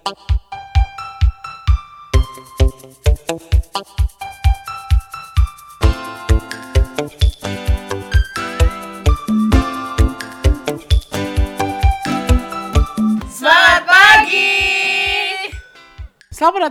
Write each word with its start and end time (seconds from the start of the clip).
Selamat 0.00 0.16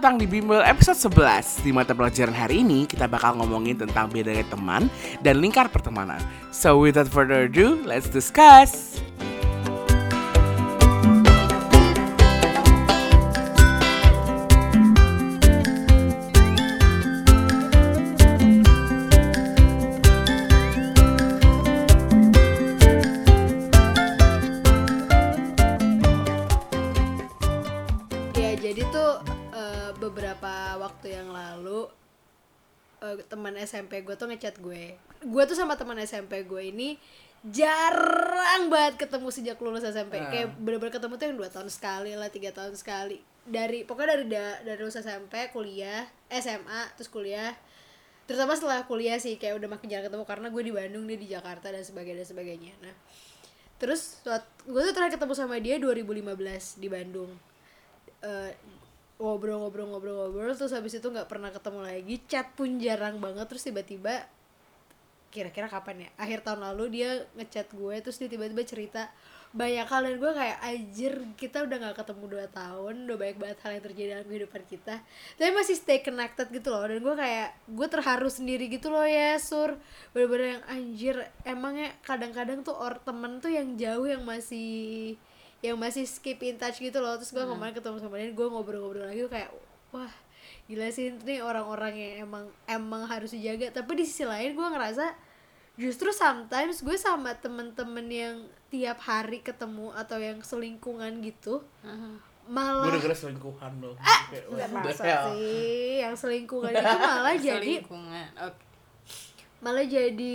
datang 0.01 0.17
di 0.17 0.25
Bimbel 0.25 0.65
episode 0.65 0.97
11 0.97 1.61
Di 1.61 1.69
mata 1.69 1.93
pelajaran 1.93 2.33
hari 2.33 2.65
ini 2.65 2.89
kita 2.89 3.05
bakal 3.05 3.37
ngomongin 3.37 3.77
tentang 3.77 4.09
bedanya 4.09 4.41
teman 4.49 4.89
dan 5.21 5.37
lingkar 5.37 5.69
pertemanan. 5.69 6.17
So 6.49 6.81
without 6.81 7.05
further 7.05 7.45
ado, 7.45 7.77
let's 7.85 8.09
discuss 8.09 8.97
teman 33.39 33.55
SMP 33.55 34.03
gue 34.03 34.19
tuh 34.19 34.27
ngechat 34.27 34.59
gue. 34.59 34.99
Gue 35.23 35.43
tuh 35.47 35.55
sama 35.55 35.79
teman 35.79 35.95
SMP 36.03 36.43
gue 36.43 36.59
ini 36.59 36.99
jarang 37.47 38.67
banget 38.67 39.07
ketemu 39.07 39.31
sejak 39.31 39.55
lulus 39.63 39.87
SMP. 39.87 40.19
Kayak 40.19 40.59
bener-bener 40.59 40.91
ketemu 40.91 41.15
tuh 41.15 41.25
yang 41.31 41.37
dua 41.39 41.47
tahun 41.47 41.71
sekali 41.71 42.11
lah, 42.19 42.27
tiga 42.27 42.51
tahun 42.51 42.75
sekali. 42.75 43.23
Dari 43.47 43.87
pokoknya 43.87 44.19
dari 44.19 44.25
da- 44.27 44.59
dari 44.67 44.79
lulus 44.83 44.99
SMP, 44.99 45.47
kuliah, 45.55 46.03
SMA, 46.27 46.91
terus 46.99 47.07
kuliah. 47.07 47.55
Terutama 48.27 48.59
setelah 48.59 48.83
kuliah 48.83 49.15
sih 49.17 49.39
kayak 49.39 49.55
udah 49.55 49.71
makin 49.71 49.87
jarang 49.87 50.11
ketemu 50.11 50.27
karena 50.27 50.47
gue 50.51 50.63
di 50.67 50.73
Bandung 50.75 51.07
dia 51.07 51.17
di 51.17 51.27
Jakarta 51.31 51.71
dan 51.71 51.81
sebagainya 51.81 52.21
dan 52.21 52.27
sebagainya. 52.27 52.73
Nah, 52.83 52.93
terus 53.79 54.19
gue 54.67 54.81
tuh 54.83 54.93
terakhir 54.93 55.15
ketemu 55.15 55.33
sama 55.33 55.55
dia 55.63 55.79
2015 55.79 56.27
di 56.77 56.87
Bandung 56.91 57.31
eh, 58.19 58.51
ngobrol-ngobrol-ngobrol-ngobrol 59.19 60.55
terus 60.55 60.71
habis 60.71 60.95
itu 60.95 61.07
nggak 61.11 61.27
pernah 61.27 61.51
ketemu 61.51 61.79
lagi 61.83 62.15
chat 62.25 62.47
pun 62.55 62.79
jarang 62.79 63.19
banget 63.19 63.45
terus 63.51 63.67
tiba-tiba 63.67 64.23
kira-kira 65.29 65.69
kapan 65.69 66.07
ya 66.07 66.09
akhir 66.17 66.41
tahun 66.41 66.65
lalu 66.71 66.83
dia 66.89 67.09
ngechat 67.37 67.69
gue 67.75 67.95
terus 68.01 68.17
dia 68.17 68.31
tiba-tiba 68.31 68.65
cerita 68.65 69.11
banyak 69.49 69.85
hal 69.89 70.05
dan 70.05 70.15
gue 70.21 70.31
kayak 70.33 70.57
anjir 70.61 71.13
kita 71.33 71.65
udah 71.65 71.77
nggak 71.81 71.97
ketemu 71.97 72.23
dua 72.29 72.45
tahun 72.53 73.09
udah 73.09 73.17
banyak 73.17 73.37
banget 73.41 73.57
hal 73.65 73.71
yang 73.73 73.85
terjadi 73.89 74.09
dalam 74.13 74.27
kehidupan 74.29 74.63
kita 74.69 74.95
tapi 75.41 75.51
masih 75.57 75.73
stay 75.73 75.99
connected 76.05 76.47
gitu 76.53 76.69
loh 76.69 76.85
dan 76.85 77.01
gue 77.01 77.15
kayak 77.17 77.49
gue 77.65 77.87
terharu 77.89 78.29
sendiri 78.29 78.69
gitu 78.69 78.93
loh 78.93 79.05
ya 79.09 79.41
sur. 79.41 79.73
Bener-bener 80.13 80.61
yang 80.61 80.63
anjir 80.69 81.15
emangnya 81.41 81.97
kadang-kadang 82.05 82.61
tuh 82.61 82.77
or 82.77 83.01
temen 83.01 83.41
tuh 83.41 83.49
yang 83.49 83.73
jauh 83.73 84.05
yang 84.05 84.21
masih 84.21 85.17
yang 85.59 85.75
masih 85.75 86.07
skip 86.07 86.39
in 86.41 86.55
touch 86.55 86.79
gitu 86.79 86.99
loh. 86.99 87.19
Terus 87.19 87.31
gue 87.31 87.43
kemarin 87.43 87.75
ketemu 87.75 87.97
sama 87.99 88.15
dia 88.15 88.31
gue 88.31 88.47
ngobrol-ngobrol 88.47 89.05
lagi 89.05 89.19
gue 89.19 89.31
kayak 89.31 89.51
wah 89.91 90.11
gila 90.65 90.87
sih 90.93 91.11
ini 91.11 91.41
orang-orang 91.41 91.93
yang 91.97 92.13
emang 92.29 92.45
emang 92.65 93.03
harus 93.05 93.33
dijaga. 93.33 93.73
Tapi 93.73 93.91
di 93.99 94.05
sisi 94.07 94.23
lain 94.23 94.55
gue 94.55 94.67
ngerasa 94.67 95.11
justru 95.75 96.11
sometimes 96.11 96.79
gue 96.79 96.95
sama 96.95 97.35
temen-temen 97.35 98.07
yang 98.07 98.35
tiap 98.67 98.99
hari 99.01 99.39
ketemu 99.39 99.89
atau 99.95 100.19
yang 100.19 100.43
selingkungan 100.43 101.23
gitu 101.23 101.63
malah 102.49 102.89
Gue 102.89 102.97
denger 102.97 103.13
selingkuhan 103.13 103.77
loh. 103.77 103.93
Kayak, 104.29 104.43
Nggak 104.49 104.69
masa 104.73 105.03
sih 105.31 106.01
yang 106.01 106.15
selingkungan 106.17 106.71
itu 106.73 106.97
malah 107.07 107.35
jadi 107.37 107.73
Selingkungan. 107.81 108.27
Oke. 108.47 108.63
malah 109.59 109.85
jadi 109.85 110.33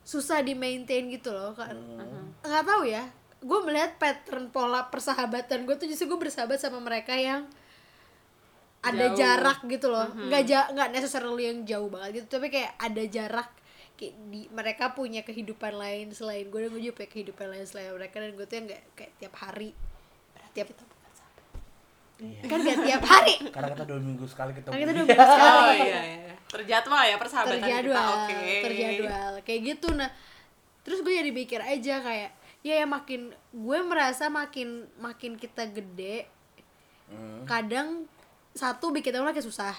susah 0.00 0.42
di 0.42 0.54
maintain 0.54 1.06
gitu 1.06 1.30
loh 1.30 1.54
kan 1.54 1.76
nggak 2.40 2.64
tahu 2.66 2.82
ya 2.88 3.04
gue 3.40 3.58
melihat 3.64 3.96
pattern 3.96 4.52
pola 4.52 4.92
persahabatan 4.92 5.64
gue 5.64 5.76
tuh 5.80 5.88
justru 5.88 6.12
gue 6.12 6.20
bersahabat 6.28 6.60
sama 6.60 6.76
mereka 6.76 7.16
yang 7.16 7.48
ada 8.80 9.12
Jauh. 9.12 9.16
jarak 9.16 9.58
gitu 9.68 9.92
loh 9.92 10.08
nggak 10.08 10.42
ja 10.44 10.68
nggak 10.72 10.88
necessarily 10.92 11.48
yang 11.52 11.64
jauh 11.68 11.88
banget 11.88 12.24
gitu 12.24 12.40
tapi 12.40 12.48
kayak 12.48 12.76
ada 12.80 13.02
jarak 13.08 13.48
kayak 13.96 14.16
di 14.32 14.48
mereka 14.52 14.92
punya 14.96 15.20
kehidupan 15.20 15.76
lain 15.76 16.12
selain 16.16 16.48
gue 16.48 16.58
dan 16.64 16.68
gue 16.72 16.80
juga 16.80 16.94
punya 17.04 17.10
kehidupan 17.12 17.46
lain 17.52 17.64
selain 17.68 17.92
mereka 17.92 18.16
dan 18.20 18.32
gue 18.32 18.46
tuh 18.48 18.56
yang 18.56 18.66
nggak 18.72 18.82
kayak 18.96 19.12
tiap 19.20 19.34
hari 19.36 19.70
tiap 20.52 20.68
kan 22.20 22.58
gak 22.60 22.84
tiap 22.84 23.02
hari 23.08 23.34
Karena 23.56 23.72
kita 23.72 23.84
dua 23.88 24.00
minggu 24.00 24.24
sekali 24.28 24.52
ketemu 24.52 24.72
kita 24.76 24.90
udah 24.92 25.04
minggu 25.08 25.24
sekali 25.24 25.56
Oh 25.56 25.72
iya, 25.72 26.00
iya. 26.04 26.34
Terjadwal 26.50 27.02
ya 27.08 27.16
persahabatan 27.16 27.58
terjadwal 27.64 27.96
kita. 27.96 28.12
Oke. 28.12 28.52
terjadwal 28.60 29.32
kayak 29.40 29.60
gitu 29.64 29.88
nah 29.96 30.10
terus 30.84 30.98
gue 31.00 31.12
jadi 31.12 31.32
pikir 31.32 31.60
aja 31.64 31.94
kayak 32.04 32.30
ya 32.60 32.76
ya 32.76 32.86
makin 32.86 33.32
gue 33.50 33.78
merasa 33.80 34.28
makin 34.28 34.68
makin 34.96 35.34
kita 35.34 35.64
gede 35.66 36.26
Hmm. 37.10 37.42
kadang 37.42 38.06
satu 38.54 38.94
bikin 38.94 39.10
temen 39.10 39.26
makin 39.26 39.42
susah 39.42 39.74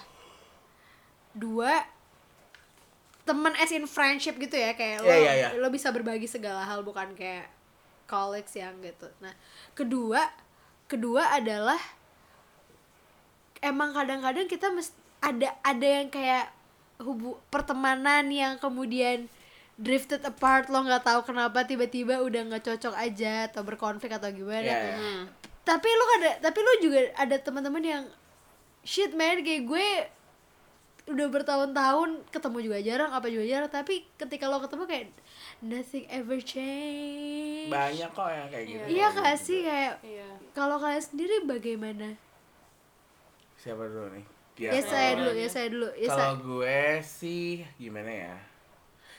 dua 1.31 1.79
temen 3.23 3.55
as 3.55 3.71
in 3.71 3.87
friendship 3.87 4.35
gitu 4.35 4.51
ya 4.51 4.75
kayak 4.75 4.99
lo 4.99 5.07
Iya, 5.07 5.15
iya, 5.15 5.33
iya. 5.39 5.49
lo 5.55 5.71
bisa 5.71 5.95
berbagi 5.95 6.27
segala 6.27 6.67
hal 6.67 6.83
bukan 6.83 7.15
kayak 7.15 7.47
colleagues 8.03 8.51
yang 8.51 8.75
gitu 8.83 9.07
nah 9.23 9.31
kedua 9.71 10.27
kedua 10.91 11.31
adalah 11.31 11.79
emang 13.63 13.95
kadang-kadang 13.95 14.51
kita 14.51 14.67
mesti 14.67 14.91
ada 15.23 15.55
ada 15.61 15.87
yang 15.87 16.09
kayak 16.09 16.49
hubu 16.99 17.37
pertemanan 17.47 18.27
yang 18.27 18.57
kemudian 18.57 19.29
drifted 19.81 20.21
apart 20.21 20.67
lo 20.67 20.79
nggak 20.79 21.01
tahu 21.01 21.25
kenapa 21.25 21.63
tiba-tiba 21.63 22.19
udah 22.19 22.41
nggak 22.45 22.63
cocok 22.63 22.93
aja 22.93 23.49
atau 23.49 23.61
berkonflik 23.61 24.11
atau 24.11 24.29
gimana 24.29 24.61
Iya, 24.61 24.77
iya. 24.79 24.95
Hmm. 24.95 25.23
tapi 25.63 25.89
lu 25.89 26.05
ada 26.15 26.31
tapi 26.39 26.59
lu 26.59 26.71
juga 26.81 26.99
ada 27.15 27.35
teman-teman 27.35 27.81
yang 27.81 28.03
shit 28.81 29.11
man 29.11 29.41
kayak 29.41 29.63
gue 29.63 29.87
udah 31.03 31.27
bertahun-tahun 31.27 32.09
ketemu 32.29 32.57
juga 32.61 32.77
jarang 32.79 33.09
apa 33.09 33.25
juga 33.25 33.41
jarang 33.43 33.67
tapi 33.67 34.05
ketika 34.15 34.45
lo 34.45 34.57
ketemu 34.59 34.83
kayak 34.85 35.05
nothing 35.59 36.05
ever 36.07 36.37
change 36.37 37.67
Banyak 37.67 38.09
kok 38.11 38.29
yang 38.29 38.47
kayak 38.47 38.65
gitu 38.67 38.85
iya 38.87 39.07
gak 39.09 39.35
sih 39.35 39.59
kayak 39.61 39.97
Iya. 39.99 40.29
kalau 40.51 40.77
kalian 40.77 41.01
sendiri 41.01 41.41
bagaimana 41.43 42.13
Siapa 43.57 43.81
dulu 43.83 44.09
nih? 44.11 44.25
ya, 44.59 44.69
Dia 44.71 44.81
saya 44.83 45.09
kalau- 45.11 45.17
dulu 45.19 45.31
ya 45.35 45.47
saya 45.47 45.67
dulu 45.69 45.89
ya 45.91 46.07
Kalau 46.07 46.17
saya 46.19 46.33
gue 46.39 46.79
sih 47.03 47.45
gimana 47.75 48.11
ya? 48.11 48.35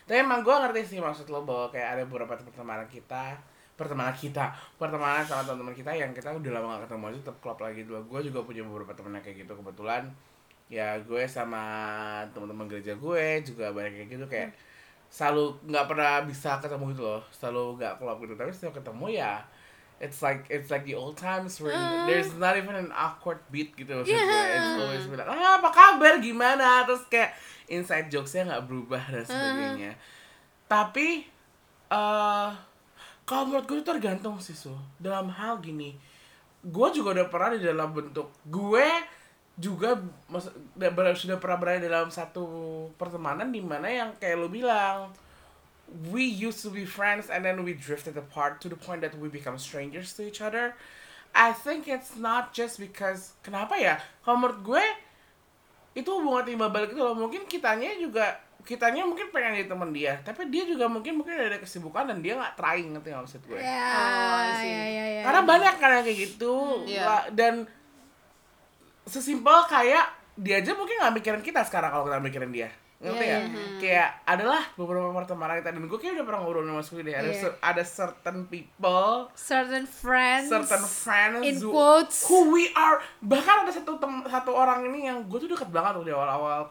Tapi 0.02 0.18
emang 0.18 0.42
gue 0.42 0.50
ngerti 0.50 0.96
sih 0.96 0.98
maksud 0.98 1.30
lo 1.30 1.46
bahwa 1.46 1.70
kayak 1.70 1.88
ada 1.98 2.02
beberapa 2.06 2.34
pertemanan 2.34 2.90
kita 2.90 3.38
pertemanan 3.72 4.12
kita 4.14 4.52
pertemanan 4.76 5.24
sama 5.24 5.42
teman-teman 5.48 5.72
kita 5.72 5.90
yang 5.96 6.12
kita 6.12 6.28
udah 6.28 6.50
lama 6.54 6.76
gak 6.76 6.86
ketemu 6.86 7.04
aja 7.08 7.18
tetap 7.24 7.36
klop 7.40 7.58
lagi. 7.58 7.80
Dulu 7.88 8.00
gue 8.06 8.20
juga 8.30 8.38
punya 8.44 8.62
beberapa 8.62 8.92
temen 8.92 9.16
yang 9.16 9.24
kayak 9.24 9.46
gitu 9.46 9.52
kebetulan. 9.56 10.02
Ya 10.68 11.00
gue 11.00 11.22
sama 11.28 11.64
teman-teman 12.32 12.68
gereja 12.68 12.94
gue 12.96 13.24
juga 13.44 13.72
banyak 13.72 13.92
kayak 13.92 14.08
gitu 14.08 14.26
kayak 14.28 14.50
selalu 15.12 15.52
nggak 15.68 15.84
pernah 15.92 16.24
bisa 16.24 16.56
ketemu 16.56 16.84
gitu 16.96 17.02
loh 17.04 17.22
selalu 17.32 17.64
nggak 17.80 17.94
klop 18.00 18.18
gitu. 18.22 18.34
Tapi 18.36 18.50
setiap 18.52 18.74
ketemu 18.80 19.06
ya 19.18 19.44
it's 20.02 20.18
like 20.18 20.42
it's 20.50 20.66
like 20.66 20.82
the 20.82 20.98
old 20.98 21.14
times 21.14 21.62
where 21.62 21.78
there's 22.10 22.34
not 22.34 22.58
even 22.58 22.74
an 22.74 22.90
awkward 22.90 23.38
beat 23.54 23.72
gitu 23.78 23.92
maksud 23.92 24.12
gue. 24.12 24.44
It's 24.52 24.72
always 24.78 25.06
bilang 25.08 25.28
ah 25.32 25.60
apa 25.60 25.70
kabar? 25.72 26.20
Gimana? 26.20 26.84
Terus 26.88 27.04
kayak 27.08 27.36
inside 27.68 28.10
jokesnya 28.10 28.48
nggak 28.48 28.64
berubah 28.66 29.02
dan 29.12 29.24
sebagainya 29.26 29.92
tapi 30.66 31.26
eh 31.92 32.50
kalau 33.22 33.42
menurut 33.46 33.64
gue 33.70 33.76
itu 33.78 33.86
tergantung 33.86 34.40
sih 34.42 34.56
so 34.56 34.74
dalam 34.98 35.30
hal 35.30 35.62
gini 35.62 35.94
gue 36.62 36.88
juga 36.94 37.18
udah 37.20 37.26
pernah 37.30 37.54
di 37.54 37.62
dalam 37.62 37.90
bentuk 37.90 38.30
gue 38.46 38.86
juga 39.60 40.00
sudah 41.12 41.36
pernah 41.36 41.58
berada 41.60 41.84
dalam 41.84 42.08
satu 42.08 42.44
pertemanan 42.96 43.52
di 43.52 43.60
mana 43.60 43.86
yang 43.86 44.10
kayak 44.16 44.40
lo 44.40 44.48
bilang 44.48 45.12
we 46.08 46.24
used 46.24 46.64
to 46.64 46.70
be 46.72 46.88
friends 46.88 47.28
and 47.28 47.44
then 47.44 47.60
we 47.64 47.76
drifted 47.76 48.16
apart 48.16 48.60
to 48.64 48.68
the 48.68 48.76
point 48.76 49.04
that 49.04 49.12
we 49.18 49.28
become 49.28 49.60
strangers 49.60 50.16
to 50.16 50.24
each 50.24 50.40
other. 50.40 50.72
I 51.36 51.52
think 51.52 51.88
it's 51.88 52.16
not 52.16 52.52
just 52.56 52.80
because 52.80 53.36
kenapa 53.44 53.76
ya? 53.76 54.00
Kalau 54.24 54.40
menurut 54.40 54.60
gue 54.64 54.84
itu 55.92 56.08
hubungan 56.08 56.44
timbal 56.44 56.70
balik 56.72 56.92
itu 56.92 57.00
loh. 57.00 57.12
Mungkin 57.12 57.44
kitanya 57.44 57.92
juga 58.00 58.38
kitanya 58.62 59.02
mungkin 59.02 59.26
pengen 59.34 59.58
jadi 59.58 59.68
teman 59.74 59.90
dia, 59.90 60.22
tapi 60.22 60.46
dia 60.46 60.62
juga 60.62 60.86
mungkin 60.86 61.18
mungkin 61.18 61.34
ada 61.34 61.58
kesibukan 61.58 62.06
dan 62.06 62.22
dia 62.22 62.38
nggak 62.38 62.54
trying 62.54 62.94
ngerti 62.94 63.10
nggak 63.10 63.24
maksud 63.26 63.42
gue? 63.42 63.58
ya 63.58 63.90
Oh, 63.90 64.42
ya 64.62 64.82
ya 64.86 65.04
ya 65.18 65.22
Karena 65.26 65.40
banyak 65.42 65.74
kan 65.82 65.90
yang 65.98 66.04
kayak 66.06 66.18
gitu 66.30 66.54
Iya. 66.86 67.02
Lah, 67.02 67.22
dan 67.34 67.66
sesimpel 69.02 69.66
kayak 69.66 70.06
dia 70.38 70.62
aja 70.62 70.72
mungkin 70.78 70.94
nggak 70.94 71.14
mikirin 71.18 71.42
kita 71.42 71.66
sekarang 71.66 71.90
kalau 71.90 72.04
kita 72.06 72.22
mikirin 72.22 72.54
dia 72.54 72.70
ngerti 73.02 73.24
Iya, 73.24 73.38
nggak? 73.42 73.66
kayak 73.78 74.08
adalah 74.24 74.62
beberapa 74.72 75.10
pertemanan 75.12 75.58
kita 75.58 75.70
dan 75.70 75.82
gue 75.82 75.98
kayak 75.98 76.14
udah 76.14 76.24
pernah 76.24 76.40
ngobrol 76.40 76.62
sama 76.62 76.82
Kudi 76.82 77.02
deh 77.02 77.14
ada 77.14 77.26
Iya. 77.26 77.40
cer- 77.42 77.58
ada 77.60 77.82
certain 77.82 78.38
people 78.46 79.26
certain 79.34 79.84
friends 79.84 80.46
certain 80.46 80.84
friends 80.84 81.42
in 81.42 81.58
who, 81.58 81.68
quotes. 81.68 82.22
who 82.24 82.48
we 82.48 82.70
are 82.72 82.96
bahkan 83.20 83.62
ada 83.62 83.74
satu 83.74 83.98
tem- 83.98 84.22
satu 84.24 84.50
orang 84.52 84.86
ini 84.86 85.04
yang 85.04 85.18
gue 85.22 85.34
tuh 85.36 85.50
deket 85.50 85.66
banget 85.68 85.98
tuh 85.98 86.04
di 86.04 86.12
awal-awal 86.12 86.70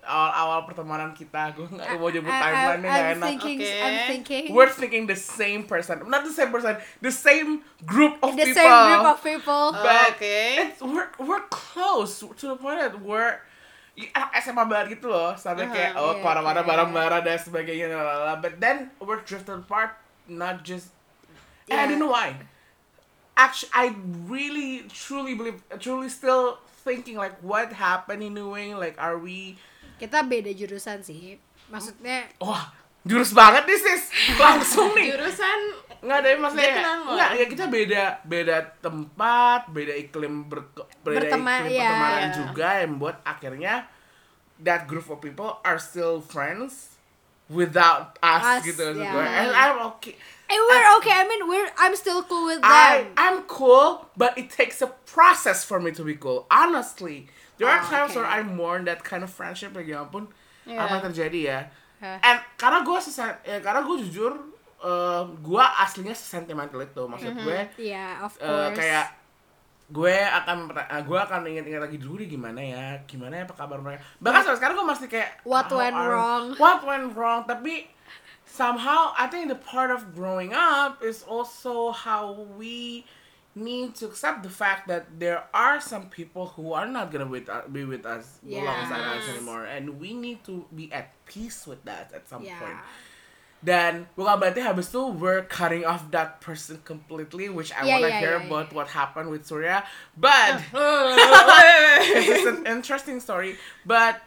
awal-awal 0.00 0.64
pertemanan 0.64 1.12
kita 1.12 1.52
gue 1.54 1.64
nggak 1.66 1.92
mau 1.94 2.08
nyebut 2.08 2.28
timeline 2.28 2.80
nggak 2.80 2.96
I'm 2.96 3.12
enak 3.14 3.28
thinking 3.30 3.58
Oke. 3.58 3.76
I'm 3.78 3.98
thinking 4.06 4.44
we're 4.50 4.68
thinking 4.70 5.02
the 5.04 5.16
same 5.16 5.64
person 5.64 6.00
not 6.06 6.24
the 6.24 6.32
same 6.32 6.48
person 6.48 6.72
the 7.00 7.12
same 7.12 7.60
group 7.84 8.16
of 8.20 8.32
the 8.32 8.48
people 8.48 8.60
same 8.60 8.80
group 8.86 9.06
of 9.06 9.18
people 9.20 9.64
But 9.72 10.16
Oke. 10.16 10.36
it's, 10.60 10.80
we're 10.80 11.08
we're 11.18 11.44
close 11.48 12.20
to 12.20 12.44
the 12.46 12.56
point 12.56 12.80
that 12.80 12.96
we're 12.96 13.44
anak 13.98 14.30
SMA 14.38 14.64
banget 14.64 14.96
gitu 14.96 15.10
loh 15.10 15.34
sampai 15.34 15.66
Aha, 15.66 15.72
kayak 15.72 15.92
oh 15.96 16.14
iya, 16.14 16.20
ke 16.20 16.24
mana-mana 16.24 16.60
iya. 16.60 16.66
bareng-bareng 16.66 17.22
dan 17.22 17.36
sebagainya 17.36 17.86
lalala. 17.90 18.38
but 18.38 18.56
then 18.56 18.88
we're 18.98 19.20
drifted 19.22 19.60
apart 19.60 19.98
not 20.24 20.62
just 20.62 20.94
and 21.66 21.76
I 21.76 21.84
Yeah. 21.84 21.88
don't 21.90 22.00
know 22.00 22.10
why 22.10 22.34
actually 23.34 23.72
I 23.72 23.92
really 24.24 24.88
truly 24.88 25.34
believe 25.34 25.60
truly 25.78 26.08
still 26.08 26.58
thinking 26.82 27.16
like 27.16 27.36
what 27.44 27.72
happened 27.72 28.22
in 28.22 28.32
New 28.32 28.52
Wing 28.52 28.76
like 28.76 28.96
are 28.96 29.20
we 29.20 29.60
kita 30.00 30.24
beda 30.24 30.50
jurusan 30.50 31.04
sih 31.04 31.36
maksudnya 31.68 32.24
wah 32.40 32.72
jurus 33.04 33.32
banget 33.32 33.68
nih 33.68 33.78
sis 33.78 34.02
langsung 34.40 34.92
nih 34.96 35.12
Jurusan 35.12 35.60
Nggak 36.00 36.16
ada 36.16 36.28
maksudnya 36.40 36.64
Vietnam, 36.72 36.98
Nggak, 37.04 37.30
loh. 37.30 37.36
ya 37.36 37.46
kita 37.46 37.64
beda 37.68 38.02
Beda 38.24 38.56
tempat 38.80 39.60
Beda 39.68 39.92
iklim 39.92 40.34
ber, 40.48 40.64
Beda 41.04 41.20
Berteman, 41.28 41.60
iklim 41.68 41.76
iya. 41.76 41.84
pertemanan 41.84 42.20
Iya. 42.24 42.36
juga 42.40 42.68
Yang 42.80 42.92
buat 42.96 43.16
akhirnya 43.20 43.74
That 44.60 44.88
group 44.88 45.06
of 45.08 45.20
people 45.20 45.60
Are 45.60 45.76
still 45.76 46.24
friends 46.24 46.96
Without 47.50 48.14
us, 48.22 48.42
Us, 48.46 48.62
gitu 48.62 48.94
yeah. 48.94 49.10
gue. 49.10 49.24
And 49.26 49.50
I'm 49.50 49.78
okay 49.92 50.14
and 50.50 50.58
we're 50.66 50.88
okay 50.98 51.14
I 51.14 51.24
mean 51.26 51.46
we're 51.46 51.70
I'm 51.78 51.94
still 51.94 52.22
cool 52.22 52.46
with 52.46 52.58
I, 52.62 53.06
them 53.06 53.14
I'm 53.18 53.36
cool 53.46 54.06
But 54.14 54.38
it 54.38 54.50
takes 54.50 54.78
a 54.82 54.90
process 55.06 55.62
for 55.62 55.78
me 55.82 55.90
to 55.94 56.02
be 56.02 56.14
cool 56.14 56.46
Honestly 56.50 57.26
There 57.58 57.66
are 57.66 57.82
Oh, 57.82 57.90
times 57.90 58.14
okay. 58.14 58.22
where 58.22 58.30
I 58.30 58.42
mourn 58.42 58.86
that 58.86 59.02
kind 59.02 59.22
of 59.22 59.30
friendship 59.30 59.74
Like 59.74 59.86
ya 59.86 60.02
ampun 60.02 60.30
Iya. 60.64 60.78
Apa 60.78 60.90
yang 60.96 61.04
terjadi 61.10 61.40
ya 61.44 61.60
Hah. 62.00 62.16
And 62.24 62.38
karena 62.56 62.80
gue 62.80 62.96
sesen, 62.96 63.28
ya, 63.44 63.60
karena 63.60 63.84
gue 63.84 63.96
jujur 64.08 64.32
eh, 64.80 65.22
gue 65.38 65.64
aslinya 65.78 66.12
sentimental 66.12 66.80
itu 66.80 67.02
maksud 67.04 67.32
gue 67.36 67.60
yeah 67.76 68.20
of 68.20 68.32
eh, 68.36 68.46
course. 68.46 68.76
kayak 68.76 69.06
gue 69.90 70.16
akan 70.16 70.70
eh, 70.70 71.02
gue 71.02 71.18
akan 71.18 71.40
ingat-ingat 71.46 71.82
lagi 71.82 71.98
dulu 71.98 72.22
gimana 72.22 72.62
ya 72.62 72.84
gimana 73.04 73.42
ya 73.42 73.44
apa 73.44 73.54
kabar 73.58 73.82
mereka. 73.82 74.00
Bahkan 74.22 74.40
sampai 74.46 74.58
sekarang 74.62 74.74
gue 74.78 74.86
masih 74.86 75.06
kayak 75.10 75.30
What 75.42 75.66
went 75.68 75.98
are- 75.98 76.10
wrong? 76.14 76.44
what 76.56 76.80
went 76.86 77.10
wrong? 77.12 77.42
Tapi 77.44 77.90
somehow 78.46 79.10
I 79.18 79.26
think 79.26 79.50
the 79.50 79.58
part 79.58 79.90
of 79.90 80.14
growing 80.14 80.54
up 80.54 81.02
is 81.02 81.26
also 81.26 81.90
how 81.90 82.34
we 82.54 83.02
need 83.58 83.98
to 83.98 84.06
accept 84.06 84.46
the 84.46 84.48
fact 84.48 84.86
that 84.86 85.18
there 85.18 85.42
are 85.50 85.82
some 85.82 86.06
people 86.06 86.54
who 86.54 86.70
are 86.70 86.86
not 86.86 87.10
gonna 87.10 87.26
with, 87.26 87.50
uh, 87.50 87.66
be 87.66 87.82
with 87.82 88.06
us 88.06 88.38
Yeah. 88.46 88.62
alongside 88.62 89.02
us 89.18 89.26
anymore. 89.26 89.66
And 89.66 89.98
we 89.98 90.14
need 90.14 90.46
to 90.46 90.70
be 90.70 90.86
at 90.94 91.10
peace 91.26 91.66
with 91.66 91.82
that 91.82 92.14
at 92.14 92.30
some 92.30 92.46
yeah. 92.46 92.62
point 92.62 92.78
dan 93.60 94.08
bukan 94.16 94.40
berarti 94.40 94.64
habis 94.64 94.88
itu 94.88 95.12
we're 95.12 95.44
cutting 95.44 95.84
off 95.84 96.08
that 96.08 96.40
person 96.40 96.80
completely 96.80 97.52
which 97.52 97.68
I 97.76 97.84
Yeah, 97.84 98.00
wanna 98.00 98.08
yeah, 98.08 98.20
hear 98.20 98.34
yeah, 98.40 98.46
about 98.48 98.72
yeah. 98.72 98.76
what 98.80 98.88
happened 98.90 99.28
with 99.28 99.44
Surya. 99.44 99.84
But 100.16 100.64
it's 102.24 102.48
an 102.48 102.64
interesting 102.64 103.20
story. 103.20 103.60
But 103.84 104.24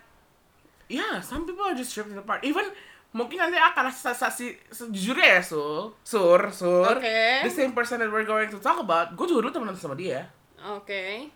yeah 0.85 1.21
some 1.25 1.45
people 1.45 1.65
are 1.65 1.73
just 1.73 1.89
drifting 1.93 2.17
apart. 2.17 2.45
Even 2.45 2.69
mungkin 3.13 3.37
nanti 3.41 3.57
akan 3.57 3.89
sensasi 3.89 4.57
sejujurnya 4.69 5.37
ya 5.37 5.41
Sul. 5.41 5.93
Sur 6.01 6.49
Sur. 6.53 6.97
Oke. 6.97 7.45
the 7.45 7.53
same 7.53 7.73
person 7.73 8.01
that 8.01 8.09
we're 8.09 8.25
going 8.25 8.49
to 8.49 8.57
talk 8.57 8.77
about. 8.77 9.13
Gue 9.13 9.25
juga 9.25 9.49
dulu 9.49 9.51
temenan 9.53 9.77
sama 9.77 9.93
dia. 9.93 10.29
Oke. 10.63 11.29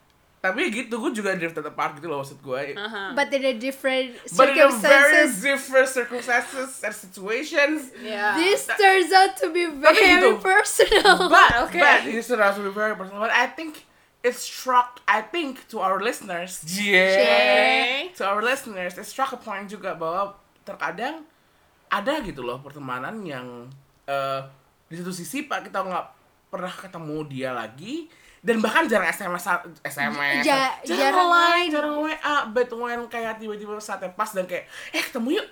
Tapi 0.48 0.70
gitu 0.70 0.96
gue 0.98 1.12
juga 1.12 1.36
drifted 1.36 1.64
apart 1.64 1.98
gitu 1.98 2.08
loh 2.08 2.22
maksud 2.22 2.40
gue 2.40 2.74
Aha. 2.74 3.12
but 3.12 3.28
in 3.30 3.44
a 3.44 3.56
different 3.56 4.16
but 4.34 4.48
in 4.50 4.58
a 4.58 4.68
very 4.68 4.72
circumstances 4.72 5.30
different 5.40 5.88
circumstances 5.88 6.70
and 6.82 6.94
situations 6.94 7.80
Ya. 8.00 8.36
this 8.36 8.68
turns 8.68 9.12
out 9.12 9.36
to 9.36 9.50
be 9.50 9.68
very 9.68 10.20
gitu. 10.20 10.40
personal 10.40 11.28
But 11.28 11.70
Okay. 11.70 11.82
but 11.82 12.02
it 12.06 12.22
should 12.22 12.40
also 12.40 12.62
be 12.62 12.72
very 12.72 12.94
personal. 12.94 13.20
But 13.20 13.34
I 13.34 13.52
think 13.52 13.84
it 14.22 14.34
struck. 14.34 15.00
I 15.06 15.22
think 15.24 15.68
to 15.72 15.80
our 15.80 16.00
listeners, 16.00 16.60
yeah, 16.68 18.08
to 18.18 18.24
our 18.26 18.42
listeners, 18.42 18.98
it 18.98 19.06
struck 19.06 19.32
a 19.32 19.40
point 19.40 19.68
juga 19.68 19.96
bahwa 19.96 20.36
terkadang 20.64 21.24
ada 21.88 22.20
gitu 22.22 22.44
loh 22.44 22.60
pertemanan 22.60 23.24
yang 23.24 23.72
eh, 24.04 24.42
di 24.88 24.96
satu 25.00 25.12
sisi 25.12 25.48
pak 25.48 25.68
kita 25.68 25.80
nggak 25.84 26.06
pernah 26.48 26.72
ketemu 26.72 27.18
dia 27.28 27.52
lagi 27.52 28.08
dan 28.48 28.58
bahkan 28.58 28.88
jarang 28.88 29.04
SMS 29.06 29.44
SMS 29.84 30.40
Ja- 30.42 30.80
jarang, 30.82 30.88
jarang 30.88 31.28
line 31.28 31.44
line. 31.60 31.70
jarang 31.70 31.94
WA 32.00 32.16
but 32.48 32.72
when 32.72 33.04
kayak 33.06 33.36
tiba-tiba 33.36 33.76
saatnya 33.78 34.08
pas 34.10 34.32
dan 34.32 34.48
kayak 34.48 34.64
eh 34.90 35.04
ketemu 35.04 35.38
yuk. 35.38 35.48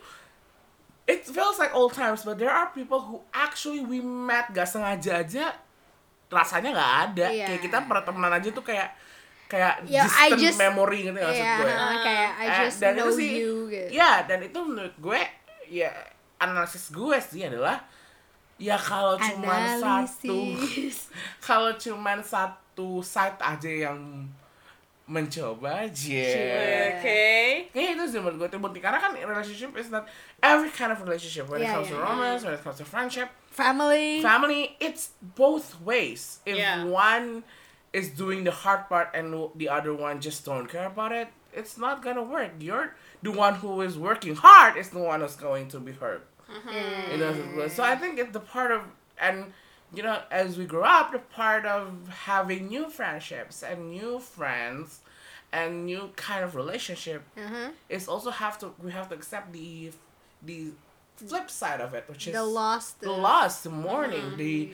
It 1.06 1.22
feels 1.24 1.60
like 1.60 1.70
old 1.72 1.92
times 1.92 2.24
but 2.24 2.36
there 2.36 2.50
are 2.50 2.72
people 2.72 2.98
who 2.98 3.20
actually 3.30 3.78
we 3.80 4.00
met 4.00 4.50
gak 4.50 4.66
sengaja 4.66 5.22
aja 5.22 5.52
rasanya 6.28 6.72
nggak 6.72 6.94
ada. 7.06 7.26
Iya. 7.30 7.46
kayak 7.48 7.62
kita 7.62 7.78
pertemanan 7.84 8.34
aja 8.34 8.50
tuh 8.50 8.64
kayak 8.64 8.90
kayak 9.46 9.86
Ya, 9.86 10.02
I 10.02 10.34
distant 10.34 10.42
just- 10.42 10.58
memory 10.58 11.00
gitu 11.04 11.14
ya 11.14 11.28
maksud 11.28 11.38
yeah, 11.38 11.58
gue? 11.60 11.70
uh, 11.70 11.98
kayak 12.02 12.30
I 12.34 12.46
Eh, 12.48 12.58
just 12.64 12.78
dan 12.80 12.94
know 12.96 13.06
itu 13.06 13.14
sih, 13.14 13.32
you 13.38 13.54
gitu. 13.68 13.88
ya 13.94 14.12
dan 14.24 14.40
itu 14.42 14.58
menurut 14.58 14.96
gue 14.98 15.22
ya 15.68 15.92
analisis 16.38 16.90
gue 16.90 17.18
sih 17.22 17.46
adalah 17.46 17.78
ya 18.58 18.74
kalau 18.74 19.14
cuma 19.16 19.54
satu 19.78 20.58
kalau 21.46 21.72
cuma 21.76 22.18
satu 22.20 22.65
side 23.04 23.40
aja 23.40 23.72
yang 23.92 24.30
mencoba 25.06 25.86
aja. 25.86 26.26
Oke. 26.98 27.22
Kayaknya 27.70 27.92
itu 27.94 28.04
sih 28.10 28.18
menurut 28.18 28.38
gue 28.42 28.50
terbukti 28.58 28.82
karena 28.82 28.98
kan 28.98 29.14
relationship 29.14 29.78
is 29.78 29.94
not 29.94 30.10
every 30.42 30.74
kind 30.74 30.90
of 30.90 30.98
relationship 31.06 31.46
when 31.46 31.62
it 31.62 31.70
Yeah, 31.70 31.78
comes 31.78 31.94
to 31.94 31.98
yeah. 31.98 32.10
romance, 32.10 32.42
when 32.42 32.54
it 32.58 32.62
comes 32.66 32.82
to 32.82 32.86
friendship, 32.90 33.30
family 33.54 34.26
family, 34.26 34.74
it's 34.82 35.14
both 35.38 35.78
ways. 35.86 36.42
If 36.50 36.58
Yeah. 36.58 36.90
one 36.90 37.46
is 37.94 38.10
doing 38.18 38.50
the 38.50 38.52
hard 38.66 38.90
part 38.90 39.14
and 39.14 39.30
the 39.54 39.70
other 39.70 39.94
one 39.94 40.18
just 40.26 40.42
don't 40.42 40.66
care 40.66 40.90
about 40.90 41.14
it, 41.14 41.30
it's 41.54 41.78
not 41.78 42.02
gonna 42.02 42.26
work. 42.26 42.58
You're 42.58 42.98
the 43.22 43.30
one 43.30 43.62
who 43.62 43.86
is 43.86 44.02
working 44.02 44.34
hard 44.34 44.74
is 44.74 44.90
the 44.90 45.00
one 45.06 45.22
who's 45.22 45.38
going 45.38 45.70
to 45.70 45.78
be 45.78 45.94
hurt. 45.94 46.26
Yeah. 46.50 47.14
It 47.14 47.18
doesn't 47.22 47.54
work. 47.54 47.70
So 47.70 47.86
I 47.86 47.94
think 47.94 48.18
it's 48.18 48.34
the 48.34 48.42
part 48.42 48.74
of 48.74 48.90
and 49.22 49.54
you 49.96 50.04
know 50.04 50.20
as 50.32 50.58
we 50.58 50.66
grow 50.66 50.84
up, 50.84 51.12
the 51.12 51.20
part 51.20 51.66
of 51.66 52.08
having 52.10 52.68
new 52.68 52.90
friendships 52.90 53.64
and 53.64 53.90
new 53.92 54.20
friends 54.20 55.00
and 55.52 55.86
new 55.86 56.10
kind 56.16 56.44
of 56.44 56.56
relationship 56.56 57.24
Uh-huh. 57.38 57.70
is 57.90 58.08
also 58.08 58.30
have 58.32 58.58
to 58.60 58.74
we 58.84 58.92
have 58.92 59.08
to 59.10 59.16
accept 59.16 59.52
the 59.54 59.92
the 60.44 60.72
flip 61.18 61.50
side 61.50 61.80
of 61.82 61.94
it, 61.94 62.04
which 62.10 62.28
is 62.28 62.34
the 62.34 62.44
lost 62.44 63.00
the 63.02 63.12
loss, 63.12 63.62
the 63.62 63.70
mourning, 63.70 64.36
the 64.38 64.70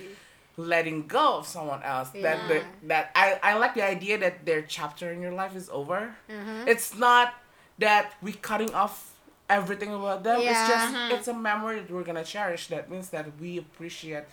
letting 0.57 1.07
go 1.07 1.37
of 1.37 1.47
someone 1.47 1.81
else. 1.83 2.09
That 2.09 2.47
the, 2.49 2.63
that 2.87 3.11
I, 3.15 3.39
I 3.43 3.53
like 3.57 3.73
the 3.75 3.83
idea 3.85 4.17
that 4.19 4.45
their 4.45 4.61
chapter 4.61 5.11
in 5.11 5.21
your 5.21 5.31
life 5.31 5.55
is 5.55 5.69
over. 5.69 6.15
Uh-huh. 6.29 6.65
It's 6.67 6.95
not 6.97 7.33
that 7.79 8.13
we 8.21 8.33
cutting 8.33 8.73
off 8.73 9.15
everything 9.49 9.93
about 9.93 10.23
them. 10.23 10.39
It's 10.39 10.47
Yeah. 10.49 10.67
just 10.67 10.95
it's 11.13 11.27
a 11.27 11.33
memory 11.33 11.79
that 11.79 11.89
we're 11.91 12.03
gonna 12.03 12.23
cherish. 12.23 12.67
That 12.67 12.89
means 12.89 13.09
that 13.09 13.25
we 13.39 13.57
appreciate 13.57 14.23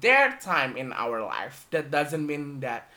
their 0.00 0.36
time 0.40 0.76
in 0.76 0.92
our 0.92 1.22
life. 1.22 1.66
That 1.70 1.90
doesn't 1.90 2.26
mean 2.26 2.60
that 2.60 2.90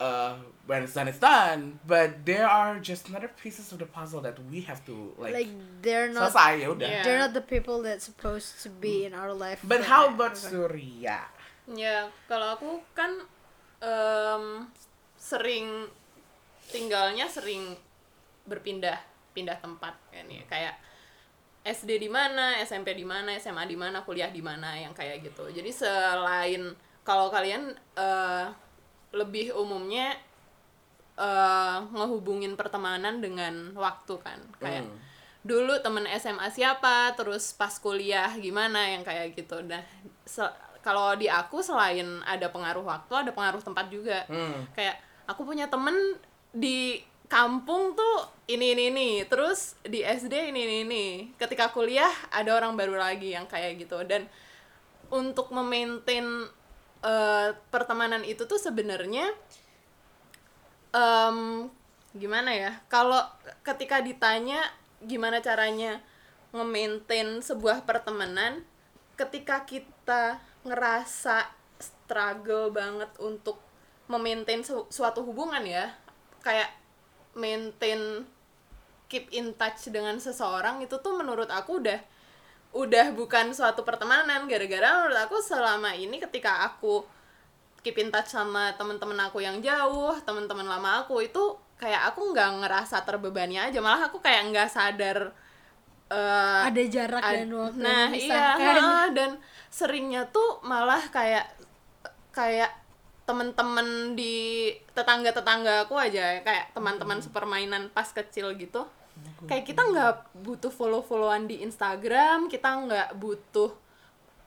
uh, 0.00 0.36
when 0.66 0.82
it's 0.82 0.94
done, 0.94 1.08
it's 1.08 1.18
done. 1.18 1.78
But 1.86 2.24
there 2.24 2.48
are 2.48 2.80
just 2.80 3.08
another 3.08 3.28
pieces 3.28 3.70
of 3.72 3.78
the 3.78 3.86
puzzle 3.86 4.20
that 4.22 4.38
we 4.50 4.62
have 4.62 4.84
to 4.86 5.12
like. 5.18 5.34
like 5.34 5.52
they're 5.82 6.12
not 6.12 6.32
selesai. 6.32 6.80
Yeah. 6.80 7.02
they're 7.02 7.18
not 7.18 7.34
the 7.34 7.44
people 7.44 7.82
that's 7.82 8.04
supposed 8.04 8.62
to 8.62 8.68
be 8.70 9.04
in 9.04 9.14
our 9.14 9.32
life 9.32 9.60
But 9.62 9.84
how 9.84 10.08
about 10.08 10.36
Surya? 10.36 11.28
Ya, 11.70 12.10
kalau 12.26 12.58
aku 12.58 12.82
kan 12.98 13.22
em, 13.78 14.66
sering 15.14 15.86
tinggalnya 16.66 17.30
sering 17.30 17.78
berpindah 18.48 18.98
pindah 19.30 19.58
tempat 19.62 19.94
kan 20.10 20.26
ya 20.26 20.42
kayak 20.50 20.74
SD 21.60 22.00
di 22.00 22.08
mana, 22.08 22.56
SMP 22.58 22.92
di 22.92 23.04
mana, 23.04 23.36
SMA 23.36 23.64
di 23.64 23.76
mana, 23.76 24.00
kuliah 24.00 24.28
di 24.28 24.40
mana 24.40 24.72
yang 24.74 24.92
kayak 24.92 25.20
gitu. 25.20 25.44
Jadi 25.48 25.68
selain 25.68 26.72
kalau 27.02 27.28
kalian 27.28 27.68
eh, 27.94 28.46
lebih 29.12 29.52
umumnya 29.52 30.14
eh, 31.16 31.78
ngehubungin 31.90 32.56
pertemanan 32.56 33.20
dengan 33.20 33.76
waktu 33.76 34.14
kan 34.18 34.40
kayak 34.56 34.86
Hmm. 34.86 34.96
dulu 35.40 35.76
temen 35.80 36.04
SMA 36.14 36.48
siapa 36.48 37.12
terus 37.12 37.52
pas 37.52 37.72
kuliah 37.76 38.28
gimana 38.36 38.92
yang 38.92 39.00
kayak 39.00 39.32
gitu 39.32 39.60
nah 39.64 39.80
kalau 40.80 41.12
di 41.16 41.28
aku 41.28 41.60
selain 41.60 42.04
ada 42.24 42.48
pengaruh 42.48 42.84
waktu 42.84 43.12
ada 43.12 43.32
pengaruh 43.32 43.60
tempat 43.60 43.88
juga 43.88 44.24
Hmm. 44.28 44.64
kayak 44.72 44.96
aku 45.24 45.44
punya 45.44 45.68
temen 45.68 45.96
di 46.52 47.00
kampung 47.30 47.94
tuh 47.94 48.26
ini 48.50 48.74
ini 48.74 48.90
ini. 48.90 49.08
Terus 49.30 49.78
di 49.86 50.02
SD 50.02 50.50
ini 50.50 50.66
ini 50.66 50.76
ini. 50.82 51.04
Ketika 51.38 51.70
kuliah 51.70 52.10
ada 52.34 52.58
orang 52.58 52.74
baru 52.74 52.98
lagi 52.98 53.32
yang 53.32 53.46
kayak 53.46 53.78
gitu. 53.78 54.02
Dan 54.02 54.26
untuk 55.14 55.54
memaintain 55.54 56.26
eh, 57.06 57.48
pertemanan 57.70 58.26
itu 58.26 58.44
tuh 58.44 58.58
sebenarnya 58.58 59.30
em, 60.90 61.70
gimana 62.18 62.50
ya? 62.50 62.72
Kalau 62.90 63.22
ketika 63.62 64.02
ditanya 64.02 64.60
gimana 65.00 65.38
caranya 65.40 66.02
nge-maintain 66.50 67.38
sebuah 67.40 67.86
pertemanan 67.86 68.66
ketika 69.14 69.62
kita 69.64 70.42
ngerasa 70.66 71.46
struggle 71.78 72.74
banget 72.74 73.08
untuk 73.22 73.62
memaintain 74.10 74.66
su- 74.66 74.90
suatu 74.90 75.22
hubungan 75.22 75.62
ya 75.62 75.94
kayak 76.42 76.79
maintain 77.40 78.28
keep 79.10 79.26
in 79.34 79.56
touch 79.56 79.88
dengan 79.88 80.20
seseorang 80.20 80.84
itu 80.84 80.94
tuh 81.00 81.16
menurut 81.16 81.48
aku 81.48 81.80
udah 81.82 82.00
udah 82.70 83.10
bukan 83.16 83.50
suatu 83.50 83.82
pertemanan. 83.82 84.46
Gara-gara 84.46 85.02
menurut 85.02 85.18
aku 85.18 85.40
selama 85.42 85.96
ini 85.96 86.20
ketika 86.22 86.68
aku 86.68 87.02
keep 87.80 87.96
in 87.96 88.12
touch 88.12 88.30
sama 88.30 88.76
teman-teman 88.76 89.16
aku 89.26 89.40
yang 89.40 89.58
jauh 89.64 90.12
teman-teman 90.22 90.68
lama 90.68 91.02
aku 91.02 91.24
itu 91.24 91.56
kayak 91.80 92.12
aku 92.12 92.30
nggak 92.30 92.62
ngerasa 92.62 93.02
terbebani 93.02 93.58
aja. 93.58 93.80
Malah 93.82 94.12
aku 94.12 94.20
kayak 94.22 94.52
nggak 94.52 94.68
sadar 94.70 95.32
eh, 96.10 96.62
ada 96.68 96.82
jarak 96.86 97.22
ad- 97.22 97.34
dan 97.40 97.50
waktu 97.54 97.78
nah 97.80 98.04
iya 98.12 98.44
heeh, 98.58 99.04
dan 99.16 99.30
seringnya 99.70 100.26
tuh 100.28 100.58
malah 100.66 101.00
kayak 101.10 101.46
kayak 102.34 102.70
temen-temen 103.30 104.18
di 104.18 104.74
tetangga-tetangga 104.90 105.86
aku 105.86 105.94
aja 105.94 106.42
kayak 106.42 106.74
teman-teman 106.74 107.22
sepermainan 107.22 107.86
pas 107.94 108.10
kecil 108.10 108.50
gitu. 108.58 108.82
Kayak 109.46 109.70
kita 109.70 109.86
nggak 109.86 110.34
butuh 110.42 110.74
follow-followan 110.74 111.46
di 111.46 111.62
Instagram 111.62 112.50
kita 112.50 112.66
nggak 112.66 113.08
butuh 113.14 113.70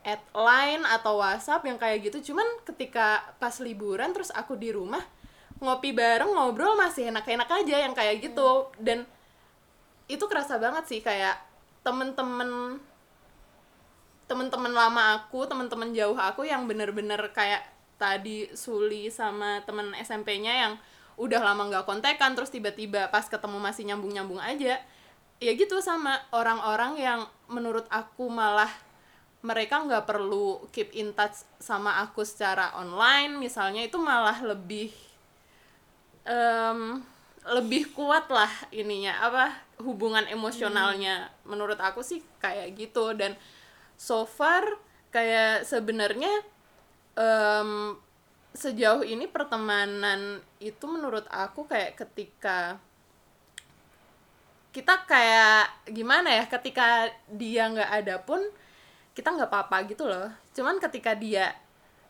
add 0.04 0.20
line 0.36 0.84
atau 0.84 1.24
WhatsApp 1.24 1.64
yang 1.64 1.80
kayak 1.80 2.12
gitu. 2.12 2.34
Cuman 2.34 2.44
ketika 2.68 3.24
pas 3.40 3.56
liburan 3.64 4.12
terus 4.12 4.36
aku 4.36 4.60
di 4.60 4.76
rumah 4.76 5.02
ngopi 5.64 5.96
bareng 5.96 6.36
ngobrol 6.36 6.76
masih 6.76 7.08
enak-enak 7.08 7.48
aja 7.48 7.88
yang 7.88 7.96
kayak 7.96 8.20
gitu. 8.20 8.68
Dan 8.76 9.08
itu 10.12 10.28
kerasa 10.28 10.60
banget 10.60 10.92
sih 10.92 11.00
kayak 11.00 11.40
temen-temen 11.88 12.84
temen-temen 14.28 14.72
lama 14.76 15.20
aku 15.20 15.48
temen-temen 15.48 15.96
jauh 15.96 16.16
aku 16.16 16.48
yang 16.48 16.68
bener-bener 16.68 17.20
kayak 17.32 17.73
tadi 18.04 18.52
Suli 18.52 19.08
sama 19.08 19.64
temen 19.64 19.96
SMP-nya 19.96 20.68
yang 20.68 20.74
udah 21.16 21.40
lama 21.40 21.72
nggak 21.72 21.88
kontekan 21.88 22.36
terus 22.36 22.52
tiba-tiba 22.52 23.08
pas 23.08 23.24
ketemu 23.24 23.64
masih 23.64 23.88
nyambung-nyambung 23.88 24.44
aja 24.44 24.84
ya 25.40 25.52
gitu 25.56 25.80
sama 25.80 26.20
orang-orang 26.36 27.00
yang 27.00 27.20
menurut 27.48 27.88
aku 27.88 28.28
malah 28.28 28.70
mereka 29.40 29.80
nggak 29.80 30.04
perlu 30.04 30.68
keep 30.76 30.92
in 30.92 31.16
touch 31.16 31.48
sama 31.64 32.04
aku 32.04 32.28
secara 32.28 32.76
online 32.76 33.40
misalnya 33.40 33.88
itu 33.88 33.96
malah 33.96 34.40
lebih 34.44 34.92
em, 36.28 37.04
lebih 37.44 37.92
kuat 37.92 38.32
lah 38.32 38.52
ininya 38.72 39.20
apa 39.20 39.52
hubungan 39.84 40.24
emosionalnya. 40.32 41.28
Menurut 41.44 41.80
aku 41.80 42.00
sih 42.02 42.24
kayak 42.40 42.76
gitu 42.80 43.12
dan 43.16 43.36
so 44.00 44.24
far 44.24 44.64
kayak 45.12 45.68
sebenarnya 45.68 46.32
em, 47.18 47.98
sejauh 48.54 49.02
ini 49.02 49.26
pertemanan 49.26 50.42
itu 50.62 50.86
menurut 50.86 51.26
aku 51.34 51.66
kayak 51.66 51.98
ketika 51.98 52.78
kita 54.74 55.06
kayak 55.06 55.70
gimana 55.94 56.42
ya 56.42 56.44
ketika 56.50 57.10
dia 57.30 57.70
nggak 57.70 57.92
ada 57.94 58.16
pun 58.22 58.42
kita 59.14 59.30
nggak 59.30 59.50
apa-apa 59.50 59.78
gitu 59.86 60.10
loh. 60.10 60.34
Cuman 60.58 60.82
ketika 60.82 61.14
dia 61.14 61.54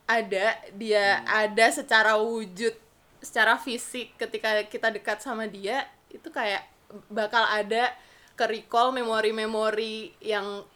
ada 0.08 0.56
dia 0.76 1.24
ada 1.28 1.66
secara 1.72 2.16
wujud 2.20 2.76
secara 3.24 3.56
fisik 3.56 4.16
ketika 4.20 4.68
kita 4.68 4.92
dekat 4.92 5.24
sama 5.24 5.48
dia 5.48 5.88
itu 6.12 6.28
kayak 6.28 6.68
bakal 7.08 7.44
ada 7.48 7.92
ke 8.36 8.44
recall 8.44 8.92
memori-memori 8.92 10.12
yang 10.20 10.68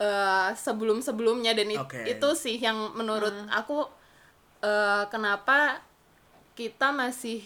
eh, 0.00 0.50
sebelum-sebelumnya. 0.56 1.52
Dan 1.52 1.68
it- 1.70 1.82
Oke. 1.84 2.00
itu 2.08 2.28
sih 2.34 2.56
yang 2.56 2.96
menurut 2.96 3.32
aku 3.52 3.84
eh, 4.60 5.04
kenapa 5.08 5.84
kita 6.56 6.92
masih 6.92 7.44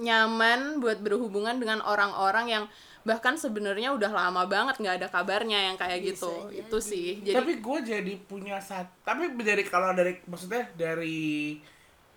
nyaman 0.00 0.80
buat 0.80 0.96
berhubungan 1.00 1.60
dengan 1.60 1.84
orang-orang 1.84 2.48
yang 2.48 2.64
bahkan 3.00 3.36
sebenarnya 3.36 3.92
udah 3.96 4.12
lama 4.12 4.44
banget 4.44 4.76
nggak 4.76 4.96
ada 5.00 5.08
kabarnya 5.08 5.72
yang 5.72 5.76
kayak 5.76 6.00
Bisa 6.04 6.08
gitu. 6.20 6.32
jadi. 6.48 6.56
itu 6.64 6.78
sih. 6.80 7.08
Jadi 7.20 7.36
tapi 7.36 7.52
gue 7.60 7.78
jadi 7.84 8.14
punya 8.24 8.56
satu 8.60 8.92
tapi 9.04 9.32
dari 9.36 9.64
kalau 9.64 9.92
dari 9.92 10.20
maksudnya 10.24 10.68
dari 10.72 11.56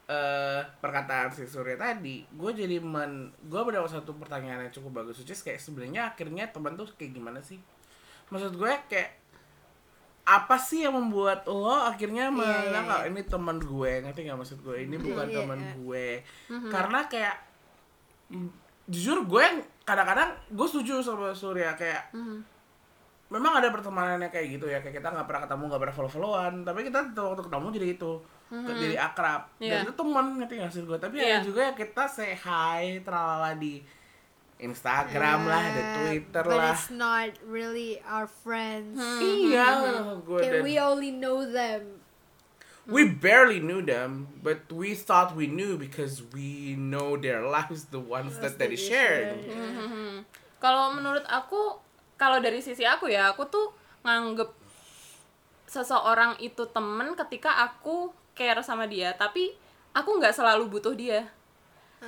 eh 0.04 0.62
perkataan 0.84 1.32
si 1.32 1.48
Surya 1.48 1.80
tadi 1.80 2.28
gue 2.28 2.52
jadi 2.52 2.84
men 2.84 3.32
gue 3.40 3.62
mendapat 3.64 3.96
satu 3.96 4.12
pertanyaan 4.20 4.68
yang 4.68 4.74
cukup 4.76 5.00
bagus 5.00 5.24
which 5.24 5.32
is 5.32 5.40
kayak 5.40 5.64
sebenarnya 5.64 6.12
akhirnya 6.12 6.52
teman 6.52 6.76
tuh 6.76 6.92
kayak 7.00 7.16
gimana 7.16 7.40
sih? 7.40 7.60
Maksud 8.28 8.60
gue 8.60 8.72
kayak 8.92 9.23
apa 10.24 10.56
sih 10.56 10.88
yang 10.88 10.96
membuat 10.96 11.44
lo 11.52 11.84
akhirnya 11.84 12.32
Iya, 12.32 12.36
menganggap 12.36 12.84
iya, 12.84 12.90
kalau 12.90 13.04
ini 13.12 13.22
teman 13.28 13.58
gue? 13.60 13.92
Ngerti 14.08 14.20
nggak 14.24 14.40
maksud 14.40 14.60
gue? 14.64 14.76
Ini 14.88 14.96
bukan 14.96 15.26
iya, 15.28 15.38
teman 15.44 15.60
iya. 15.60 15.72
gue. 15.76 16.08
Karena 16.72 17.00
kayak 17.12 17.36
mm, 18.32 18.50
jujur 18.88 19.18
gue 19.28 19.46
kadang-kadang 19.84 20.32
gue 20.52 20.68
setuju 20.68 21.04
sama 21.04 21.36
Surya 21.36 21.76
kayak 21.76 22.16
memang 23.32 23.60
ada 23.60 23.74
pertemanannya 23.74 24.30
kayak 24.32 24.48
gitu 24.60 24.66
ya 24.70 24.80
kayak 24.80 25.02
kita 25.02 25.10
nggak 25.10 25.26
pernah 25.26 25.42
ketemu 25.48 25.64
nggak 25.72 25.82
pernah 25.82 25.96
follow 25.96 26.12
followan 26.12 26.54
tapi 26.62 26.86
kita 26.86 27.00
waktu 27.18 27.42
ketemu 27.42 27.66
jadi 27.74 27.88
itu 27.98 28.14
jadi 28.54 28.98
akrab. 29.02 29.50
Dan 29.58 29.66
Iya. 29.66 29.78
itu 29.90 29.94
teman 29.98 30.26
ngerti 30.38 30.54
nggak 30.62 30.72
sih 30.72 30.82
gue? 30.86 30.98
Tapi 31.02 31.16
Iya. 31.18 31.42
ada 31.42 31.46
juga 31.48 31.62
yang 31.66 31.78
kita 31.78 32.04
say 32.06 32.38
hi 32.38 33.02
di 33.58 33.82
Instagram 34.64 35.46
lah 35.46 35.64
di 35.68 35.84
Twitter 36.00 36.44
but 36.48 36.58
lah. 36.58 36.72
it's 36.72 36.88
not 36.88 37.36
really 37.44 38.00
our 38.08 38.26
friends. 38.26 38.96
Iya 39.20 39.68
maksud 39.84 40.20
gue 40.24 40.40
dan 40.40 40.54
we 40.64 40.80
only 40.80 41.12
know 41.12 41.44
them. 41.44 42.00
We 42.84 43.08
barely 43.08 43.60
knew 43.60 43.84
them 43.84 44.40
but 44.40 44.68
we 44.72 44.96
thought 44.96 45.36
we 45.36 45.48
knew 45.48 45.76
because 45.76 46.24
we 46.32 46.80
know 46.80 47.20
their 47.20 47.44
lives 47.44 47.92
the 47.92 48.00
ones 48.00 48.40
that 48.40 48.56
that 48.56 48.72
they 48.72 48.76
they 48.76 48.80
shared. 48.80 49.40
Mhm. 49.44 50.28
Kalau 50.64 50.96
menurut 50.96 51.28
aku, 51.28 51.76
kalau 52.16 52.40
dari 52.40 52.64
sisi 52.64 52.88
aku 52.88 53.12
ya, 53.12 53.36
aku 53.36 53.44
tuh 53.52 53.76
nganggep 54.08 54.48
seseorang 55.68 56.40
itu 56.40 56.64
temen 56.72 57.20
ketika 57.20 57.68
aku 57.68 58.16
care 58.32 58.64
sama 58.64 58.88
dia, 58.88 59.12
tapi 59.12 59.52
aku 59.92 60.24
nggak 60.24 60.32
selalu 60.32 60.72
butuh 60.72 60.96
dia. 60.96 61.28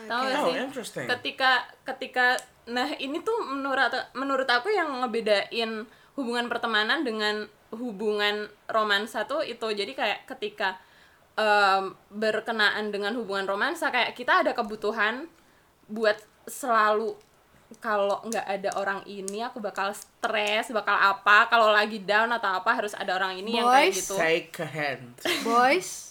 Tahu 0.03 0.21
gak 0.21 0.35
Oh, 0.35 0.45
sih? 0.51 0.55
interesting. 0.59 1.05
Ketika 1.07 1.51
ketika 1.87 2.35
nah 2.65 2.89
ini 2.97 3.21
tuh 3.21 3.45
menurut 3.45 3.93
menurut 4.17 4.49
aku 4.49 4.73
yang 4.73 4.89
ngebedain 4.99 5.85
hubungan 6.17 6.49
pertemanan 6.51 7.05
dengan 7.05 7.45
hubungan 7.71 8.47
romansa 8.67 9.23
tuh 9.23 9.41
itu. 9.41 9.65
Jadi 9.65 9.95
kayak 9.95 10.27
ketika 10.27 10.75
em, 11.35 11.91
berkenaan 12.09 12.91
dengan 12.91 13.15
hubungan 13.15 13.45
romansa 13.45 13.91
kayak 13.91 14.15
kita 14.15 14.43
ada 14.43 14.51
kebutuhan 14.55 15.27
buat 15.85 16.17
selalu 16.47 17.13
kalau 17.81 18.21
nggak 18.21 18.45
ada 18.45 18.69
orang 18.77 19.01
ini 19.09 19.41
aku 19.41 19.57
bakal 19.57 19.89
stres 19.89 20.69
bakal 20.69 20.93
apa 20.93 21.49
kalau 21.49 21.73
lagi 21.73 21.97
down 22.05 22.29
atau 22.29 22.61
apa 22.61 22.71
harus 22.77 22.93
ada 22.93 23.17
orang 23.17 23.41
ini 23.41 23.57
yang 23.57 23.65
kayak 23.65 23.89
Boys, 23.89 23.97
gitu 24.05 24.13
take 24.15 24.53
a 24.61 24.69
hand 24.69 25.17
boys 25.41 26.04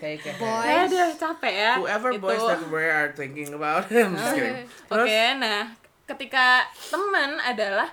take 0.00 0.24
a 0.26 0.32
hand 0.32 0.40
boys 0.40 0.90
aduh 0.90 1.10
capek 1.14 1.54
ya 1.54 1.72
whoever 1.78 2.10
itu. 2.10 2.22
boys 2.22 2.42
that 2.42 2.62
we 2.66 2.82
are 2.82 3.12
thinking 3.14 3.50
about 3.54 3.86
I'm 3.92 4.16
just 4.16 4.34
kidding. 4.34 4.66
Oke, 4.66 5.06
Terus, 5.06 5.08
nah 5.38 5.62
ketika 6.10 6.66
teman 6.90 7.38
adalah 7.38 7.86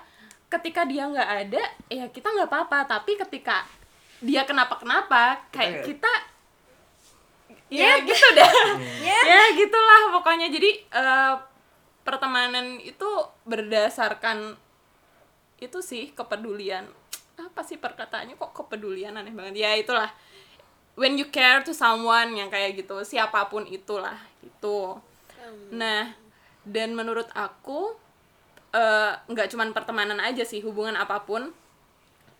ketika 0.48 0.82
dia 0.88 1.04
nggak 1.06 1.30
ada, 1.46 1.62
ya 1.92 2.08
kita 2.10 2.32
nggak 2.32 2.50
apa-apa. 2.50 2.98
Tapi 2.98 3.14
ketika 3.14 3.62
dia 4.18 4.42
kenapa-kenapa, 4.42 5.46
kayak 5.54 5.86
Kita- 5.86 5.94
kita, 5.94 6.12
ya 7.70 8.02
gitu 8.02 8.26
dah, 8.34 8.52
ya 9.06 9.40
gitulah 9.54 10.10
pokoknya. 10.18 10.50
Jadi 10.50 10.70
eh, 10.82 11.34
pertemanan 12.02 12.80
itu 12.82 13.08
berdasarkan 13.46 14.56
itu 15.62 15.78
sih 15.84 16.10
kepedulian. 16.16 16.88
Apa 17.38 17.62
sih 17.62 17.78
perkataannya 17.78 18.34
kok 18.34 18.50
kepedulian 18.50 19.14
aneh 19.14 19.30
banget? 19.30 19.62
Ya 19.62 19.78
itulah. 19.78 20.10
When 20.98 21.14
you 21.14 21.30
care 21.30 21.62
to 21.62 21.70
someone 21.70 22.34
yang 22.34 22.50
kayak 22.50 22.74
gitu, 22.74 23.06
siapa 23.06 23.46
pun 23.46 23.62
itulah 23.70 24.18
itu. 24.42 24.98
Nah, 25.70 26.10
dan 26.66 26.92
menurut 26.92 27.30
aku 27.32 27.94
eh, 28.74 29.14
nggak 29.14 29.48
cuman 29.54 29.70
pertemanan 29.70 30.18
aja 30.18 30.42
sih, 30.42 30.58
hubungan 30.60 30.98
apa 30.98 31.22
pun 31.22 31.54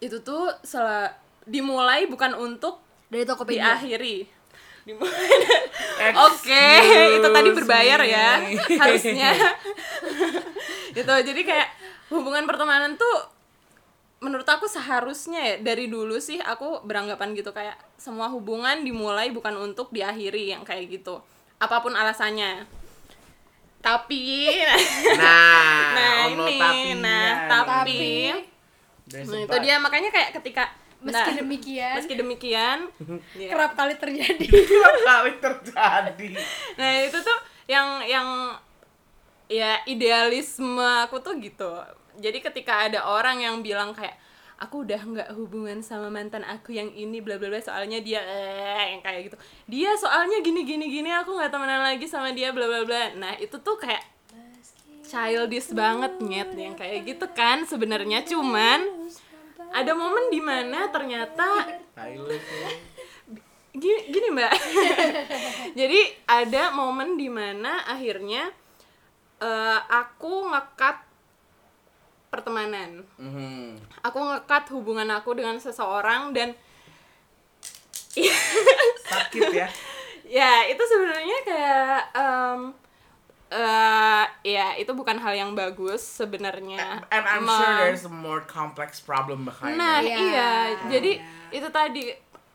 itu 0.03 0.19
tuh 0.21 0.51
sel- 0.67 1.15
dimulai 1.47 2.11
bukan 2.11 2.35
untuk 2.35 2.83
dari 3.09 3.25
Tokopedia 3.25 3.79
diakhiri. 3.79 4.27
Dimulai. 4.85 5.31
Oke, 6.29 6.67
itu 7.19 7.29
tadi 7.29 7.51
berbayar 7.53 8.01
ya 8.03 8.43
harusnya 8.79 9.31
itu 10.99 11.13
jadi 11.13 11.41
kayak 11.45 11.69
hubungan 12.09 12.47
pertemanan 12.49 12.97
tuh 12.97 13.17
menurut 14.19 14.47
aku 14.47 14.67
seharusnya 14.67 15.39
ya 15.39 15.57
dari 15.63 15.87
dulu 15.87 16.19
sih 16.19 16.43
aku 16.43 16.83
beranggapan 16.83 17.39
gitu 17.39 17.55
kayak 17.55 17.79
semua 17.95 18.27
hubungan 18.27 18.83
dimulai 18.83 19.31
bukan 19.31 19.55
untuk 19.55 19.95
diakhiri 19.95 20.55
yang 20.55 20.67
kayak 20.67 20.91
gitu. 20.91 21.23
Apa 21.63 21.79
pun 21.79 21.95
alasannya. 21.95 22.67
Tapi 23.79 24.51
Nah, 25.15 25.83
nah 25.99 26.15
ini 26.35 26.59
tapinya 26.59 27.23
nah 27.47 27.63
tapi 27.63 28.35
There's 29.09 29.31
nah, 29.31 29.41
a 29.41 29.47
itu 29.47 29.55
but. 29.55 29.63
dia. 29.63 29.77
Makanya 29.79 30.11
kayak 30.11 30.31
ketika 30.43 30.69
meski 30.99 31.31
nah, 31.33 31.39
demikian. 31.39 31.95
Meski 31.95 32.15
demikian. 32.19 32.79
Ya. 33.39 33.55
kerap 33.55 33.79
kali 33.79 33.95
terjadi. 33.95 34.47
Kerap 34.71 34.99
kali 35.07 35.33
terjadi. 35.39 36.29
nah 36.75 36.91
itu 37.07 37.19
tuh 37.23 37.39
yang 37.71 38.03
yang 38.03 38.29
ya 39.47 39.81
idealisme 39.87 40.83
aku 41.07 41.23
tuh 41.23 41.39
gitu 41.39 41.71
jadi 42.19 42.39
ketika 42.43 42.91
ada 42.91 43.07
orang 43.07 43.41
yang 43.41 43.63
bilang 43.63 43.95
kayak 43.95 44.19
aku 44.59 44.83
udah 44.83 44.99
nggak 44.99 45.31
hubungan 45.39 45.79
sama 45.87 46.11
mantan 46.11 46.43
aku 46.43 46.75
yang 46.75 46.91
ini 46.91 47.23
bla 47.23 47.39
bla 47.39 47.47
bla 47.47 47.63
soalnya 47.63 48.03
dia 48.03 48.19
eh 48.27 48.99
yang 48.99 49.03
kayak 49.07 49.31
gitu. 49.31 49.37
Dia 49.71 49.95
soalnya 49.95 50.43
gini 50.43 50.67
gini 50.67 50.91
gini 50.91 51.11
aku 51.15 51.39
nggak 51.39 51.55
temenan 51.55 51.87
lagi 51.87 52.11
sama 52.11 52.35
dia 52.35 52.51
bla 52.51 52.67
bla 52.67 52.83
bla. 52.83 53.15
Nah 53.15 53.39
itu 53.39 53.55
tuh 53.63 53.79
kayak 53.79 54.03
childish 55.07 55.73
banget 55.73 56.21
nyet 56.21 56.51
yang 56.59 56.75
kayak 56.75 57.07
gitu 57.07 57.27
kan 57.31 57.63
sebenarnya. 57.65 58.27
Cuman 58.27 59.09
ada 59.71 59.93
momen 59.95 60.27
di 60.29 60.43
mana 60.43 60.91
ternyata 60.91 61.47
gini, 63.79 64.01
gini 64.11 64.29
mbak. 64.35 64.53
Jadi 65.79 66.01
ada 66.27 66.75
momen 66.75 67.15
di 67.15 67.31
mana 67.31 67.87
akhirnya 67.87 68.51
eh, 69.39 69.81
aku 69.87 70.51
ngekat 70.51 71.08
pertemanan 72.29 73.03
Mhm. 73.17 73.81
aku 74.01 74.19
ngekat 74.23 74.69
hubungan 74.71 75.09
aku 75.11 75.33
dengan 75.33 75.57
seseorang 75.57 76.31
dan 76.31 76.53
Sakit 79.05 79.43
ya. 79.53 79.69
ya 80.41 80.53
itu 80.67 80.83
sebenarnya 80.83 81.39
kayak 81.43 82.01
em, 82.13 82.61
eh, 83.49 84.25
ya 84.47 84.77
itu 84.77 84.93
bukan 84.93 85.17
hal 85.17 85.33
yang 85.33 85.51
bagus 85.53 86.03
sebenarnya 86.03 87.01
And 87.09 87.25
I'm 87.25 87.45
Me- 87.45 87.55
sure 87.55 87.73
there's 87.81 88.05
a 88.05 88.13
more 88.13 88.43
complex 88.43 88.99
problem 88.99 89.45
behind 89.45 89.77
Nah, 89.77 90.01
it. 90.01 90.13
Iya. 90.13 90.19
iya. 90.19 90.53
Jadi 90.91 91.13
Iya. 91.17 91.55
itu 91.55 91.69
tadi 91.71 92.05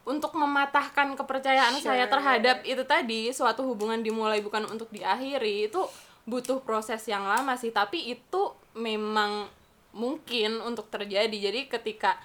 untuk 0.03 0.36
mematahkan 0.36 1.15
kepercayaan 1.15 1.80
saya 1.80 2.06
Sure. 2.06 2.12
terhadap 2.12 2.58
itu 2.62 2.84
tadi 2.84 3.32
suatu 3.32 3.63
hubungan 3.63 4.03
dimulai 4.03 4.44
bukan 4.44 4.68
untuk 4.68 4.92
diakhiri 4.92 5.72
itu 5.72 5.80
butuh 6.24 6.60
proses 6.60 7.03
yang 7.03 7.24
lama 7.24 7.56
sih, 7.56 7.68
tapi 7.70 8.00
itu 8.10 8.42
memang 8.74 9.48
mungkin 9.93 10.59
untuk 10.59 10.89
terjadi. 10.89 11.31
Jadi 11.31 11.69
ketika 11.69 12.17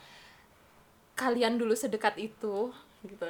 kalian 1.14 1.60
dulu 1.60 1.76
sedekat 1.76 2.16
itu 2.16 2.72
gitu. 3.04 3.26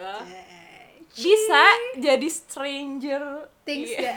Bisa 1.08 1.62
jadi 1.98 2.28
stranger. 2.28 3.48
Things 3.66 3.92
Iya. 3.92 4.16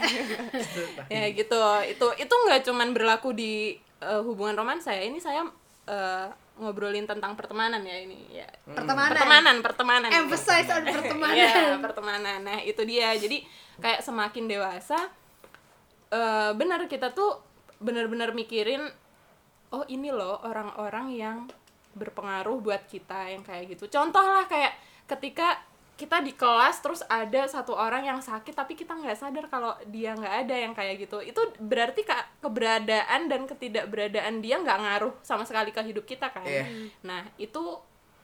ya 1.12 1.24
gitu. 1.34 1.60
Itu 1.88 2.06
itu 2.16 2.34
nggak 2.34 2.60
cuman 2.64 2.88
berlaku 2.96 3.36
di 3.36 3.76
eh, 4.00 4.22
hubungan 4.22 4.56
romansa 4.56 4.94
ya. 4.94 5.04
Ini 5.04 5.18
saya 5.20 5.44
eh, 5.84 6.28
ngobrolin 6.52 7.08
tentang 7.08 7.32
pertemanan 7.34 7.80
ya 7.82 7.96
ini 7.96 8.28
ya. 8.30 8.48
Pertemanan. 8.68 9.12
Pertemanan 9.16 9.56
pertemanan. 9.60 10.08
Emphasize 10.12 10.68
on 10.68 10.84
pertemanan. 10.84 11.36
Iya, 11.36 11.76
pertemanan. 11.80 12.38
Nah 12.44 12.58
itu 12.62 12.80
dia. 12.84 13.12
Jadi 13.16 13.44
kayak 13.80 14.04
semakin 14.04 14.44
dewasa 14.46 15.08
eh, 16.12 16.52
benar 16.52 16.84
kita 16.86 17.16
tuh 17.16 17.40
benar-benar 17.82 18.36
mikirin 18.36 18.84
oh 19.72 19.84
ini 19.88 20.12
loh 20.12 20.40
orang-orang 20.44 21.06
yang 21.12 21.38
berpengaruh 21.92 22.60
buat 22.60 22.84
kita 22.88 23.32
yang 23.32 23.44
kayak 23.44 23.76
gitu. 23.76 23.88
Contoh 23.88 24.24
lah 24.24 24.48
kayak 24.48 24.72
ketika 25.08 25.60
kita 25.92 26.24
di 26.24 26.32
kelas 26.32 26.80
terus 26.80 27.04
ada 27.06 27.44
satu 27.46 27.76
orang 27.76 28.02
yang 28.02 28.18
sakit 28.18 28.56
tapi 28.56 28.74
kita 28.74 28.96
nggak 28.96 29.14
sadar 29.14 29.46
kalau 29.52 29.76
dia 29.86 30.16
nggak 30.16 30.48
ada 30.48 30.56
yang 30.56 30.72
kayak 30.72 31.04
gitu. 31.04 31.20
Itu 31.20 31.52
berarti 31.60 32.02
ke- 32.02 32.28
keberadaan 32.40 33.28
dan 33.28 33.44
ketidakberadaan 33.44 34.40
dia 34.40 34.56
nggak 34.58 34.78
ngaruh 34.82 35.14
sama 35.20 35.44
sekali 35.44 35.70
ke 35.70 35.80
hidup 35.84 36.08
kita 36.08 36.32
kan? 36.32 36.44
Iya. 36.48 36.64
nah 37.04 37.22
itu 37.36 37.78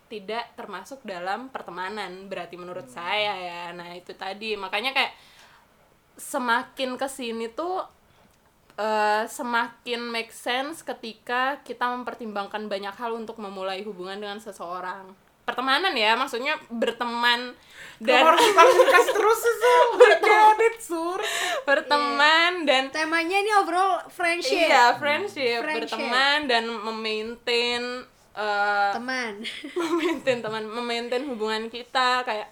tidak 0.08 0.56
termasuk 0.56 1.04
dalam 1.04 1.52
pertemanan 1.52 2.32
berarti 2.32 2.56
menurut 2.56 2.88
saya 2.88 3.36
ya. 3.36 3.62
Nah 3.76 3.92
itu 3.92 4.16
tadi. 4.16 4.56
Makanya 4.56 4.96
kayak 4.96 5.12
semakin 6.18 6.96
ke 6.98 7.06
sini 7.06 7.52
tuh 7.52 7.84
semakin 9.26 10.06
make 10.12 10.30
sense 10.30 10.86
ketika 10.86 11.58
kita 11.66 11.88
mempertimbangkan 11.90 12.70
banyak 12.70 12.94
hal 12.94 13.16
untuk 13.16 13.40
memulai 13.42 13.82
hubungan 13.82 14.20
dengan 14.20 14.38
seseorang. 14.38 15.10
Pertemanan 15.48 15.96
ya 15.96 16.12
maksudnya 16.12 16.60
berteman 16.68 17.56
dan 18.04 18.20
harus 18.20 18.76
terus 19.16 19.40
sih 19.40 19.78
Sur? 20.88 21.20
Berteman 21.66 22.64
dan 22.64 22.88
temanya 22.88 23.44
ini 23.44 23.52
overall 23.60 24.04
friendship. 24.08 24.68
Iya 24.68 24.96
friendship, 24.96 25.60
Friendship. 25.64 25.96
berteman 25.96 26.38
dan 26.48 26.64
memaintain 26.68 27.82
eh, 28.32 28.90
teman. 28.96 29.44
memaintain 29.80 30.40
teman 30.40 30.64
memaintain 30.64 31.24
hubungan 31.28 31.68
kita 31.68 32.24
kayak 32.24 32.48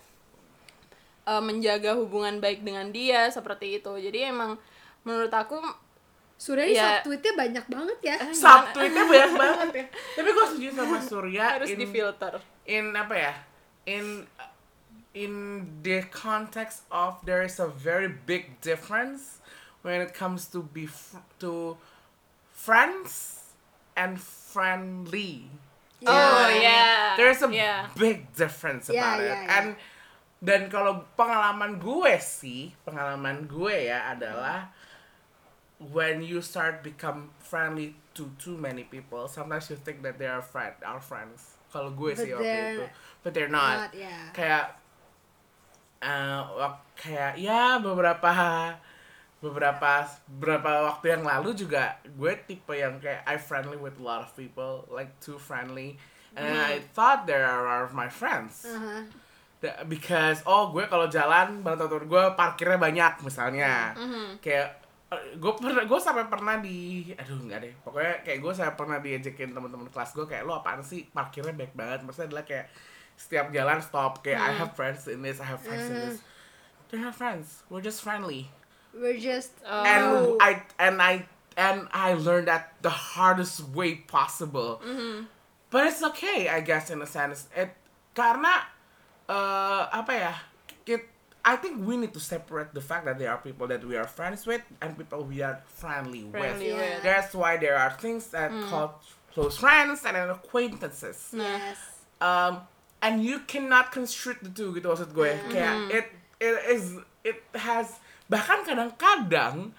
eh, 1.24 1.42
menjaga 1.42 1.96
hubungan 1.96 2.42
baik 2.44 2.61
dengan 2.61 2.92
dia 2.92 3.31
seperti 3.33 3.81
itu. 3.81 3.92
Jadi 3.96 4.29
emang 4.29 4.61
menurut 5.07 5.33
aku 5.33 5.57
Surya 6.37 6.64
ini 6.64 6.77
Iya. 6.77 7.01
subtweetnya 7.01 7.33
banyak 7.33 7.64
banget 7.66 7.99
ya 8.05 8.16
Subtweetnya 8.29 9.05
banyak 9.05 9.33
banget 9.35 9.70
ya. 9.72 9.85
Tapi 10.20 10.29
gue 10.29 10.44
setuju 10.46 10.68
sama 10.72 10.99
Surya 11.01 11.44
harus 11.57 11.68
in, 11.68 11.79
difilter 11.81 12.35
in 12.64 12.85
apa 12.92 13.14
ya? 13.16 13.33
In 13.85 14.05
in 15.16 15.33
the 15.81 16.05
context 16.12 16.85
of 16.92 17.16
there 17.25 17.40
is 17.40 17.57
a 17.57 17.64
very 17.64 18.05
big 18.07 18.61
difference 18.61 19.40
when 19.81 20.05
it 20.05 20.12
comes 20.12 20.44
to 20.44 20.61
be 20.61 20.85
to 21.40 21.81
friends 22.53 23.40
and 23.94 24.20
friendly. 24.20 25.49
oh 26.05 26.12
Iya. 26.53 26.61
ya 26.61 26.85
There's 27.16 27.40
a 27.40 27.49
yeah. 27.49 27.88
big 27.96 28.29
difference 28.37 28.88
Yeah, 28.88 29.01
about 29.01 29.18
it. 29.20 29.25
yeah, 29.25 29.40
yeah. 29.40 29.57
And 29.57 29.68
dan 30.37 30.68
kalau 30.68 31.09
pengalaman 31.16 31.81
gue 31.81 32.12
sih, 32.20 32.77
pengalaman 32.85 33.49
gue 33.49 33.88
ya 33.88 34.12
adalah 34.12 34.68
when 35.78 36.20
you 36.20 36.40
start 36.40 36.80
become 36.80 37.30
friendly 37.38 37.92
to 38.14 38.32
too 38.36 38.56
many 38.56 38.84
people, 38.84 39.28
sometimes 39.28 39.68
you 39.68 39.76
think 39.76 40.00
that 40.00 40.16
they 40.16 40.26
are 40.26 40.40
friend, 40.40 40.72
our 40.80 41.00
friends. 41.00 41.56
Kalau 41.68 41.92
gue 41.92 42.16
But 42.16 42.18
sih 42.18 42.30
waktu 42.32 42.56
itu, 42.72 42.84
but 43.20 43.30
they're 43.30 43.52
not. 43.52 43.90
Not, 43.90 43.92
yeah. 43.92 44.32
Kayak 44.32 44.64
eh, 46.00 46.40
wak- 46.56 46.84
kayak 46.94 47.36
ya 47.36 47.76
beberapa 47.76 48.32
beberapa 49.36 50.08
beberapa 50.26 50.70
waktu 50.88 51.12
yang 51.12 51.22
lalu 51.22 51.52
juga 51.52 52.00
gue 52.08 52.32
tipe 52.48 52.72
yang 52.72 52.96
kayak 52.96 53.20
I 53.28 53.36
friendly 53.36 53.76
with 53.76 54.00
a 54.00 54.04
lot 54.04 54.24
of 54.24 54.32
people 54.32 54.88
like 54.88 55.12
too 55.20 55.36
friendly 55.36 56.00
and 56.32 56.48
I 56.48 56.80
thought 56.96 57.28
they 57.28 57.36
are 57.36 57.84
of 57.84 57.92
my 57.92 58.08
friends 58.08 58.64
Uh-huh. 58.64 59.04
Da- 59.56 59.84
because 59.84 60.40
oh 60.44 60.72
gue 60.72 60.88
kalau 60.88 61.08
jalan 61.08 61.60
bareng 61.60 61.80
temen 61.80 62.08
gue 62.08 62.24
parkirnya 62.32 62.76
banyak 62.76 63.12
misalnya 63.20 63.92
kayak 64.40 64.68
eh, 64.72 64.86
gue 65.12 65.53
pernah 65.55 65.87
gue 65.87 66.01
sampai 66.03 66.27
pernah 66.27 66.59
di 66.59 67.11
aduh 67.14 67.38
nggak 67.47 67.61
deh 67.62 67.75
pokoknya 67.87 68.14
kayak 68.27 68.38
gue 68.42 68.53
sampai 68.53 68.75
pernah 68.75 68.99
diajakin 68.99 69.55
teman-teman 69.55 69.87
kelas 69.87 70.11
gue 70.19 70.27
kayak 70.27 70.42
lo 70.42 70.59
apaan 70.59 70.83
sih 70.83 71.07
parkirnya 71.14 71.55
baik 71.55 71.79
banget 71.79 72.03
maksudnya 72.03 72.35
adalah 72.35 72.45
kayak 72.45 72.66
setiap 73.14 73.55
jalan 73.55 73.79
stop 73.79 74.21
kayak 74.27 74.42
I 74.42 74.53
have 74.59 74.75
friends 74.75 75.07
in 75.07 75.23
this 75.23 75.38
I 75.38 75.47
have 75.47 75.62
friends 75.62 75.87
in 75.87 75.95
this 75.95 76.19
they're 76.90 76.99
not 76.99 77.14
friends 77.14 77.62
we're 77.71 77.85
just 77.87 78.03
friendly 78.03 78.51
we're 78.90 79.21
just 79.21 79.55
Oh. 79.62 79.85
and. 79.85 80.07
I 80.42 80.51
and 80.83 80.97
I 80.99 81.29
and 81.57 81.88
I 81.92 82.12
learned 82.16 82.49
that 82.49 82.77
the 82.85 82.92
hardest 82.92 83.64
way 83.73 84.05
possible. 84.05 84.81
But 85.69 85.88
it's 85.88 86.05
okay, 86.14 86.49
I 86.49 86.61
guess, 86.61 86.92
in 86.92 87.01
a 87.03 87.09
sense. 87.09 87.49
It 87.57 87.73
karena 88.12 88.64
uh, 89.27 89.88
apa 89.90 90.12
ya? 90.14 90.35
It, 90.87 91.09
I 91.46 91.54
think 91.54 91.87
we 91.87 91.94
need 91.94 92.11
to 92.11 92.18
separate 92.18 92.74
the 92.74 92.82
fact 92.82 93.06
that 93.06 93.22
there 93.22 93.30
are 93.30 93.38
people 93.38 93.70
that 93.70 93.78
we 93.87 93.94
are 93.94 94.11
friends 94.11 94.42
with 94.50 94.66
and 94.82 94.98
people 94.98 95.22
we 95.22 95.46
are 95.46 95.62
friendly, 95.70 96.26
Friendly 96.35 96.74
with. 96.74 96.82
with. 96.82 97.06
That's 97.06 97.30
why 97.38 97.54
there 97.54 97.78
are 97.78 97.94
things 97.94 98.35
that 98.35 98.50
called 98.66 98.98
close 99.30 99.54
friends 99.54 100.02
and 100.02 100.18
acquaintances. 100.26 101.30
Yes. 101.30 101.78
Um, 102.18 102.66
and 102.98 103.22
you 103.22 103.46
cannot 103.46 103.94
constrict 103.94 104.42
the 104.42 104.50
two 104.50 104.74
gitu 104.74 104.90
maksud 104.90 105.14
gue. 105.14 105.38
Kayak 105.54 105.74
it 105.94 106.06
it 106.42 106.56
is 106.66 106.98
it 107.22 107.38
has 107.54 108.02
bahkan 108.26 108.66
kadang-kadang 108.66 109.70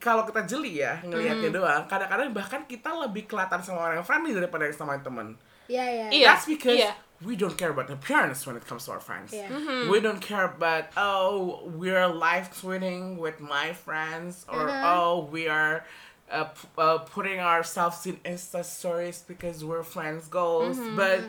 kalau 0.00 0.24
kita 0.24 0.44
jeli 0.48 0.80
ya 0.80 1.04
ngelihatnya 1.04 1.52
doang 1.52 1.84
kadang-kadang 1.84 2.32
bahkan 2.32 2.64
kita 2.64 2.92
lebih 2.92 3.28
kelihatan 3.28 3.60
sama 3.60 3.88
orang 3.88 4.00
yang 4.00 4.06
friendly 4.08 4.32
daripada 4.32 4.68
yang 4.68 4.76
sama 4.76 4.96
temen 5.00 5.36
ya 5.64 5.84
ya 5.84 6.06
Iya, 6.12 6.26
that's 6.32 6.44
because 6.44 6.76
iya. 6.76 6.92
We 7.22 7.36
don't 7.36 7.56
care 7.56 7.70
about 7.70 7.90
appearance 7.90 8.46
when 8.46 8.56
it 8.56 8.66
comes 8.66 8.86
to 8.86 8.92
our 8.92 9.00
friends. 9.00 9.32
Yeah. 9.32 9.90
We 9.90 10.00
don't 10.00 10.20
care 10.20 10.44
about 10.44 10.90
oh 10.96 11.62
we're 11.64 12.08
live 12.08 12.50
tweeting 12.52 13.18
with 13.18 13.40
my 13.40 13.72
friends 13.72 14.44
or 14.48 14.68
oh 14.70 15.28
we 15.30 15.48
are 15.48 15.84
uh, 16.30 16.44
p- 16.44 16.68
uh, 16.78 16.98
putting 16.98 17.38
ourselves 17.40 18.06
in 18.06 18.16
Insta 18.24 18.64
stories 18.64 19.22
because 19.26 19.64
we're 19.64 19.84
friends 19.84 20.26
goals. 20.28 20.78
But 20.96 21.20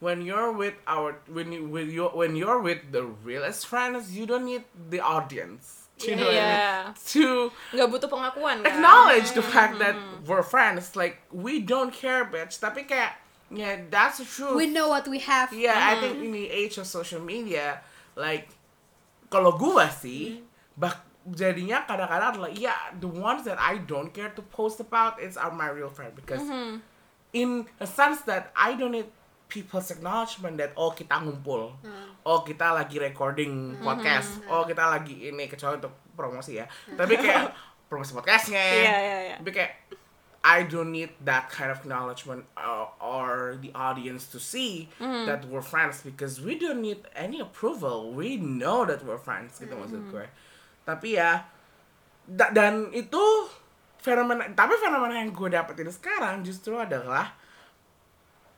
when 0.00 0.22
you're 0.22 0.52
with 0.52 0.74
our 0.86 1.16
when 1.30 1.52
you 1.52 1.64
with 1.66 1.88
your 1.88 2.10
when 2.10 2.36
you're 2.36 2.60
with 2.60 2.92
the 2.92 3.04
realest 3.04 3.66
friends, 3.66 4.16
you 4.16 4.26
don't 4.26 4.44
need 4.44 4.64
the 4.90 5.00
audience. 5.00 5.88
You 6.00 6.16
know 6.16 6.24
what 6.24 6.32
I 6.32 6.40
mean? 6.40 6.56
Yeah. 6.56 6.94
To 7.12 7.52
nggak 7.76 7.88
butuh 7.92 8.08
pengakuan 8.08 8.64
kan 8.64 8.72
acknowledge 8.72 9.36
the 9.36 9.44
fact 9.44 9.76
that 9.84 9.92
we're 10.24 10.40
friends. 10.42 10.96
Like 10.96 11.20
we 11.28 11.60
don't 11.60 11.92
care, 11.92 12.24
bitch. 12.24 12.56
Tapi 12.56 12.88
kayak 12.88 13.20
yeah, 13.50 13.76
that's 13.90 14.18
the 14.18 14.26
truth. 14.26 14.54
we 14.56 14.66
know 14.66 14.88
what 14.88 15.06
we 15.06 15.18
have. 15.20 15.52
Yeah, 15.52 15.74
I 15.76 15.98
think 15.98 16.22
in 16.22 16.32
the 16.32 16.46
age 16.48 16.78
of 16.78 16.86
social 16.86 17.20
media, 17.20 17.82
like 18.16 18.48
kalau 19.28 19.54
gua 19.54 19.90
sih, 19.90 20.42
bak 20.74 21.02
jadinya 21.30 21.84
kadang-kadang 21.84 22.28
adalah 22.38 22.50
yeah, 22.50 22.90
the 22.96 23.06
ones 23.06 23.44
that 23.44 23.60
I 23.60 23.78
don't 23.84 24.10
care 24.10 24.32
to 24.32 24.42
post 24.50 24.80
about 24.80 25.20
is 25.20 25.36
are 25.36 25.52
my 25.52 25.68
real 25.68 25.92
friend 25.92 26.16
because 26.16 26.42
in 27.30 27.68
a 27.78 27.86
sense 27.86 28.24
that 28.26 28.50
I 28.56 28.74
don't 28.74 28.90
need 28.96 29.06
people's 29.46 29.90
acknowledgement 29.90 30.58
that 30.58 30.72
oh 30.74 30.90
kita 30.90 31.20
ngumpul, 31.20 31.74
oh 32.24 32.38
kita 32.42 32.70
lagi 32.74 32.98
recording 32.98 33.76
podcast, 33.78 34.42
oh 34.46 34.62
kita 34.62 34.82
lagi 34.88 35.28
ini 35.28 35.46
kecuali 35.46 35.78
untuk 35.78 35.94
promosi 36.14 36.58
ya, 36.58 36.66
tapi 36.94 37.18
kayak 37.18 37.50
promosi 37.90 38.14
podcastnya, 38.14 38.62
Iya, 38.62 38.96
iya, 38.96 39.18
iya. 39.26 39.36
tapi 39.42 39.50
kayak 39.50 39.72
I 40.40 40.64
don't 40.64 40.92
need 40.92 41.10
that 41.24 41.50
kind 41.50 41.70
of 41.70 41.84
acknowledgement 41.84 42.46
or, 42.56 42.88
uh, 42.96 43.04
or 43.04 43.58
the 43.60 43.70
audience 43.74 44.26
to 44.32 44.40
see 44.40 44.88
mm-hmm. 44.98 45.26
that 45.26 45.44
we're 45.44 45.60
friends 45.60 46.00
because 46.00 46.40
we 46.40 46.56
don't 46.56 46.80
need 46.80 47.04
any 47.14 47.40
approval. 47.40 48.12
We 48.12 48.36
know 48.40 48.88
that 48.88 49.04
we're 49.04 49.20
friends 49.20 49.60
gitu 49.60 49.76
maksud 49.76 50.00
mm-hmm. 50.00 50.16
gue. 50.16 50.26
Tapi 50.88 51.20
ya 51.20 51.44
da- 52.24 52.52
dan 52.56 52.88
itu 52.96 53.20
fenomena 54.00 54.48
tapi 54.56 54.80
fenomena 54.80 55.20
yang 55.20 55.28
gue 55.28 55.52
dapetin 55.52 55.92
sekarang 55.92 56.40
justru 56.40 56.80
adalah 56.80 57.36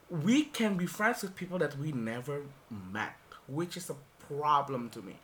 we 0.07 0.47
can 0.55 0.79
be 0.79 0.87
friends 0.87 1.27
with 1.27 1.35
people 1.35 1.59
that 1.59 1.75
we 1.83 1.90
never 1.90 2.47
met, 2.71 3.18
which 3.51 3.75
is 3.75 3.90
a 3.90 3.99
problem 4.31 4.87
to 4.95 5.03
me. 5.03 5.18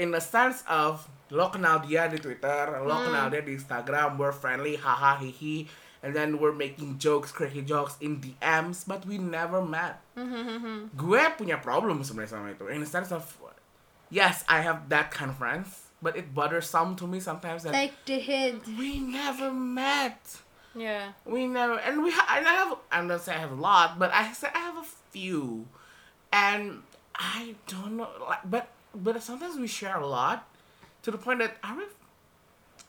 In 0.00 0.16
the 0.16 0.24
sense 0.24 0.64
of 0.64 1.04
lo 1.30 1.50
kenal 1.50 1.82
dia 1.82 2.06
di 2.06 2.18
Twitter, 2.18 2.78
lo 2.86 3.02
kenal 3.06 3.30
dia 3.30 3.42
di 3.42 3.56
Instagram, 3.58 4.14
we're 4.18 4.32
friendly, 4.34 4.76
haha, 4.78 5.18
hihi, 5.18 5.66
and 6.02 6.14
then 6.14 6.38
we're 6.38 6.54
making 6.54 6.98
jokes, 6.98 7.32
crazy 7.32 7.62
jokes 7.62 7.96
in 8.00 8.20
DMs, 8.22 8.86
but 8.86 9.02
we 9.06 9.18
never 9.18 9.58
met. 9.58 9.98
Mm-hmm. 10.14 10.94
Gue 10.94 11.22
punya 11.34 11.58
problem 11.58 12.06
sebenarnya 12.06 12.30
sama 12.30 12.54
itu. 12.54 12.70
In 12.70 12.80
the 12.84 12.90
sense 12.90 13.10
of, 13.10 13.26
yes, 14.10 14.46
I 14.46 14.62
have 14.62 14.86
that 14.94 15.10
kind 15.10 15.34
of 15.34 15.36
friends, 15.40 15.90
but 15.98 16.14
it 16.14 16.30
bothersome 16.30 16.94
to 17.02 17.10
me 17.10 17.18
sometimes 17.18 17.66
that 17.66 17.74
like 17.74 17.96
the 18.06 18.22
hint 18.22 18.62
we 18.78 19.02
never 19.02 19.50
met. 19.50 20.20
Yeah, 20.76 21.16
We 21.24 21.48
never, 21.48 21.80
and 21.80 22.04
we, 22.04 22.12
ha- 22.12 22.36
and 22.36 22.44
I 22.44 22.52
have, 22.52 22.76
I'm 22.92 23.08
not 23.08 23.24
saying 23.24 23.38
I 23.38 23.40
have 23.40 23.56
a 23.56 23.58
lot, 23.58 23.96
but 23.98 24.12
I 24.12 24.28
say 24.36 24.52
I 24.52 24.60
have 24.60 24.76
a 24.76 24.84
few, 25.08 25.64
and 26.28 26.84
I 27.16 27.56
don't 27.64 27.96
know, 27.96 28.12
like, 28.20 28.44
but, 28.44 28.68
but 28.92 29.16
sometimes 29.24 29.56
we 29.56 29.72
share 29.72 29.96
a 29.96 30.04
lot, 30.06 30.44
to 31.06 31.14
the 31.14 31.20
point 31.22 31.38
that 31.38 31.54
are 31.62 31.78
we 31.78 31.86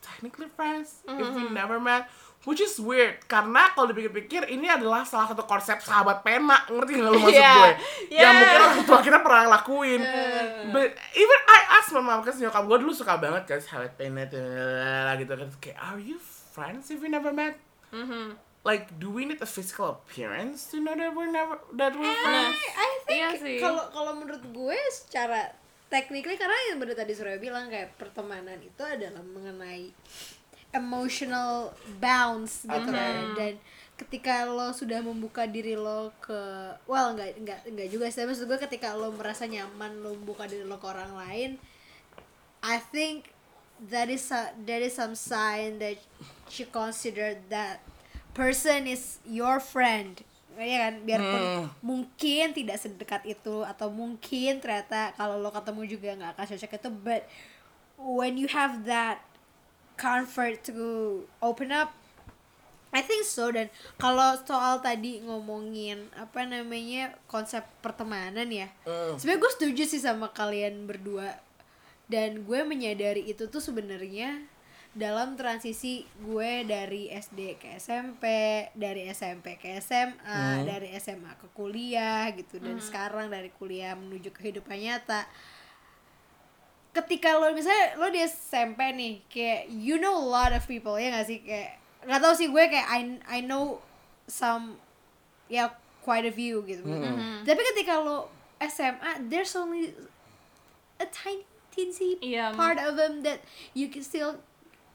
technically 0.02 0.50
friends 0.50 1.06
if 1.06 1.26
we 1.30 1.46
never 1.54 1.78
met? 1.78 2.10
Which 2.46 2.62
is 2.62 2.78
weird, 2.78 3.18
karena 3.26 3.74
kalau 3.74 3.90
dipikir-pikir 3.90 4.46
ini 4.46 4.70
adalah 4.70 5.02
salah 5.02 5.26
satu 5.26 5.42
konsep 5.42 5.82
sahabat 5.82 6.22
pena, 6.22 6.62
ngerti 6.70 6.96
nggak 6.96 7.10
lu 7.10 7.18
maksud 7.18 7.34
Iya, 7.34 7.50
gue? 7.50 7.70
iya. 8.14 8.20
Yang 8.22 8.32
mungkin 8.38 8.58
orang 8.62 8.80
tua 8.86 8.98
kita 9.02 9.18
pernah 9.26 9.44
lakuin. 9.58 10.00
But 10.70 10.94
even 11.18 11.38
I 11.50 11.58
asked 11.76 11.90
my 11.90 12.00
mom, 12.00 12.22
kasi 12.22 12.46
nyokap 12.46 12.62
gue 12.64 12.78
dulu 12.78 12.94
suka 12.94 13.18
banget 13.18 13.42
kan 13.42 13.58
sahabat 13.58 13.98
pena 13.98 14.22
gitu 15.18 15.34
kan. 15.34 15.50
Kayak, 15.58 15.78
are 15.82 15.98
you 15.98 16.16
friends 16.54 16.94
if 16.94 17.02
we 17.02 17.10
never 17.10 17.34
met? 17.34 17.58
Like, 18.62 18.86
do 19.02 19.10
we 19.10 19.26
need 19.26 19.42
a 19.42 19.48
physical 19.50 19.98
appearance 19.98 20.70
to 20.70 20.78
know 20.78 20.94
that 20.94 21.10
we're 21.10 21.28
never 21.28 21.58
that 21.74 21.92
we're 21.98 22.06
I, 22.06 22.22
friends? 22.22 22.58
I 22.78 22.90
think 23.02 23.24
sih. 23.40 23.58
kalau 23.58 23.90
kalau 23.90 24.14
menurut 24.14 24.46
gue 24.46 24.78
secara 24.94 25.58
technically 25.88 26.36
karena 26.36 26.56
yang 26.72 26.78
bener 26.80 26.96
tadi 26.96 27.12
Surya 27.16 27.40
bilang 27.40 27.68
kayak 27.72 27.96
pertemanan 27.96 28.60
itu 28.60 28.80
adalah 28.84 29.24
mengenai 29.24 29.92
emotional 30.72 31.72
bounce 31.96 32.68
gitu 32.68 32.90
kan. 32.92 33.32
Dan 33.36 33.56
ketika 33.98 34.46
lo 34.46 34.70
sudah 34.70 35.02
membuka 35.02 35.42
diri 35.44 35.74
lo 35.74 36.14
ke 36.22 36.38
well 36.86 37.18
nggak 37.18 37.34
nggak 37.42 37.60
nggak 37.74 37.88
juga 37.90 38.06
sih 38.14 38.22
maksud 38.22 38.46
gue 38.46 38.58
ketika 38.62 38.94
lo 38.94 39.10
merasa 39.10 39.50
nyaman 39.50 39.98
lo 39.98 40.14
membuka 40.14 40.46
diri 40.46 40.62
lo 40.62 40.78
ke 40.78 40.86
orang 40.86 41.18
lain 41.18 41.50
I 42.62 42.78
think 42.78 43.34
that 43.90 44.06
is 44.06 44.30
a, 44.30 44.54
that 44.54 44.80
is 44.86 44.94
some 44.94 45.18
sign 45.18 45.82
that 45.82 45.98
she 46.46 46.62
considered 46.70 47.42
that 47.50 47.82
person 48.38 48.86
is 48.86 49.18
your 49.26 49.58
friend 49.58 50.22
ya 50.60 50.78
kan 50.80 50.94
biarpun 51.00 51.40
Hmm. 51.40 51.66
mungkin 51.80 52.50
tidak 52.50 52.76
sedekat 52.76 53.22
itu 53.24 53.62
atau 53.62 53.88
mungkin 53.88 54.58
ternyata 54.58 55.14
kalau 55.14 55.36
lo 55.36 55.48
ketemu 55.48 55.82
juga 55.86 56.08
nggak 56.14 56.32
akan 56.32 56.46
cocok 56.48 56.72
itu 56.72 56.90
but 56.98 57.22
when 57.96 58.34
you 58.34 58.46
have 58.46 58.82
that 58.82 59.22
comfort 59.94 60.62
to 60.62 60.74
open 61.38 61.70
up 61.70 61.90
I 62.88 63.04
think 63.04 63.22
so 63.22 63.52
dan 63.52 63.68
kalau 63.94 64.32
soal 64.40 64.80
tadi 64.80 65.20
ngomongin 65.20 66.08
apa 66.16 66.42
namanya 66.42 67.12
konsep 67.26 67.60
pertemanan 67.78 68.48
ya 68.48 68.72
Hmm. 68.82 69.14
sebenarnya 69.14 69.40
gue 69.40 69.52
setuju 69.54 69.82
sih 69.84 70.00
sama 70.00 70.30
kalian 70.30 70.86
berdua 70.86 71.36
dan 72.08 72.40
gue 72.40 72.60
menyadari 72.62 73.20
itu 73.22 73.44
tuh 73.46 73.60
sebenarnya 73.60 74.40
dalam 74.98 75.38
transisi 75.38 76.02
gue 76.18 76.66
dari 76.66 77.06
SD 77.06 77.54
ke 77.62 77.78
SMP 77.78 78.26
dari 78.74 79.06
SMP 79.06 79.54
ke 79.54 79.78
SMA 79.78 80.66
dari 80.66 80.90
SMA 80.98 81.38
ke 81.38 81.46
kuliah 81.54 82.26
gitu. 82.34 82.58
Dan 82.58 82.82
sekarang 82.82 83.30
dari 83.30 83.54
kuliah 83.54 83.94
menuju 83.94 84.34
kehidupan 84.34 84.74
nyata. 84.74 85.22
Ketika 86.90 87.38
lo 87.38 87.54
misalnya 87.54 87.94
lo 87.94 88.10
di 88.10 88.18
SMP 88.26 88.90
nih 88.90 89.14
kayak 89.30 89.62
you 89.70 90.02
know 90.02 90.18
a 90.18 90.26
lot 90.26 90.50
of 90.50 90.66
people 90.66 90.98
ya 90.98 91.14
gak 91.14 91.30
sih? 91.30 91.46
Kayak 91.46 91.78
nggak 92.02 92.18
tahu 92.18 92.34
sih 92.34 92.48
gue 92.50 92.64
kayak 92.66 92.88
I 92.90 93.00
I 93.26 93.40
know 93.46 93.78
some 94.26 94.82
ya 95.46 95.70
quite 96.02 96.26
a 96.26 96.34
few 96.34 96.66
gitu. 96.66 96.82
Tapi 97.46 97.60
ketika 97.74 98.02
lo 98.02 98.34
SMA 98.58 99.30
there's 99.30 99.54
only 99.54 99.94
a 100.98 101.06
tiny 101.06 101.46
teensy 101.70 102.18
Iya, 102.18 102.50
part 102.58 102.82
of 102.82 102.98
them 102.98 103.22
that 103.22 103.38
you 103.70 103.86
can 103.86 104.02
still 104.02 104.42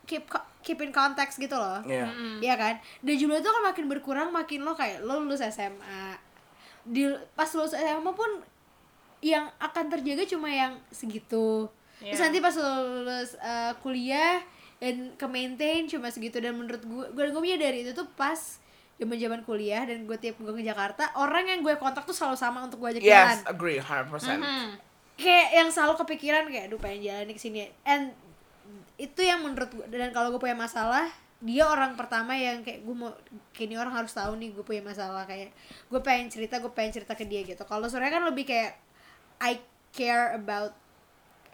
keep 0.03 0.27
keep 0.59 0.79
in 0.79 0.91
context 0.91 1.37
gitu 1.37 1.55
loh. 1.55 1.83
Yeah. 1.83 2.07
Iya 2.39 2.55
kan? 2.55 2.75
Dan 2.99 3.15
jumlah 3.15 3.39
itu 3.39 3.49
kan 3.49 3.63
makin 3.63 3.85
berkurang 3.87 4.29
makin 4.29 4.63
lo 4.63 4.73
kayak 4.73 5.03
lo 5.03 5.19
lulus 5.19 5.43
SMA 5.43 6.19
di 6.83 7.07
pas 7.33 7.47
lulus 7.51 7.71
SMA 7.71 8.11
pun 8.11 8.43
yang 9.23 9.47
akan 9.57 9.85
terjaga 9.87 10.27
cuma 10.27 10.47
yang 10.47 10.75
segitu. 10.89 11.71
Terus 11.99 12.19
Iya. 12.19 12.25
nanti 12.27 12.39
pas 12.39 12.55
lo 12.55 12.71
lulus 12.99 13.39
uh, 13.39 13.71
kuliah 13.79 14.43
dan 14.77 15.15
ke 15.15 15.25
maintain 15.25 15.87
cuma 15.87 16.11
segitu. 16.11 16.43
Dan 16.43 16.59
menurut 16.59 16.83
gue 16.83 17.05
gue 17.09 17.25
gue 17.31 17.55
dari 17.55 17.87
itu 17.87 17.95
tuh 17.95 18.03
pas 18.13 18.35
zaman 18.93 19.15
zaman 19.15 19.41
kuliah 19.43 19.83
dan 19.83 20.03
gue 20.03 20.15
tiap 20.15 20.35
gue 20.37 20.53
ke 20.53 20.63
Jakarta 20.63 21.11
orang 21.15 21.47
yang 21.47 21.59
gue 21.59 21.75
kontak 21.75 22.03
tuh 22.03 22.11
selalu 22.11 22.35
sama 22.35 22.63
untuk 22.63 22.79
gue 22.79 22.99
ajak 22.99 23.03
jalan. 23.03 23.35
Yes, 23.35 23.47
agree, 23.47 23.79
100%. 23.79 24.79
kayak 25.13 25.49
yang 25.53 25.69
selalu 25.69 25.93
kepikiran 26.03 26.43
kayak 26.49 26.67
aduh 26.67 26.79
pengen 26.81 27.05
jalan 27.05 27.23
nih 27.29 27.35
ke 27.35 27.41
sini 27.41 27.59
and 27.85 28.11
itu 28.95 29.19
yang 29.19 29.41
menurut 29.41 29.69
gue 29.69 29.85
dan 29.89 30.09
kalau 30.09 30.29
gue 30.29 30.39
punya 30.39 30.53
masalah 30.53 31.09
dia 31.39 31.65
orang 31.65 31.93
pertama 31.93 32.31
yang 32.31 32.61
kayak 32.61 32.81
gue 32.81 32.95
mau 32.95 33.11
kini 33.51 33.75
orang 33.75 33.91
harus 33.93 34.11
tahu 34.11 34.37
nih 34.37 34.53
gue 34.53 34.61
punya 34.61 34.79
masalah 34.79 35.23
kayak 35.23 35.51
gue 35.89 35.99
pengen 35.99 36.29
cerita 36.29 36.57
gue 36.57 36.71
pengen 36.71 36.93
cerita 36.93 37.13
ke 37.13 37.25
dia 37.25 37.41
gitu 37.41 37.59
kalau 37.63 37.85
Surya 37.85 38.07
kan 38.07 38.23
lebih 38.23 38.45
kayak 38.45 38.79
I 39.39 39.59
care 39.91 40.33
about 40.33 40.71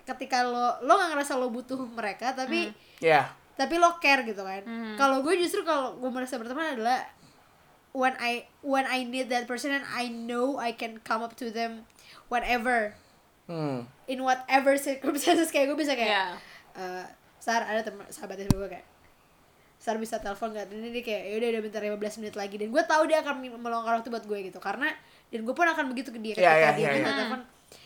ketika 0.04 0.42
lo 0.42 0.78
lo 0.80 0.94
nggak 0.94 1.10
ngerasa 1.14 1.34
lo 1.36 1.50
butuh 1.50 1.80
mereka 1.88 2.34
tapi 2.34 2.70
Yeah. 3.00 3.32
tapi 3.56 3.80
lo 3.80 3.96
care 3.98 4.22
gitu 4.24 4.44
kan 4.44 4.62
kalau 4.94 5.24
gue 5.24 5.34
justru 5.36 5.64
kalau 5.64 5.96
gue 5.96 6.10
merasa 6.10 6.36
berteman 6.36 6.76
adalah 6.76 7.08
when 7.90 8.14
I 8.18 8.44
when 8.60 8.84
I 8.84 9.02
need 9.04 9.32
that 9.32 9.48
person 9.48 9.72
and 9.72 9.88
I 9.88 10.06
know 10.06 10.60
I 10.60 10.72
can 10.72 11.00
come 11.00 11.22
up 11.22 11.34
to 11.40 11.48
them 11.48 11.88
whatever 12.28 12.94
Hmm. 13.50 13.90
in 14.06 14.22
whatever 14.22 14.78
circumstances 14.78 15.50
kayak 15.50 15.74
gue 15.74 15.80
bisa 15.80 15.98
kayak 15.98 16.14
Iya. 16.14 16.26
eh, 16.76 17.06
Sar 17.40 17.64
ada 17.64 17.82
teman 17.82 18.06
sahabatnya 18.12 18.52
gue 18.52 18.70
kayak 18.70 18.88
Sar 19.80 19.96
bisa 19.96 20.20
telepon 20.20 20.52
gak 20.52 20.68
dan 20.68 20.84
ini 20.84 21.00
dia 21.00 21.04
kayak 21.08 21.24
yaudah 21.32 21.48
udah 21.56 21.62
bentar 21.64 21.82
15 21.82 22.20
menit 22.20 22.36
lagi. 22.36 22.56
Dan 22.60 22.68
gue 22.68 22.84
tahu 22.84 23.08
dia 23.08 23.24
akan 23.24 23.36
meluangkan 23.64 24.04
waktu 24.04 24.12
buat 24.12 24.26
gue 24.28 24.40
gitu 24.52 24.60
karena 24.60 24.92
dan 25.32 25.40
gue 25.48 25.56
pun 25.56 25.64
akan 25.64 25.86
begitu 25.96 26.12
ke 26.12 26.20
dia 26.20 26.36
ketika 26.36 26.52
Iya, 26.52 26.60
iya, 26.60 26.70
dia 26.76 26.88
minta 27.00 27.10
iya. 27.10 27.16
telepon. 27.16 27.42